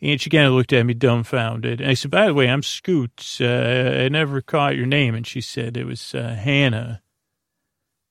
And 0.00 0.20
she 0.20 0.30
kind 0.30 0.46
of 0.46 0.52
looked 0.52 0.72
at 0.72 0.86
me 0.86 0.94
dumbfounded. 0.94 1.80
And 1.80 1.90
I 1.90 1.94
said, 1.94 2.10
"By 2.10 2.26
the 2.26 2.34
way, 2.34 2.48
I'm 2.48 2.62
Scoots. 2.62 3.40
Uh, 3.40 4.02
I 4.04 4.08
never 4.08 4.40
caught 4.42 4.76
your 4.76 4.86
name." 4.86 5.14
And 5.14 5.26
she 5.26 5.40
said 5.40 5.76
it 5.76 5.86
was 5.86 6.12
Hannah. 6.12 7.02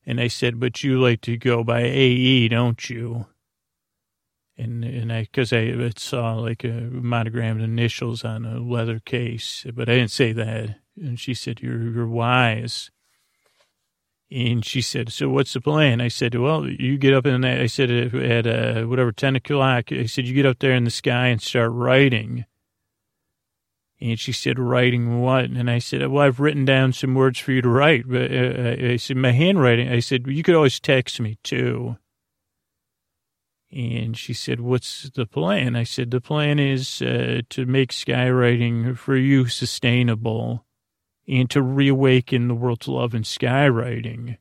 And 0.08 0.20
I 0.20 0.28
said, 0.30 0.60
"But 0.60 0.84
you 0.84 1.00
like 1.00 1.22
to 1.22 1.38
go 1.38 1.64
by 1.64 1.82
AE, 1.82 2.48
don't 2.48 2.90
you?" 2.90 3.28
and 4.58 4.84
and 4.84 5.14
I 5.14 5.22
because 5.24 5.54
I 5.54 5.90
saw 5.96 6.36
like 6.36 6.64
a 6.64 6.90
monogrammed 6.92 7.62
initials 7.62 8.24
on 8.24 8.46
a 8.46 8.60
leather 8.60 9.00
case, 9.00 9.66
but 9.74 9.90
I 9.90 9.96
didn't 9.96 10.12
say 10.12 10.34
that. 10.34 10.78
And 11.00 11.20
she 11.20 11.34
said, 11.34 11.62
"You're 11.62 11.92
you're 11.92 12.08
wise." 12.08 12.90
And 14.30 14.66
she 14.66 14.82
said, 14.82 15.12
"So 15.12 15.30
what's 15.30 15.54
the 15.54 15.62
plan?" 15.62 16.02
I 16.02 16.08
said, 16.08 16.36
"Well, 16.36 16.68
you 16.68 16.98
get 16.98 17.14
up 17.14 17.26
in 17.26 17.42
that." 17.42 17.62
I 17.62 17.68
said, 17.68 17.92
"At 17.92 18.48
uh, 18.48 18.86
whatever 18.86 19.12
ten 19.12 19.36
o'clock." 19.36 19.92
I 19.92 20.06
said, 20.06 20.28
"You 20.28 20.34
get 20.34 20.46
up 20.46 20.60
there 20.60 20.74
in 20.74 20.84
the 20.84 20.92
sky 20.92 21.28
and 21.28 21.42
start 21.42 21.72
writing." 21.72 22.46
And 24.00 24.20
she 24.20 24.32
said, 24.32 24.60
"Writing 24.60 25.22
what?" 25.22 25.46
And 25.46 25.70
I 25.70 25.80
said, 25.80 26.06
"Well, 26.08 26.24
I've 26.24 26.40
written 26.40 26.66
down 26.66 26.94
some 26.94 27.16
words 27.16 27.40
for 27.40 27.52
you 27.52 27.62
to 27.62 27.70
write." 27.70 28.08
But 28.08 28.32
uh, 28.32 28.94
I 28.94 28.98
said, 28.98 29.18
"My 29.18 29.32
handwriting." 29.32 29.90
I 29.90 30.00
said, 30.00 30.28
"You 30.28 30.44
could 30.44 30.56
always 30.56 30.80
text 30.80 31.20
me 31.20 31.40
too." 31.44 31.98
And 33.72 34.18
she 34.18 34.34
said, 34.34 34.62
What's 34.62 35.10
the 35.10 35.26
plan? 35.26 35.76
I 35.76 35.84
said, 35.84 36.12
The 36.12 36.22
plan 36.22 36.58
is 36.58 37.02
uh, 37.02 37.42
to 37.50 37.66
make 37.66 37.92
skywriting 37.92 38.98
for 38.98 39.16
you 39.16 39.48
sustainable 39.48 40.66
and 41.28 41.50
to 41.50 41.62
reawaken 41.62 42.48
the 42.48 42.56
world's 42.56 42.88
love 42.88 43.14
in 43.14 43.24
skywriting. 43.24 44.38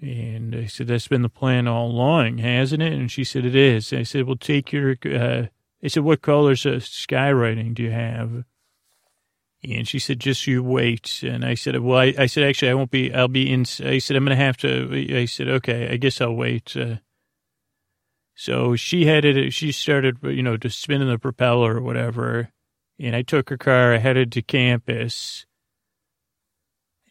And 0.00 0.54
I 0.56 0.66
said, 0.66 0.86
That's 0.86 1.08
been 1.08 1.22
the 1.22 1.28
plan 1.28 1.68
all 1.68 1.90
along, 1.90 2.38
hasn't 2.38 2.82
it? 2.82 2.94
And 2.94 3.10
she 3.10 3.24
said, 3.24 3.44
It 3.44 3.54
is. 3.54 3.92
I 3.92 4.04
said, 4.04 4.26
Well, 4.26 4.36
take 4.36 4.72
your. 4.72 4.96
Uh, 5.04 5.46
I 5.84 5.88
said, 5.88 6.04
What 6.04 6.22
colors 6.22 6.64
of 6.66 6.82
skywriting 6.82 7.74
do 7.74 7.82
you 7.82 7.90
have? 7.90 8.44
And 9.64 9.86
she 9.86 10.00
said, 10.00 10.18
just 10.18 10.46
you 10.46 10.62
wait. 10.62 11.22
And 11.22 11.44
I 11.44 11.54
said, 11.54 11.78
well, 11.78 11.98
I, 11.98 12.14
I 12.18 12.26
said, 12.26 12.42
actually, 12.42 12.70
I 12.70 12.74
won't 12.74 12.90
be, 12.90 13.14
I'll 13.14 13.28
be 13.28 13.50
in, 13.50 13.60
I 13.84 13.98
said, 13.98 14.16
I'm 14.16 14.24
going 14.24 14.36
to 14.36 14.44
have 14.44 14.56
to, 14.58 15.16
I 15.16 15.24
said, 15.26 15.48
okay, 15.48 15.88
I 15.88 15.96
guess 15.98 16.20
I'll 16.20 16.34
wait. 16.34 16.76
Uh, 16.76 16.96
so 18.34 18.74
she 18.74 19.06
headed, 19.06 19.54
she 19.54 19.70
started, 19.70 20.18
you 20.22 20.42
know, 20.42 20.56
to 20.56 20.68
spinning 20.68 21.08
the 21.08 21.18
propeller 21.18 21.76
or 21.76 21.80
whatever. 21.80 22.48
And 22.98 23.14
I 23.14 23.22
took 23.22 23.50
her 23.50 23.56
car, 23.56 23.94
I 23.94 23.98
headed 23.98 24.32
to 24.32 24.42
campus. 24.42 25.46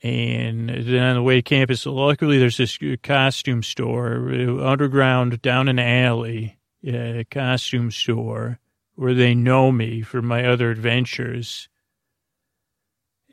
And 0.03 0.69
then 0.69 1.03
on 1.03 1.15
the 1.15 1.21
way 1.21 1.35
to 1.35 1.41
campus, 1.41 1.85
luckily 1.85 2.37
there's 2.37 2.57
this 2.57 2.77
costume 3.01 3.63
store 3.63 4.29
underground 4.61 5.41
down 5.41 5.69
an 5.69 5.79
alley, 5.79 6.57
a 6.83 7.25
costume 7.29 7.91
store 7.91 8.59
where 8.95 9.13
they 9.13 9.33
know 9.33 9.71
me 9.71 10.01
for 10.01 10.21
my 10.21 10.45
other 10.45 10.69
adventures 10.71 11.69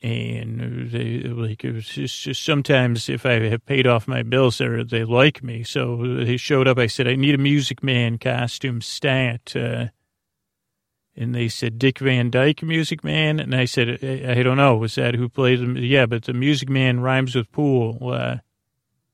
and 0.03 0.91
they 0.91 1.21
like 1.23 1.65
it 1.65 1.73
was 1.73 1.87
just, 1.87 2.23
just 2.23 2.45
sometimes 2.45 3.09
if 3.09 3.27
I 3.27 3.41
have 3.49 3.67
paid 3.67 3.87
off 3.87 4.07
my 4.07 4.23
bills, 4.23 4.59
they 4.59 4.83
they 4.85 5.05
like 5.05 5.43
me. 5.43 5.65
So 5.65 5.97
they 6.25 6.37
showed 6.37 6.69
up. 6.69 6.79
I 6.79 6.87
said 6.87 7.09
I 7.09 7.17
need 7.17 7.35
a 7.35 7.39
Music 7.39 7.83
Man 7.83 8.19
costume 8.19 8.81
stat, 8.81 9.55
uh, 9.57 9.87
and 11.17 11.35
they 11.35 11.49
said 11.49 11.79
Dick 11.79 11.99
Van 11.99 12.31
Dyke 12.31 12.63
Music 12.63 13.03
Man, 13.03 13.41
and 13.41 13.55
I 13.55 13.65
said 13.65 13.99
I, 14.03 14.39
I 14.39 14.43
don't 14.43 14.57
know 14.57 14.77
was 14.77 14.95
that 14.95 15.15
who 15.15 15.29
played? 15.29 15.61
Yeah, 15.79 16.07
but 16.07 16.25
the 16.25 16.33
Music 16.33 16.69
Man 16.69 17.01
rhymes 17.01 17.35
with 17.35 17.51
pool. 17.51 18.13
Uh, 18.13 18.37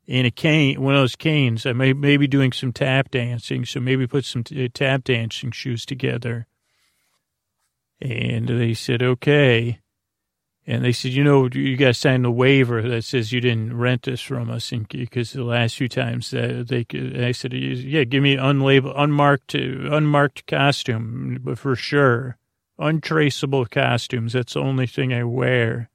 and 0.07 0.27
a 0.27 0.31
cane, 0.31 0.81
one 0.81 0.95
of 0.95 1.01
those 1.01 1.17
canes. 1.17 1.65
I 1.67 1.73
may 1.73 1.93
maybe 1.93 2.27
doing 2.27 2.53
some 2.53 2.73
tap 2.73 3.11
dancing, 3.11 3.65
so 3.65 3.81
maybe 3.81 4.07
put 4.07 4.25
some 4.25 4.45
t- 4.45 4.65
uh, 4.65 4.69
tap 4.73 5.05
dancing 5.05 5.51
shoes 5.51 5.87
together. 5.87 6.47
And 8.01 8.49
they 8.49 8.75
said 8.75 9.03
okay. 9.03 9.81
And 10.67 10.83
they 10.83 10.93
said, 10.93 11.13
you 11.13 11.23
know, 11.23 11.49
you 11.53 11.77
got 11.77 11.89
to 11.89 11.95
sign 11.95 12.23
the 12.23 12.31
waiver 12.31 12.81
that 12.81 13.05
says 13.05 13.33
you 13.33 13.41
didn't 13.41 13.77
rent 13.77 14.05
this 14.05 14.23
from 14.23 14.51
us, 14.51 14.73
because 14.89 15.33
the 15.33 15.45
last 15.45 15.77
few 15.77 15.89
times 15.91 16.31
that 16.31 16.69
they, 16.69 16.87
I 17.23 17.33
said, 17.33 17.53
yeah, 17.53 18.05
give 18.05 18.23
me 18.23 18.37
unlabeled, 18.37 18.95
unmarked, 18.97 19.55
uh, 19.55 19.59
unmarked 19.59 20.47
costume, 20.47 21.39
but 21.43 21.59
for 21.59 21.77
sure, 21.77 22.39
untraceable 22.79 23.67
costumes. 23.67 24.33
That's 24.33 24.55
the 24.55 24.61
only 24.61 24.87
thing 24.87 25.13
I 25.13 25.25
wear. 25.25 25.91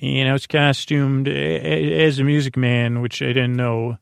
And 0.00 0.28
I 0.28 0.32
was 0.32 0.46
costumed 0.46 1.28
as 1.28 2.18
a 2.18 2.24
music 2.24 2.56
man, 2.56 3.00
which 3.00 3.22
I 3.22 3.28
didn't 3.28 3.56
know. 3.56 3.98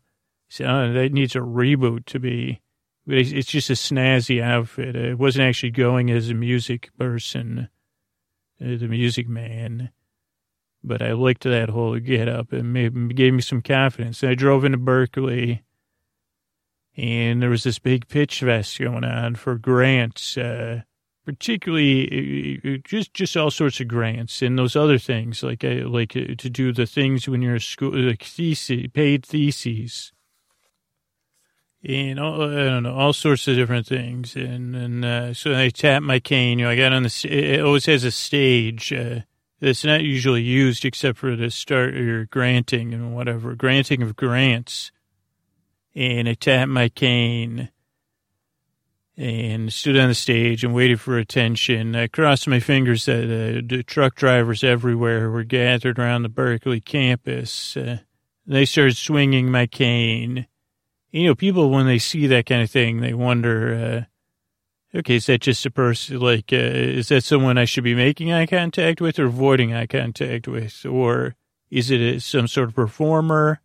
So 0.49 0.65
oh, 0.65 0.93
that 0.93 1.13
needs 1.13 1.35
a 1.35 1.41
reboot 1.41 2.05
to 2.07 2.19
be. 2.19 2.61
It's 3.07 3.49
just 3.51 3.71
a 3.71 3.75
snazzy 3.75 4.43
outfit. 4.43 4.97
It 4.97 5.19
wasn't 5.19 5.49
actually 5.49 5.71
going 5.71 6.11
as 6.11 6.29
a 6.29 6.35
music 6.35 6.91
person 6.99 7.69
the 8.59 8.89
music 8.89 9.29
man. 9.29 9.91
But 10.83 11.03
I 11.03 11.13
liked 11.13 11.45
that 11.45 11.71
whole 11.71 11.99
get 11.99 12.29
up 12.29 12.53
and 12.53 12.73
made, 12.73 13.17
gave 13.17 13.35
me 13.35 13.43
some 13.43 13.61
confidence. 13.61 14.23
And 14.23 14.31
I 14.31 14.35
drove 14.35 14.65
into 14.65 14.79
Berkeley 14.79 15.63
and 16.97 17.43
there 17.43 17.51
was 17.51 17.65
this 17.65 17.79
big 17.79 18.09
pitch 18.09 18.41
fest 18.41 18.79
going 18.79 19.05
on 19.05 19.35
for 19.35 19.59
grants, 19.59 20.39
uh, 20.39 20.83
particularly 21.27 22.61
uh, 22.65 22.69
uh, 22.69 22.77
just 22.85 23.13
just 23.13 23.37
all 23.37 23.51
sorts 23.51 23.81
of 23.81 23.89
grants 23.89 24.41
and 24.41 24.59
those 24.59 24.77
other 24.77 24.97
things 24.97 25.43
like 25.43 25.63
uh, 25.63 25.87
like 25.87 26.13
to 26.13 26.35
do 26.35 26.73
the 26.73 26.87
things 26.87 27.29
when 27.29 27.43
you're 27.43 27.57
a 27.57 27.61
school 27.61 27.93
like 27.95 28.23
thesis, 28.23 28.87
paid 28.95 29.27
theses 29.27 30.13
and 31.87 32.19
all, 32.19 32.43
I 32.43 32.65
don't 32.65 32.83
know, 32.83 32.95
all 32.95 33.13
sorts 33.13 33.47
of 33.47 33.57
different 33.57 33.87
things. 33.87 34.35
And 34.35 34.75
and 34.75 35.05
uh, 35.05 35.35
so 35.35 35.57
I 35.57 35.69
tapped 35.69 36.05
my 36.05 36.19
cane. 36.19 36.59
You 36.59 36.67
know, 36.67 36.71
I 36.71 36.77
got 36.77 36.93
on 36.93 37.05
the. 37.05 37.29
It 37.29 37.61
always 37.61 37.87
has 37.87 38.05
a 38.05 38.11
stage. 38.11 38.93
Uh, 38.93 39.21
that's 39.61 39.85
not 39.85 40.03
usually 40.03 40.43
used 40.43 40.85
except 40.85 41.19
for 41.19 41.35
the 41.35 41.51
start 41.51 41.95
your 41.95 42.27
granting 42.27 42.93
and 42.93 43.15
whatever 43.15 43.55
granting 43.55 44.03
of 44.03 44.17
grants. 44.17 44.91
And 45.95 46.29
I 46.29 46.35
tapped 46.35 46.71
my 46.71 46.89
cane 46.89 47.71
and 49.17 49.73
stood 49.73 49.97
on 49.97 50.09
the 50.09 50.15
stage 50.15 50.63
and 50.63 50.75
waited 50.75 51.01
for 51.01 51.19
attention. 51.19 51.97
I 51.97 52.07
crossed 52.07 52.47
my 52.47 52.61
fingers 52.61 53.07
that 53.07 53.25
uh, 53.25 53.63
the 53.67 53.83
truck 53.83 54.15
drivers 54.15 54.63
everywhere 54.63 55.31
were 55.31 55.45
gathered 55.45 55.99
around 55.99 56.23
the 56.23 56.29
Berkeley 56.29 56.81
campus. 56.81 57.77
Uh, 57.77 57.99
they 58.47 58.65
started 58.65 58.97
swinging 58.97 59.51
my 59.51 59.67
cane 59.67 60.47
you 61.17 61.27
know, 61.27 61.35
people 61.35 61.71
when 61.71 61.87
they 61.87 61.99
see 61.99 62.27
that 62.27 62.47
kind 62.47 62.63
of 62.63 62.71
thing, 62.71 63.01
they 63.01 63.15
wonder, 63.15 64.07
uh, 64.95 64.99
okay, 64.99 65.17
is 65.17 65.27
that 65.27 65.41
just 65.41 65.65
a 65.65 65.71
person? 65.71 66.21
Like, 66.21 66.53
uh, 66.53 66.57
is 66.57 67.09
that 67.09 67.25
someone 67.25 67.57
I 67.57 67.65
should 67.65 67.85
be 67.85 67.95
making 67.95 68.33
eye 68.33 68.47
contact 68.47 69.01
with 69.01 69.19
or 69.19 69.27
avoiding 69.27 69.73
eye 69.73 69.87
contact 69.87 70.47
with, 70.47 70.85
or 70.85 71.35
is 71.71 71.91
it 71.91 72.23
some 72.23 72.49
sort 72.49 72.69
of 72.69 72.75
performer, 72.75 73.61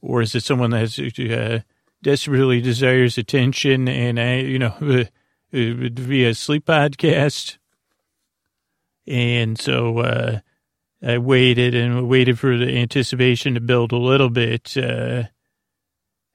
or 0.00 0.22
is 0.22 0.34
it 0.34 0.42
someone 0.42 0.70
that 0.70 0.78
has 0.78 0.94
to 0.94 1.34
uh, 1.34 1.60
desperately 2.02 2.60
desires 2.60 3.18
attention 3.18 3.88
and 3.88 4.18
I, 4.18 4.36
you 4.36 4.58
know, 4.58 4.74
via 5.52 6.34
sleep 6.34 6.66
podcast? 6.66 7.58
And 9.06 9.58
so 9.58 9.98
uh, 9.98 10.40
I 11.02 11.18
waited 11.18 11.74
and 11.74 12.08
waited 12.08 12.38
for 12.38 12.56
the 12.56 12.78
anticipation 12.78 13.54
to 13.54 13.60
build 13.60 13.92
a 13.92 13.96
little 13.96 14.30
bit. 14.30 14.76
Uh, 14.76 15.24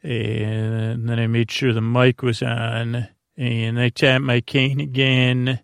and 0.03 1.09
then 1.09 1.19
I 1.19 1.27
made 1.27 1.51
sure 1.51 1.73
the 1.73 1.81
mic 1.81 2.21
was 2.21 2.43
on, 2.43 3.07
and 3.37 3.79
I 3.79 3.89
tapped 3.89 4.23
my 4.23 4.41
cane 4.41 4.79
again, 4.79 5.61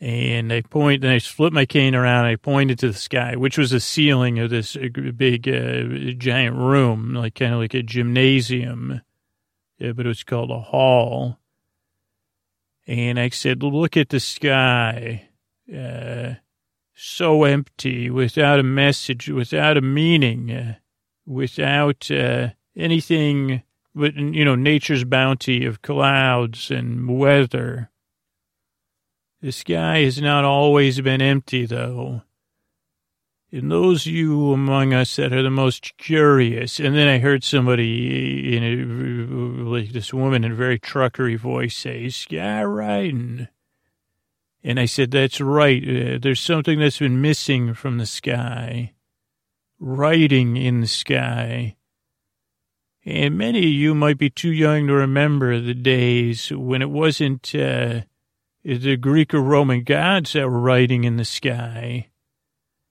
and 0.00 0.52
I 0.52 0.62
and 0.74 1.06
I 1.06 1.18
flip 1.18 1.52
my 1.52 1.64
cane 1.64 1.94
around, 1.94 2.26
I 2.26 2.36
pointed 2.36 2.78
to 2.80 2.88
the 2.88 2.98
sky, 2.98 3.36
which 3.36 3.56
was 3.56 3.70
the 3.70 3.80
ceiling 3.80 4.38
of 4.38 4.50
this 4.50 4.76
big, 5.16 5.48
uh, 5.48 6.12
giant 6.18 6.56
room, 6.56 7.14
like 7.14 7.34
kind 7.34 7.54
of 7.54 7.60
like 7.60 7.74
a 7.74 7.82
gymnasium, 7.82 9.00
yeah, 9.78 9.92
but 9.92 10.04
it 10.04 10.08
was 10.08 10.24
called 10.24 10.50
a 10.50 10.60
hall. 10.60 11.38
And 12.86 13.18
I 13.18 13.30
said, 13.30 13.62
look 13.62 13.96
at 13.96 14.10
the 14.10 14.20
sky. 14.20 15.28
Uh, 15.74 16.34
so 16.94 17.44
empty, 17.44 18.10
without 18.10 18.60
a 18.60 18.62
message, 18.62 19.28
without 19.28 19.76
a 19.76 19.82
meaning, 19.82 20.50
uh, 20.50 20.74
without, 21.26 22.10
uh, 22.10 22.50
anything 22.76 23.62
but, 23.94 24.14
you 24.14 24.44
know, 24.44 24.54
nature's 24.54 25.04
bounty 25.04 25.64
of 25.64 25.80
clouds 25.80 26.70
and 26.70 27.18
weather. 27.18 27.90
The 29.42 29.52
sky 29.52 29.98
has 30.00 30.20
not 30.20 30.44
always 30.44 31.00
been 31.00 31.20
empty, 31.20 31.66
though. 31.66 32.22
And 33.52 33.70
those 33.70 34.06
you 34.06 34.52
among 34.52 34.92
us 34.92 35.16
that 35.16 35.32
are 35.32 35.42
the 35.42 35.50
most 35.50 35.96
curious, 35.98 36.80
and 36.80 36.96
then 36.96 37.06
I 37.06 37.18
heard 37.18 37.44
somebody 37.44 38.56
in 38.56 38.64
a, 38.64 39.70
like 39.70 39.92
this 39.92 40.12
woman 40.12 40.44
in 40.44 40.52
a 40.52 40.54
very 40.56 40.78
truckery 40.78 41.38
voice 41.38 41.76
say, 41.76 42.08
sky 42.08 42.64
riding. 42.64 43.48
And 44.64 44.80
I 44.80 44.86
said, 44.86 45.12
that's 45.12 45.40
right. 45.40 45.82
Uh, 45.82 46.18
there's 46.20 46.40
something 46.40 46.80
that's 46.80 46.98
been 46.98 47.20
missing 47.20 47.72
from 47.74 47.98
the 47.98 48.06
sky. 48.06 48.94
Writing 49.78 50.56
in 50.56 50.80
the 50.80 50.88
sky. 50.88 51.76
And 53.04 53.38
many 53.38 53.60
of 53.60 53.72
you 53.72 53.94
might 53.94 54.18
be 54.18 54.28
too 54.28 54.50
young 54.50 54.88
to 54.88 54.94
remember 54.94 55.60
the 55.60 55.74
days 55.74 56.50
when 56.50 56.82
it 56.82 56.90
wasn't 56.90 57.54
uh, 57.54 58.00
the 58.74 58.96
Greek 58.96 59.32
or 59.32 59.40
Roman 59.40 59.84
gods 59.84 60.32
that 60.32 60.48
were 60.48 60.60
writing 60.60 61.04
in 61.04 61.16
the 61.16 61.24
sky. 61.24 62.08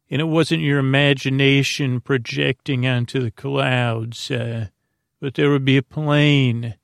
And 0.10 0.22
it 0.22 0.26
wasn't 0.26 0.62
your 0.62 0.80
imagination 0.80 2.00
projecting 2.00 2.88
onto 2.88 3.20
the 3.20 3.32
clouds, 3.32 4.32
uh, 4.32 4.68
but 5.20 5.34
there 5.34 5.50
would 5.50 5.66
be 5.66 5.78
a 5.78 5.84
plane 5.84 6.76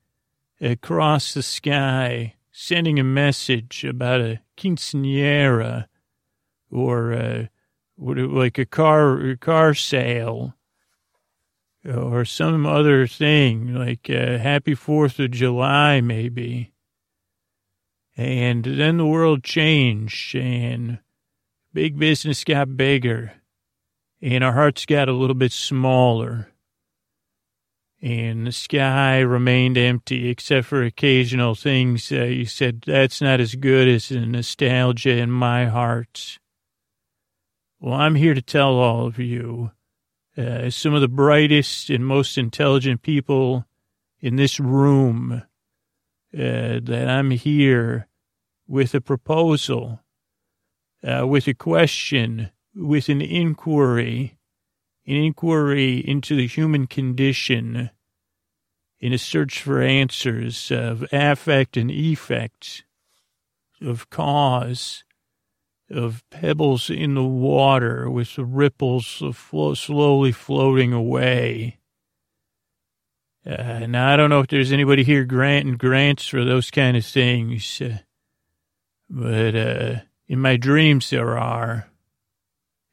across 0.59 1.33
the 1.33 1.43
sky 1.43 2.35
sending 2.51 2.99
a 2.99 3.03
message 3.03 3.85
about 3.85 4.19
a 4.19 4.41
quinceanera 4.57 5.85
or 6.69 7.13
uh, 7.13 7.45
like 7.97 8.57
a 8.57 8.65
car, 8.65 9.29
a 9.29 9.37
car 9.37 9.73
sale 9.73 10.55
or 11.85 12.25
some 12.25 12.65
other 12.65 13.07
thing 13.07 13.73
like 13.73 14.09
uh, 14.09 14.37
Happy 14.37 14.75
Fourth 14.75 15.17
of 15.19 15.31
July, 15.31 16.01
maybe. 16.01 16.73
And 18.21 18.63
then 18.63 18.97
the 18.97 19.05
world 19.05 19.43
changed, 19.43 20.35
and 20.35 20.99
big 21.73 21.97
business 21.97 22.43
got 22.43 22.77
bigger, 22.77 23.33
and 24.21 24.43
our 24.43 24.53
hearts 24.53 24.85
got 24.85 25.09
a 25.09 25.13
little 25.13 25.35
bit 25.35 25.51
smaller. 25.51 26.49
And 27.99 28.45
the 28.45 28.51
sky 28.51 29.19
remained 29.19 29.77
empty 29.77 30.29
except 30.29 30.67
for 30.67 30.83
occasional 30.83 31.55
things 31.55 32.09
that 32.09 32.31
you 32.31 32.45
said, 32.45 32.83
that's 32.85 33.21
not 33.21 33.39
as 33.39 33.55
good 33.55 33.87
as 33.87 34.09
the 34.09 34.19
nostalgia 34.19 35.17
in 35.17 35.31
my 35.31 35.65
heart. 35.65 36.39
Well, 37.79 37.93
I'm 37.93 38.15
here 38.15 38.35
to 38.35 38.41
tell 38.41 38.75
all 38.75 39.07
of 39.07 39.17
you 39.17 39.71
uh, 40.37 40.69
some 40.69 40.93
of 40.93 41.01
the 41.01 41.07
brightest 41.07 41.89
and 41.89 42.05
most 42.05 42.37
intelligent 42.37 43.01
people 43.01 43.65
in 44.19 44.35
this 44.35 44.59
room 44.59 45.43
uh, 46.33 46.79
that 46.83 47.07
I'm 47.07 47.31
here 47.31 48.07
with 48.71 48.95
a 48.95 49.01
proposal, 49.01 49.99
uh, 51.03 51.27
with 51.27 51.45
a 51.45 51.53
question, 51.53 52.49
with 52.73 53.09
an 53.09 53.21
inquiry, 53.21 54.37
an 55.05 55.15
inquiry 55.17 55.97
into 55.97 56.37
the 56.37 56.47
human 56.47 56.87
condition 56.87 57.89
in 59.01 59.11
a 59.11 59.17
search 59.17 59.61
for 59.61 59.81
answers 59.81 60.71
of 60.71 61.05
affect 61.11 61.75
and 61.75 61.91
effect, 61.91 62.85
of 63.81 64.09
cause 64.09 65.03
of 65.89 66.23
pebbles 66.29 66.89
in 66.89 67.15
the 67.15 67.23
water 67.23 68.09
with 68.09 68.37
the 68.37 68.45
ripples 68.45 69.21
slowly 69.75 70.31
floating 70.31 70.93
away. 70.93 71.77
Uh, 73.45 73.85
now, 73.85 74.13
I 74.13 74.15
don't 74.15 74.29
know 74.29 74.39
if 74.39 74.47
there's 74.47 74.71
anybody 74.71 75.03
here 75.03 75.25
granting 75.25 75.75
grants 75.75 76.25
for 76.25 76.45
those 76.45 76.71
kind 76.71 76.95
of 76.95 77.05
things, 77.05 77.81
uh, 77.81 77.97
but 79.11 79.55
uh, 79.55 79.95
in 80.27 80.39
my 80.39 80.55
dreams 80.55 81.09
there 81.09 81.37
are. 81.37 81.87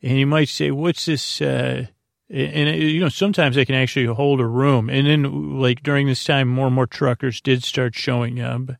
And 0.02 0.18
you 0.18 0.26
might 0.26 0.48
say, 0.48 0.70
what's 0.70 1.06
this? 1.06 1.40
Uh, 1.40 1.86
and, 2.30 2.68
uh, 2.68 2.72
you 2.72 3.00
know, 3.00 3.08
sometimes 3.08 3.56
I 3.56 3.64
can 3.64 3.74
actually 3.74 4.06
hold 4.06 4.40
a 4.40 4.46
room. 4.46 4.90
And 4.90 5.06
then, 5.06 5.58
like, 5.58 5.82
during 5.82 6.06
this 6.06 6.24
time, 6.24 6.48
more 6.48 6.66
and 6.66 6.74
more 6.74 6.86
truckers 6.86 7.40
did 7.40 7.64
start 7.64 7.94
showing 7.94 8.40
up 8.40 8.70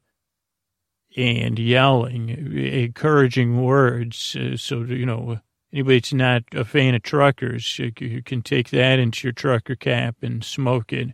and 1.17 1.59
yelling, 1.59 2.29
encouraging 2.57 3.63
words. 3.63 4.37
Uh, 4.37 4.57
so, 4.57 4.83
you 4.83 5.07
know, 5.07 5.41
anybody 5.73 5.99
that's 5.99 6.13
not 6.13 6.43
a 6.53 6.65
fan 6.65 6.95
of 6.95 7.03
truckers, 7.03 7.79
you, 7.79 7.93
you 7.99 8.23
can 8.23 8.43
take 8.43 8.71
that 8.71 8.99
into 8.99 9.27
your 9.27 9.33
trucker 9.33 9.75
cap 9.75 10.17
and 10.23 10.45
smoke 10.45 10.93
it. 10.93 11.09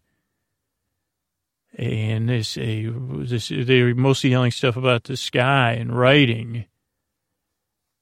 And 1.77 2.47
say, 2.47 2.87
this, 2.87 3.49
they 3.49 3.83
were 3.83 3.95
mostly 3.95 4.31
yelling 4.31 4.53
stuff 4.53 4.77
about 4.77 5.05
the 5.05 5.17
sky 5.17 5.73
and 5.73 5.97
writing. 5.97 6.67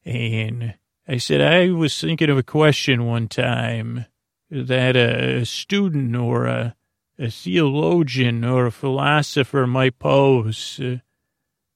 And 0.05 0.75
I 1.09 1.17
said, 1.17 1.41
I 1.41 1.71
was 1.71 1.99
thinking 1.99 2.29
of 2.29 2.37
a 2.37 2.43
question 2.43 3.07
one 3.07 3.29
time 3.29 4.07
that 4.51 4.97
a 4.97 5.47
student 5.47 6.15
or 6.15 6.47
a, 6.47 6.77
a 7.19 7.31
theologian 7.31 8.45
or 8.45 8.67
a 8.67 8.73
philosopher 8.73 9.67
might 9.67 9.99
pose, 9.99 10.79
uh, 10.79 10.99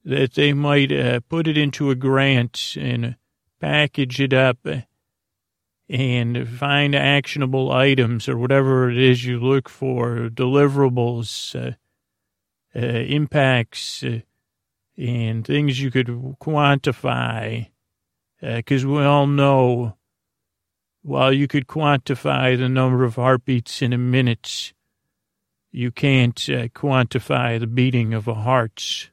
that 0.04 0.34
they 0.34 0.52
might 0.52 0.92
uh, 0.92 1.20
put 1.28 1.48
it 1.48 1.56
into 1.56 1.90
a 1.90 1.94
grant 1.94 2.76
and 2.78 3.16
package 3.60 4.20
it 4.20 4.32
up 4.32 4.58
and 5.88 6.48
find 6.48 6.94
actionable 6.94 7.72
items 7.72 8.28
or 8.28 8.36
whatever 8.36 8.90
it 8.90 8.98
is 8.98 9.24
you 9.24 9.40
look 9.40 9.68
for, 9.68 10.28
deliverables, 10.28 11.54
uh, 11.54 11.74
uh, 12.76 12.80
impacts, 12.80 14.02
uh, 14.02 14.20
and 14.98 15.46
things 15.46 15.80
you 15.80 15.90
could 15.90 16.08
quantify. 16.40 17.68
Because 18.40 18.84
uh, 18.84 18.88
we 18.88 19.02
all 19.02 19.26
know 19.26 19.96
while 21.02 21.32
you 21.32 21.46
could 21.46 21.68
quantify 21.68 22.58
the 22.58 22.68
number 22.68 23.04
of 23.04 23.14
heartbeats 23.14 23.80
in 23.80 23.92
a 23.92 23.98
minute, 23.98 24.72
you 25.70 25.92
can't 25.92 26.38
uh, 26.48 26.66
quantify 26.68 27.60
the 27.60 27.66
beating 27.66 28.12
of 28.12 28.26
a 28.26 28.34
heart. 28.34 29.10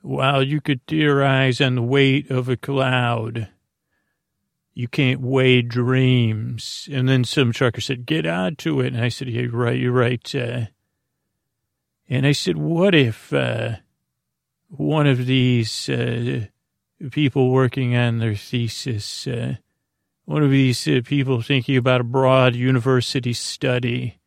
While 0.00 0.42
you 0.42 0.60
could 0.60 0.86
theorize 0.86 1.60
on 1.60 1.74
the 1.74 1.82
weight 1.82 2.30
of 2.30 2.48
a 2.48 2.56
cloud, 2.56 3.48
you 4.72 4.88
can't 4.88 5.20
weigh 5.20 5.62
dreams. 5.62 6.88
And 6.90 7.08
then 7.08 7.24
some 7.24 7.52
trucker 7.52 7.80
said, 7.80 8.06
get 8.06 8.26
on 8.26 8.56
to 8.56 8.80
it. 8.80 8.94
And 8.94 9.02
I 9.02 9.08
said, 9.08 9.28
yeah, 9.28 9.42
you're 9.42 9.50
right, 9.52 9.78
you're 9.78 9.92
right. 9.92 10.34
Uh, 10.34 10.66
and 12.08 12.26
I 12.26 12.32
said, 12.32 12.56
what 12.56 12.94
if 12.94 13.32
uh, 13.32 13.76
one 14.68 15.06
of 15.06 15.26
these 15.26 15.88
uh, 15.88 16.46
people 17.10 17.50
working 17.50 17.96
on 17.96 18.18
their 18.18 18.34
thesis, 18.34 19.26
uh, 19.26 19.56
one 20.24 20.42
of 20.42 20.50
these 20.50 20.86
uh, 20.86 21.00
people 21.04 21.42
thinking 21.42 21.76
about 21.76 22.00
a 22.00 22.04
broad 22.04 22.54
university 22.54 23.32
study, 23.32 24.18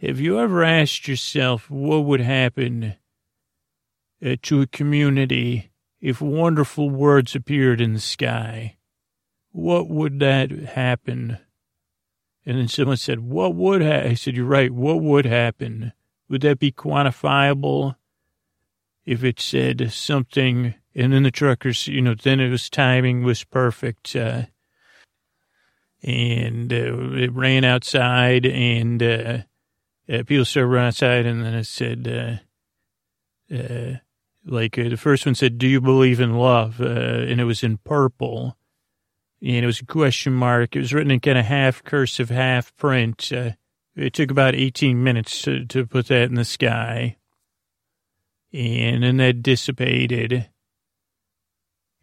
have 0.00 0.20
you 0.20 0.38
ever 0.38 0.62
asked 0.62 1.08
yourself 1.08 1.70
what 1.70 2.04
would 2.04 2.20
happen 2.20 2.94
uh, 4.24 4.36
to 4.42 4.60
a 4.60 4.66
community 4.66 5.70
if 6.00 6.20
wonderful 6.20 6.88
words 6.90 7.34
appeared 7.34 7.80
in 7.80 7.94
the 7.94 8.00
sky? 8.00 8.76
what 9.58 9.88
would 9.88 10.20
that 10.20 10.50
happen? 10.50 11.38
And 12.46 12.58
then 12.58 12.68
someone 12.68 12.96
said, 12.96 13.20
what 13.20 13.54
would 13.54 13.82
happen? 13.82 14.12
I 14.12 14.14
said, 14.14 14.36
you're 14.36 14.46
right. 14.46 14.70
What 14.70 15.00
would 15.00 15.26
happen? 15.26 15.92
Would 16.28 16.42
that 16.42 16.58
be 16.58 16.72
quantifiable 16.72 17.96
if 19.04 19.24
it 19.24 19.40
said 19.40 19.92
something? 19.92 20.74
And 20.94 21.12
then 21.12 21.22
the 21.22 21.30
truckers, 21.30 21.86
you 21.86 22.00
know, 22.00 22.14
then 22.14 22.40
it 22.40 22.50
was 22.50 22.68
timing 22.68 23.22
was 23.22 23.44
perfect. 23.44 24.14
Uh, 24.14 24.42
and 26.02 26.72
uh, 26.72 27.12
it 27.16 27.32
ran 27.32 27.64
outside 27.64 28.46
and 28.46 29.02
uh, 29.02 29.38
uh, 30.08 30.22
people 30.26 30.44
started 30.44 30.68
running 30.68 30.88
outside 30.88 31.26
and 31.26 31.44
then 31.44 31.54
it 31.54 31.66
said, 31.66 32.40
uh, 33.50 33.54
uh, 33.54 33.96
like 34.44 34.76
the 34.76 34.96
first 34.96 35.26
one 35.26 35.34
said, 35.34 35.58
do 35.58 35.66
you 35.66 35.80
believe 35.80 36.20
in 36.20 36.34
love? 36.34 36.80
and 36.80 37.40
it 37.40 37.44
was 37.44 37.62
in 37.62 37.78
purple 37.78 38.56
and 39.40 39.64
it 39.64 39.66
was 39.66 39.80
a 39.80 39.86
question 39.86 40.32
mark. 40.32 40.74
It 40.74 40.80
was 40.80 40.92
written 40.92 41.10
in 41.10 41.20
kind 41.20 41.38
of 41.38 41.44
half 41.44 41.82
cursive, 41.84 42.30
half 42.30 42.76
print. 42.76 43.32
Uh, 43.32 43.50
it 43.98 44.14
took 44.14 44.30
about 44.30 44.54
18 44.54 45.02
minutes 45.02 45.42
to, 45.42 45.64
to 45.66 45.86
put 45.86 46.06
that 46.08 46.22
in 46.22 46.34
the 46.34 46.44
sky. 46.44 47.16
And 48.52 49.02
then 49.02 49.18
that 49.18 49.42
dissipated. 49.42 50.48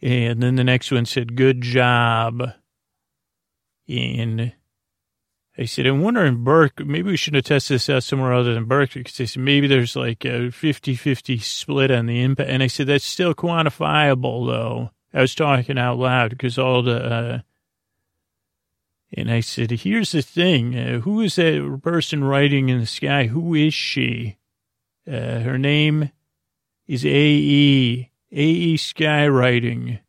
And 0.02 0.44
then 0.44 0.56
the 0.56 0.64
next 0.64 0.92
one 0.92 1.06
said, 1.06 1.36
good 1.36 1.62
job. 1.62 2.44
And 3.88 4.54
I 5.58 5.66
said, 5.66 5.86
I'm 5.86 6.02
wondering, 6.02 6.44
Burke, 6.44 6.86
maybe 6.86 7.12
we 7.12 7.18
should 7.18 7.34
have 7.34 7.46
tested 7.46 7.76
this 7.76 7.90
out 7.90 8.04
somewhere 8.04 8.34
other 8.34 8.54
than 8.54 8.66
Burke 8.66 8.94
because 8.94 9.18
they 9.18 9.26
said 9.26 9.42
maybe 9.42 9.68
there's 9.68 9.96
like 9.96 10.26
a 10.26 10.50
50-50 10.50 11.42
split 11.42 11.92
on 11.92 12.08
the 12.08 12.22
impact. 12.22 12.50
And 12.50 12.62
I 12.62 12.68
said, 12.68 12.88
that's 12.88 13.06
still 13.06 13.34
quantifiable, 13.34 14.48
though. 14.48 14.92
I 15.14 15.22
was 15.22 15.34
talking 15.34 15.78
out 15.78 15.98
loud 15.98 16.32
because 16.32 16.58
all 16.60 16.84
the, 16.84 17.04
uh, 17.04 17.40
and 19.14 19.32
I 19.32 19.40
said, 19.40 19.72
here's 19.72 20.12
the 20.12 20.22
thing. 20.22 20.78
Uh, 20.78 21.00
who 21.00 21.22
is 21.22 21.36
that 21.36 21.80
person 21.84 22.24
writing 22.24 22.70
in 22.70 22.80
the 22.80 22.86
sky? 22.86 23.28
Who 23.28 23.54
is 23.54 23.74
she? 23.74 24.38
Uh, 25.08 25.40
her 25.40 25.58
name 25.58 26.12
is 26.88 27.06
A.E. 27.06 28.10
A.E. 28.32 28.78
Skywriting. 28.78 30.00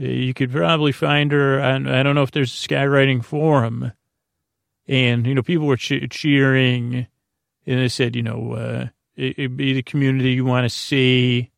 Uh, 0.00 0.06
you 0.06 0.34
could 0.34 0.50
probably 0.50 0.92
find 0.92 1.30
her 1.32 1.60
on, 1.60 1.86
I 1.86 2.02
don't 2.02 2.14
know 2.14 2.22
if 2.22 2.30
there's 2.30 2.52
a 2.52 2.68
skywriting 2.68 3.24
forum. 3.24 3.92
And, 4.88 5.26
you 5.26 5.34
know, 5.34 5.42
people 5.42 5.66
were 5.66 5.76
che- 5.76 6.08
cheering. 6.08 7.06
And 7.66 7.78
they 7.78 7.88
said, 7.88 8.16
you 8.16 8.22
know, 8.22 8.54
uh, 8.54 8.86
it, 9.14 9.38
would 9.38 9.56
be 9.56 9.74
the 9.74 9.82
community 9.82 10.30
you 10.30 10.44
want 10.44 10.64
to 10.64 10.70
see 10.70 11.50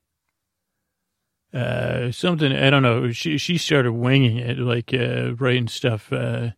uh, 1.55 2.11
something, 2.11 2.53
I 2.53 2.68
don't 2.68 2.83
know. 2.83 3.12
She, 3.12 3.39
she 3.39 3.57
started 3.59 3.93
winging 3.93 4.39
it, 4.39 4.59
like, 4.59 4.93
uh, 4.93 5.35
writing 5.37 5.68
stuff, 5.68 6.12
uh, 6.12 6.51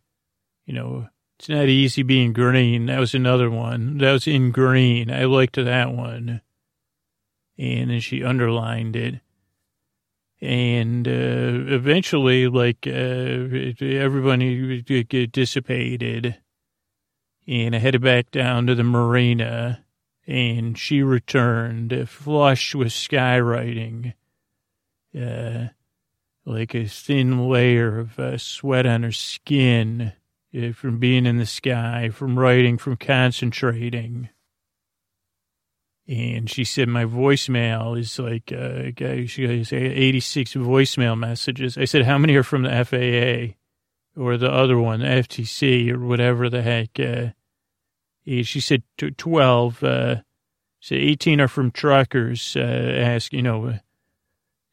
you 0.67 0.73
know, 0.73 1.07
it's 1.39 1.49
not 1.49 1.69
easy 1.69 2.03
being 2.03 2.33
green. 2.33 2.87
That 2.87 2.99
was 2.99 3.15
another 3.15 3.49
one. 3.49 3.97
That 3.99 4.11
was 4.11 4.27
in 4.27 4.51
green. 4.51 5.09
I 5.09 5.23
liked 5.23 5.55
that 5.55 5.93
one. 5.93 6.41
And 7.57 7.89
then 7.89 7.99
she 8.01 8.23
underlined 8.23 8.95
it. 8.95 9.21
And, 10.41 11.07
uh, 11.07 11.73
eventually, 11.73 12.47
like, 12.47 12.85
uh, 12.85 12.91
everybody 13.81 14.81
dissipated. 15.31 16.37
And 17.47 17.75
I 17.75 17.79
headed 17.79 18.01
back 18.01 18.29
down 18.29 18.67
to 18.67 18.75
the 18.75 18.83
marina. 18.83 19.85
And 20.27 20.77
she 20.77 21.01
returned, 21.01 22.09
flushed 22.09 22.75
with 22.75 22.89
skywriting 22.89 24.13
uh, 25.17 25.67
like 26.45 26.75
a 26.75 26.87
thin 26.87 27.47
layer 27.47 27.99
of 27.99 28.19
uh, 28.19 28.37
sweat 28.37 28.85
on 28.85 29.03
her 29.03 29.11
skin 29.11 30.13
from 30.73 30.97
being 30.97 31.25
in 31.25 31.37
the 31.37 31.45
sky, 31.45 32.09
from 32.09 32.37
writing, 32.37 32.77
from 32.77 32.97
concentrating. 32.97 34.29
And 36.07 36.49
she 36.49 36.63
said, 36.63 36.87
my 36.87 37.03
voicemail 37.03 37.99
is 37.99 38.17
like, 38.17 38.51
uh, 38.53 39.27
she 39.27 39.43
has 39.43 39.73
86 39.73 40.53
voicemail 40.53 41.17
messages. 41.17 41.77
I 41.77 41.85
said, 41.85 42.05
how 42.05 42.17
many 42.17 42.35
are 42.35 42.43
from 42.43 42.63
the 42.63 42.69
FAA 42.85 44.21
or 44.21 44.37
the 44.37 44.49
other 44.49 44.77
one, 44.77 45.01
the 45.01 45.07
FTC 45.07 45.91
or 45.91 45.99
whatever 45.99 46.49
the 46.49 46.61
heck? 46.61 46.97
Uh, 46.97 47.31
she 48.25 48.61
said 48.61 48.83
12. 48.97 49.83
Uh, 49.83 50.15
so 50.79 50.95
18 50.95 51.41
are 51.41 51.47
from 51.49 51.71
truckers, 51.71 52.55
uh, 52.55 52.61
ask, 52.61 53.33
you 53.33 53.41
know, 53.41 53.77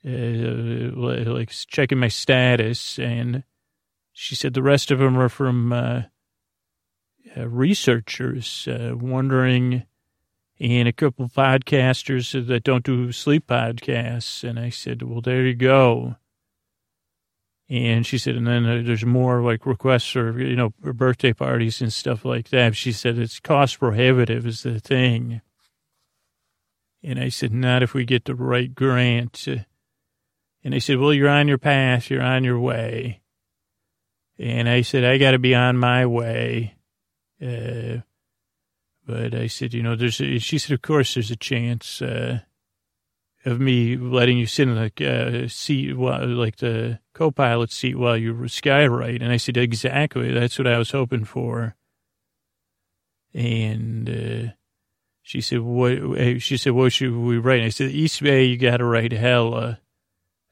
uh, 0.07 0.09
like 0.09 1.51
checking 1.51 1.99
my 1.99 2.09
status, 2.09 2.99
and 2.99 3.43
she 4.15 4.37
said 4.37 4.55
the 4.55 4.63
rest 4.63 4.91
of 4.93 5.01
them 5.01 5.19
are 5.19 5.29
from 5.29 5.73
uh, 5.73 6.03
uh, 7.37 7.49
researchers 7.49 8.69
uh, 8.69 8.95
wondering, 8.97 9.85
and 10.61 10.87
a 10.87 10.93
couple 10.93 11.29
podcasters 11.29 12.47
that 12.47 12.63
don't 12.63 12.85
do 12.85 13.11
sleep 13.11 13.49
podcasts. 13.49 14.49
And 14.49 14.59
I 14.59 14.71
said, 14.71 15.03
well, 15.03 15.21
there 15.21 15.43
you 15.43 15.55
go. 15.55 16.15
And 17.69 18.07
she 18.07 18.19
said, 18.19 18.37
and 18.37 18.47
then 18.47 18.65
uh, 18.67 18.83
there's 18.85 19.05
more 19.05 19.43
like 19.43 19.67
requests 19.67 20.11
for, 20.11 20.41
you 20.41 20.55
know, 20.55 20.73
birthday 20.81 21.33
parties 21.33 21.81
and 21.83 21.93
stuff 21.93 22.25
like 22.25 22.51
that. 22.51 22.77
She 22.77 22.93
said 22.93 23.19
it's 23.19 23.41
cost 23.41 23.81
prohibitive 23.81 24.47
is 24.47 24.63
the 24.63 24.79
thing. 24.79 25.41
And 27.03 27.19
I 27.19 27.31
said, 27.31 27.53
not 27.53 27.83
if 27.83 27.95
we 27.95 28.05
get 28.05 28.27
the 28.27 28.37
right 28.37 28.73
grant. 28.73 29.49
And 30.63 30.73
they 30.73 30.79
said, 30.79 30.99
well, 30.99 31.13
you're 31.13 31.29
on 31.29 31.49
your 31.49 31.59
path. 31.59 32.11
You're 32.11 32.23
on 32.23 32.45
your 32.45 32.61
way. 32.61 33.23
And 34.39 34.69
I 34.69 34.83
said, 34.83 35.05
I 35.05 35.19
got 35.19 35.33
to 35.33 35.39
be 35.39 35.55
on 35.55 35.77
my 35.77 36.07
way. 36.07 36.75
Uh, 37.41 37.99
but 39.07 39.35
I 39.35 39.47
said, 39.47 39.75
you 39.75 39.83
know, 39.83 39.97
there's, 39.97 40.21
a, 40.21 40.39
she 40.39 40.59
said, 40.59 40.75
of 40.75 40.83
course, 40.83 41.15
there's 41.15 41.31
a 41.31 41.37
chance, 41.37 42.03
uh, 42.03 42.41
of 43.45 43.61
me 43.61 43.97
letting 43.97 44.39
you 44.39 44.47
sit 44.47 44.69
in 44.69 44.75
the 44.75 45.45
uh, 45.45 45.49
seat, 45.49 45.95
like 45.97 46.57
the 46.57 46.99
co-pilot 47.13 47.71
seat 47.71 47.97
while 47.97 48.17
you 48.17 48.33
skywrite. 48.35 49.23
And 49.23 49.31
I 49.31 49.37
said, 49.37 49.57
exactly. 49.57 50.33
That's 50.33 50.59
what 50.59 50.67
I 50.67 50.79
was 50.79 50.91
hoping 50.91 51.25
for. 51.25 51.77
And, 53.35 54.09
uh, 54.09 54.53
she 55.23 55.41
said, 55.41 55.61
what, 55.61 56.43
she 56.43 56.57
said, 56.57 56.73
what 56.73 56.93
should 56.93 57.15
we 57.15 57.39
write? 57.39 57.61
And 57.61 57.67
I 57.67 57.71
said, 57.71 57.91
East 57.91 58.23
Bay, 58.23 58.45
you 58.45 58.59
got 58.59 58.79
to 58.79 58.85
write 58.85 59.13
hella. 59.13 59.81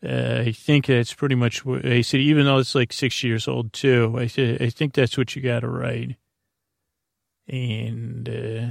Uh, 0.04 0.42
I 0.46 0.52
think 0.52 0.86
that's 0.86 1.14
pretty 1.14 1.36
much 1.36 1.64
what 1.64 1.86
I 1.86 2.00
said, 2.00 2.20
even 2.20 2.44
though 2.44 2.58
it's 2.58 2.74
like 2.74 2.92
six 2.92 3.22
years 3.22 3.46
old 3.46 3.72
too. 3.72 4.16
I 4.18 4.26
said, 4.26 4.60
I 4.60 4.68
think 4.68 4.94
that's 4.94 5.16
what 5.16 5.36
you 5.36 5.42
got 5.42 5.60
to 5.60 5.68
write. 5.68 6.16
And, 7.46 8.28
uh, 8.28 8.66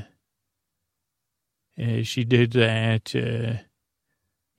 uh, 1.82 2.04
she 2.04 2.26
did 2.26 2.52
that. 2.52 3.16
Uh, 3.16 3.64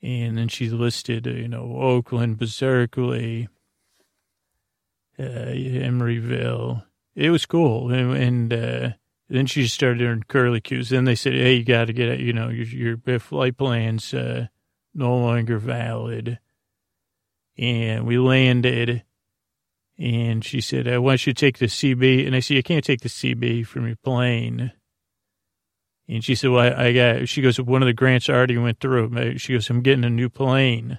and 0.03 0.39
then 0.39 0.49
she 0.49 0.71
listed, 0.71 1.27
you 1.27 1.47
know, 1.47 1.77
Oakland, 1.77 2.39
Berkeley, 2.39 3.49
uh, 5.19 5.23
Emeryville. 5.23 6.85
It 7.15 7.31
was 7.31 7.45
cool. 7.45 7.93
And, 7.93 8.17
and 8.17 8.53
uh, 8.53 8.89
then 9.29 9.45
she 9.45 9.67
started 9.67 9.99
doing 9.99 10.25
curly 10.27 10.63
cues. 10.63 10.89
Then 10.89 11.05
they 11.05 11.17
said, 11.17 11.35
hey, 11.35 11.57
you 11.57 11.65
got 11.65 11.85
to 11.85 11.93
get 11.93 12.09
it. 12.09 12.21
You 12.21 12.33
know, 12.33 12.49
your, 12.49 12.97
your 12.97 13.19
flight 13.19 13.59
plan's 13.59 14.15
no 14.15 14.49
longer 14.95 15.59
valid. 15.59 16.39
And 17.59 18.07
we 18.07 18.19
landed. 18.19 19.05
And 19.99 20.45
she 20.45 20.61
said, 20.61 20.89
I 20.89 20.99
want 20.99 21.27
you 21.27 21.33
to 21.33 21.41
take 21.41 21.59
the 21.59 21.67
CB. 21.67 22.27
And 22.27 22.35
I 22.35 22.41
said, 22.41 22.57
you 22.57 22.63
can't 22.63 22.85
take 22.85 23.03
the 23.03 23.09
CB 23.09 23.67
from 23.67 23.87
your 23.87 23.97
plane. 23.97 24.73
And 26.09 26.25
she 26.25 26.35
said, 26.35 26.51
well, 26.51 26.75
I, 26.77 26.87
I 26.87 26.93
got, 26.93 27.29
she 27.29 27.43
goes, 27.43 27.61
one 27.61 27.83
of 27.83 27.87
the 27.87 27.93
grants 27.93 28.29
already 28.29 28.59
went 28.59 28.81
through. 28.81 29.39
She 29.39 29.53
goes, 29.53 29.71
I'm 29.71 29.83
getting 29.83 30.05
a 30.05 30.11
new 30.11 30.29
plane 30.29 30.99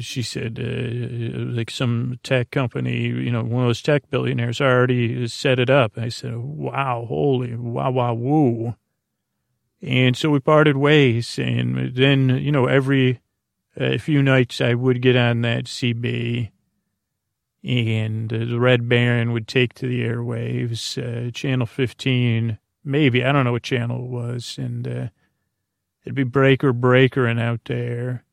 she 0.00 0.22
said, 0.22 0.58
uh, 0.58 1.38
like 1.52 1.70
some 1.70 2.18
tech 2.22 2.50
company, 2.50 3.02
you 3.02 3.30
know, 3.30 3.42
one 3.42 3.64
of 3.64 3.68
those 3.68 3.82
tech 3.82 4.08
billionaires 4.10 4.60
already 4.60 5.26
set 5.28 5.58
it 5.58 5.68
up. 5.68 5.98
I 5.98 6.08
said, 6.08 6.36
wow, 6.36 7.04
holy, 7.08 7.54
wow, 7.54 7.90
wow, 7.90 8.14
woo. 8.14 8.76
And 9.82 10.16
so 10.16 10.30
we 10.30 10.40
parted 10.40 10.76
ways. 10.76 11.38
And 11.38 11.94
then, 11.94 12.30
you 12.30 12.52
know, 12.52 12.66
every 12.66 13.20
a 13.76 13.98
few 13.98 14.22
nights 14.22 14.60
I 14.60 14.74
would 14.74 15.02
get 15.02 15.16
on 15.16 15.42
that 15.42 15.64
CB 15.64 16.50
and 17.64 18.30
uh, 18.32 18.38
the 18.38 18.60
Red 18.60 18.88
Baron 18.88 19.32
would 19.32 19.48
take 19.48 19.72
to 19.74 19.88
the 19.88 20.02
airwaves, 20.02 20.98
uh, 20.98 21.30
channel 21.30 21.66
15, 21.66 22.58
maybe, 22.84 23.24
I 23.24 23.32
don't 23.32 23.44
know 23.44 23.52
what 23.52 23.62
channel 23.62 24.04
it 24.04 24.10
was. 24.10 24.56
And 24.58 24.86
uh, 24.86 25.08
it'd 26.04 26.14
be 26.14 26.24
breaker, 26.24 26.74
breaker, 26.74 27.26
and 27.26 27.40
out 27.40 27.60
there 27.64 28.24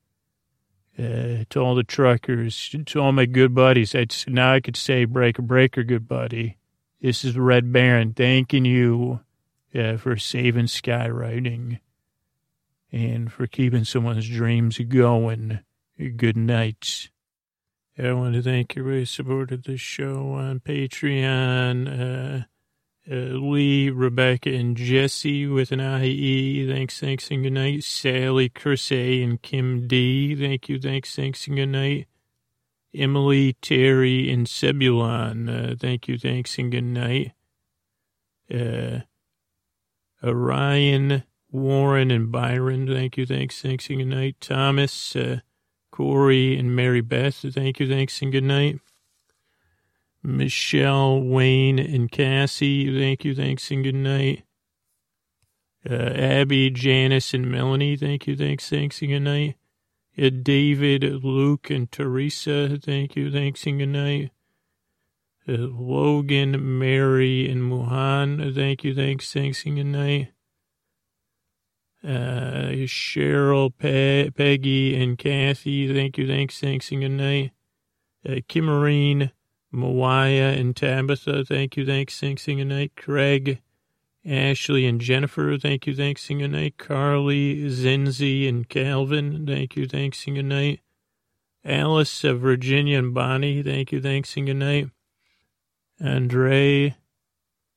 uh, 0.99 1.45
to 1.49 1.59
all 1.59 1.75
the 1.75 1.85
truckers, 1.85 2.75
to 2.85 2.99
all 2.99 3.13
my 3.13 3.25
good 3.25 3.55
buddies. 3.55 3.95
I'd, 3.95 4.13
now 4.27 4.53
I 4.53 4.59
could 4.59 4.75
say, 4.75 5.05
breaker, 5.05 5.41
breaker, 5.41 5.83
good 5.83 6.09
buddy. 6.09 6.57
This 7.01 7.23
is 7.23 7.37
Red 7.37 7.71
Baron 7.71 8.13
thanking 8.13 8.65
you 8.65 9.21
uh, 9.73 9.95
for 9.95 10.17
saving 10.17 10.65
skywriting 10.65 11.79
and 12.91 13.31
for 13.31 13.47
keeping 13.47 13.83
someone's 13.83 14.27
dreams 14.27 14.77
going. 14.79 15.59
Good 16.17 16.37
night. 16.37 17.09
I 17.97 18.13
want 18.13 18.33
to 18.35 18.41
thank 18.41 18.75
everybody 18.75 19.01
who 19.01 19.05
supported 19.05 19.63
the 19.63 19.77
show 19.77 20.31
on 20.33 20.59
Patreon. 20.59 21.87
Uh, 21.87 22.43
uh, 23.09 23.15
Lee, 23.15 23.89
Rebecca, 23.89 24.49
and 24.53 24.77
Jesse 24.77 25.47
with 25.47 25.71
an 25.71 25.79
IE. 25.79 26.67
Thanks, 26.71 26.99
thanks, 26.99 27.29
and 27.31 27.43
good 27.43 27.53
night. 27.53 27.83
Sally, 27.83 28.49
Chris 28.49 28.91
A, 28.91 29.23
and 29.23 29.41
Kim 29.41 29.87
D. 29.87 30.35
Thank 30.35 30.69
you, 30.69 30.79
thanks, 30.79 31.15
thanks, 31.15 31.47
and 31.47 31.55
good 31.55 31.69
night. 31.69 32.07
Emily, 32.93 33.53
Terry, 33.61 34.31
and 34.31 34.47
Sebulon. 34.47 35.49
Uh, 35.49 35.75
thank 35.79 36.07
you, 36.07 36.17
thanks, 36.17 36.57
and 36.57 36.71
good 36.71 36.83
night. 36.83 37.33
Uh, 38.53 39.01
Orion, 40.23 41.23
Warren, 41.51 42.11
and 42.11 42.31
Byron. 42.31 42.87
Thank 42.87 43.17
you, 43.17 43.25
thanks, 43.25 43.61
thanks, 43.61 43.89
and 43.89 43.99
good 43.99 44.07
night. 44.07 44.37
Thomas, 44.39 45.15
uh, 45.15 45.39
Corey, 45.91 46.57
and 46.57 46.75
Mary 46.75 47.01
Beth. 47.01 47.45
Thank 47.53 47.79
you, 47.79 47.87
thanks, 47.87 48.21
and 48.21 48.31
good 48.31 48.43
night. 48.43 48.79
Michelle, 50.23 51.21
Wayne, 51.21 51.79
and 51.79 52.11
Cassie. 52.11 52.97
Thank 52.97 53.25
you, 53.25 53.35
thanks, 53.35 53.69
and 53.71 53.83
good 53.83 53.95
night. 53.95 54.43
Uh, 55.89 55.93
Abby, 55.93 56.69
Janice, 56.69 57.33
and 57.33 57.51
Melanie. 57.51 57.97
Thank 57.97 58.27
you, 58.27 58.37
thanks, 58.37 58.69
thanks, 58.69 59.01
and 59.01 59.11
good 59.11 59.19
night. 59.21 59.55
Uh, 60.17 60.29
David, 60.29 61.03
Luke, 61.23 61.69
and 61.69 61.91
Teresa. 61.91 62.77
Thank 62.81 63.15
you, 63.15 63.31
thanks, 63.31 63.65
and 63.65 63.79
good 63.79 63.89
night. 63.89 64.31
Uh, 65.47 65.53
Logan, 65.57 66.79
Mary, 66.79 67.49
and 67.49 67.63
Muhan. 67.63 68.53
Thank 68.53 68.83
you, 68.83 68.93
thanks, 68.93 69.33
thanks, 69.33 69.65
and 69.65 69.75
good 69.75 69.85
night. 69.85 70.31
Uh, 72.03 72.87
Cheryl, 72.87 73.71
Pe- 73.77 74.31
Peggy, 74.31 75.01
and 75.01 75.17
Kathy. 75.17 75.93
Thank 75.93 76.17
you, 76.17 76.27
thanks, 76.27 76.59
thanks, 76.59 76.91
and 76.91 77.01
good 77.01 77.09
night. 77.09 77.51
Uh, 78.27 78.41
Kimmerine, 78.49 79.31
Mawaya 79.73 80.57
and 80.59 80.75
Tabitha, 80.75 81.45
thank 81.45 81.77
you, 81.77 81.85
thanks, 81.85 82.19
thanks, 82.19 82.43
sing 82.43 82.59
a 82.59 82.65
night. 82.65 82.93
Craig, 82.95 83.61
Ashley 84.25 84.85
and 84.85 84.99
Jennifer, 84.99 85.57
thank 85.57 85.87
you, 85.87 85.95
thanks, 85.95 86.23
sing 86.23 86.41
a 86.41 86.47
night. 86.47 86.77
Carly, 86.77 87.69
Zinzi 87.69 88.49
and 88.49 88.67
Calvin, 88.67 89.45
thank 89.45 89.75
you, 89.75 89.87
thanks, 89.87 90.19
sing 90.19 90.37
a 90.37 90.43
night. 90.43 90.81
Alice, 91.63 92.25
uh, 92.25 92.33
Virginia 92.33 92.99
and 92.99 93.13
Bonnie, 93.13 93.63
thank 93.63 93.91
you, 93.91 94.01
thanks, 94.01 94.31
sing 94.31 94.49
a 94.49 94.53
night. 94.53 94.89
Andre, 96.03 96.95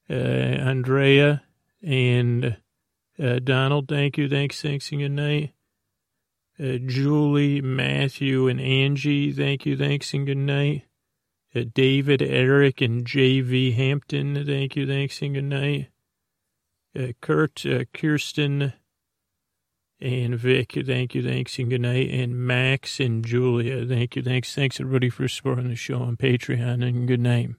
uh, 0.09 0.14
Andrea 0.14 1.43
and 1.83 2.57
uh, 3.23 3.39
Donald, 3.39 3.89
thank 3.89 4.19
you, 4.19 4.29
thanks, 4.29 4.61
thanks, 4.61 4.91
and 4.91 5.01
good 5.01 5.12
night. 5.12 5.53
Uh, 6.59 6.79
Julie, 6.87 7.61
Matthew, 7.61 8.49
and 8.49 8.61
Angie, 8.61 9.33
thank 9.33 9.67
you, 9.67 9.77
thanks, 9.77 10.12
and 10.15 10.27
good 10.27 10.37
night. 10.37 10.85
Uh, 11.55 11.65
David, 11.73 12.23
Eric, 12.23 12.81
and 12.81 13.05
J.V. 13.05 13.73
Hampton, 13.73 14.45
thank 14.47 14.77
you, 14.77 14.87
thanks, 14.87 15.21
and 15.23 15.35
good 15.35 15.45
night. 15.45 15.89
Uh, 16.97 17.12
Kurt, 17.21 17.65
uh, 17.67 17.85
Kirsten, 17.93 18.73
and 20.01 20.35
Vic, 20.37 20.73
thank 20.87 21.15
you, 21.15 21.23
thanks, 21.23 21.59
and 21.59 21.71
good 21.71 21.81
night. 21.81 22.11
And 22.11 22.37
Max 22.37 23.01
and 23.01 23.25
Julia, 23.25 23.87
thank 23.87 24.17
you, 24.17 24.23
thanks, 24.23 24.55
thanks 24.55 24.81
everybody 24.81 25.11
for 25.11 25.27
supporting 25.29 25.69
the 25.69 25.77
show 25.77 26.01
on 26.03 26.17
Patreon, 26.17 26.87
and 26.87 27.09
good 27.09 27.21
night. 27.21 27.51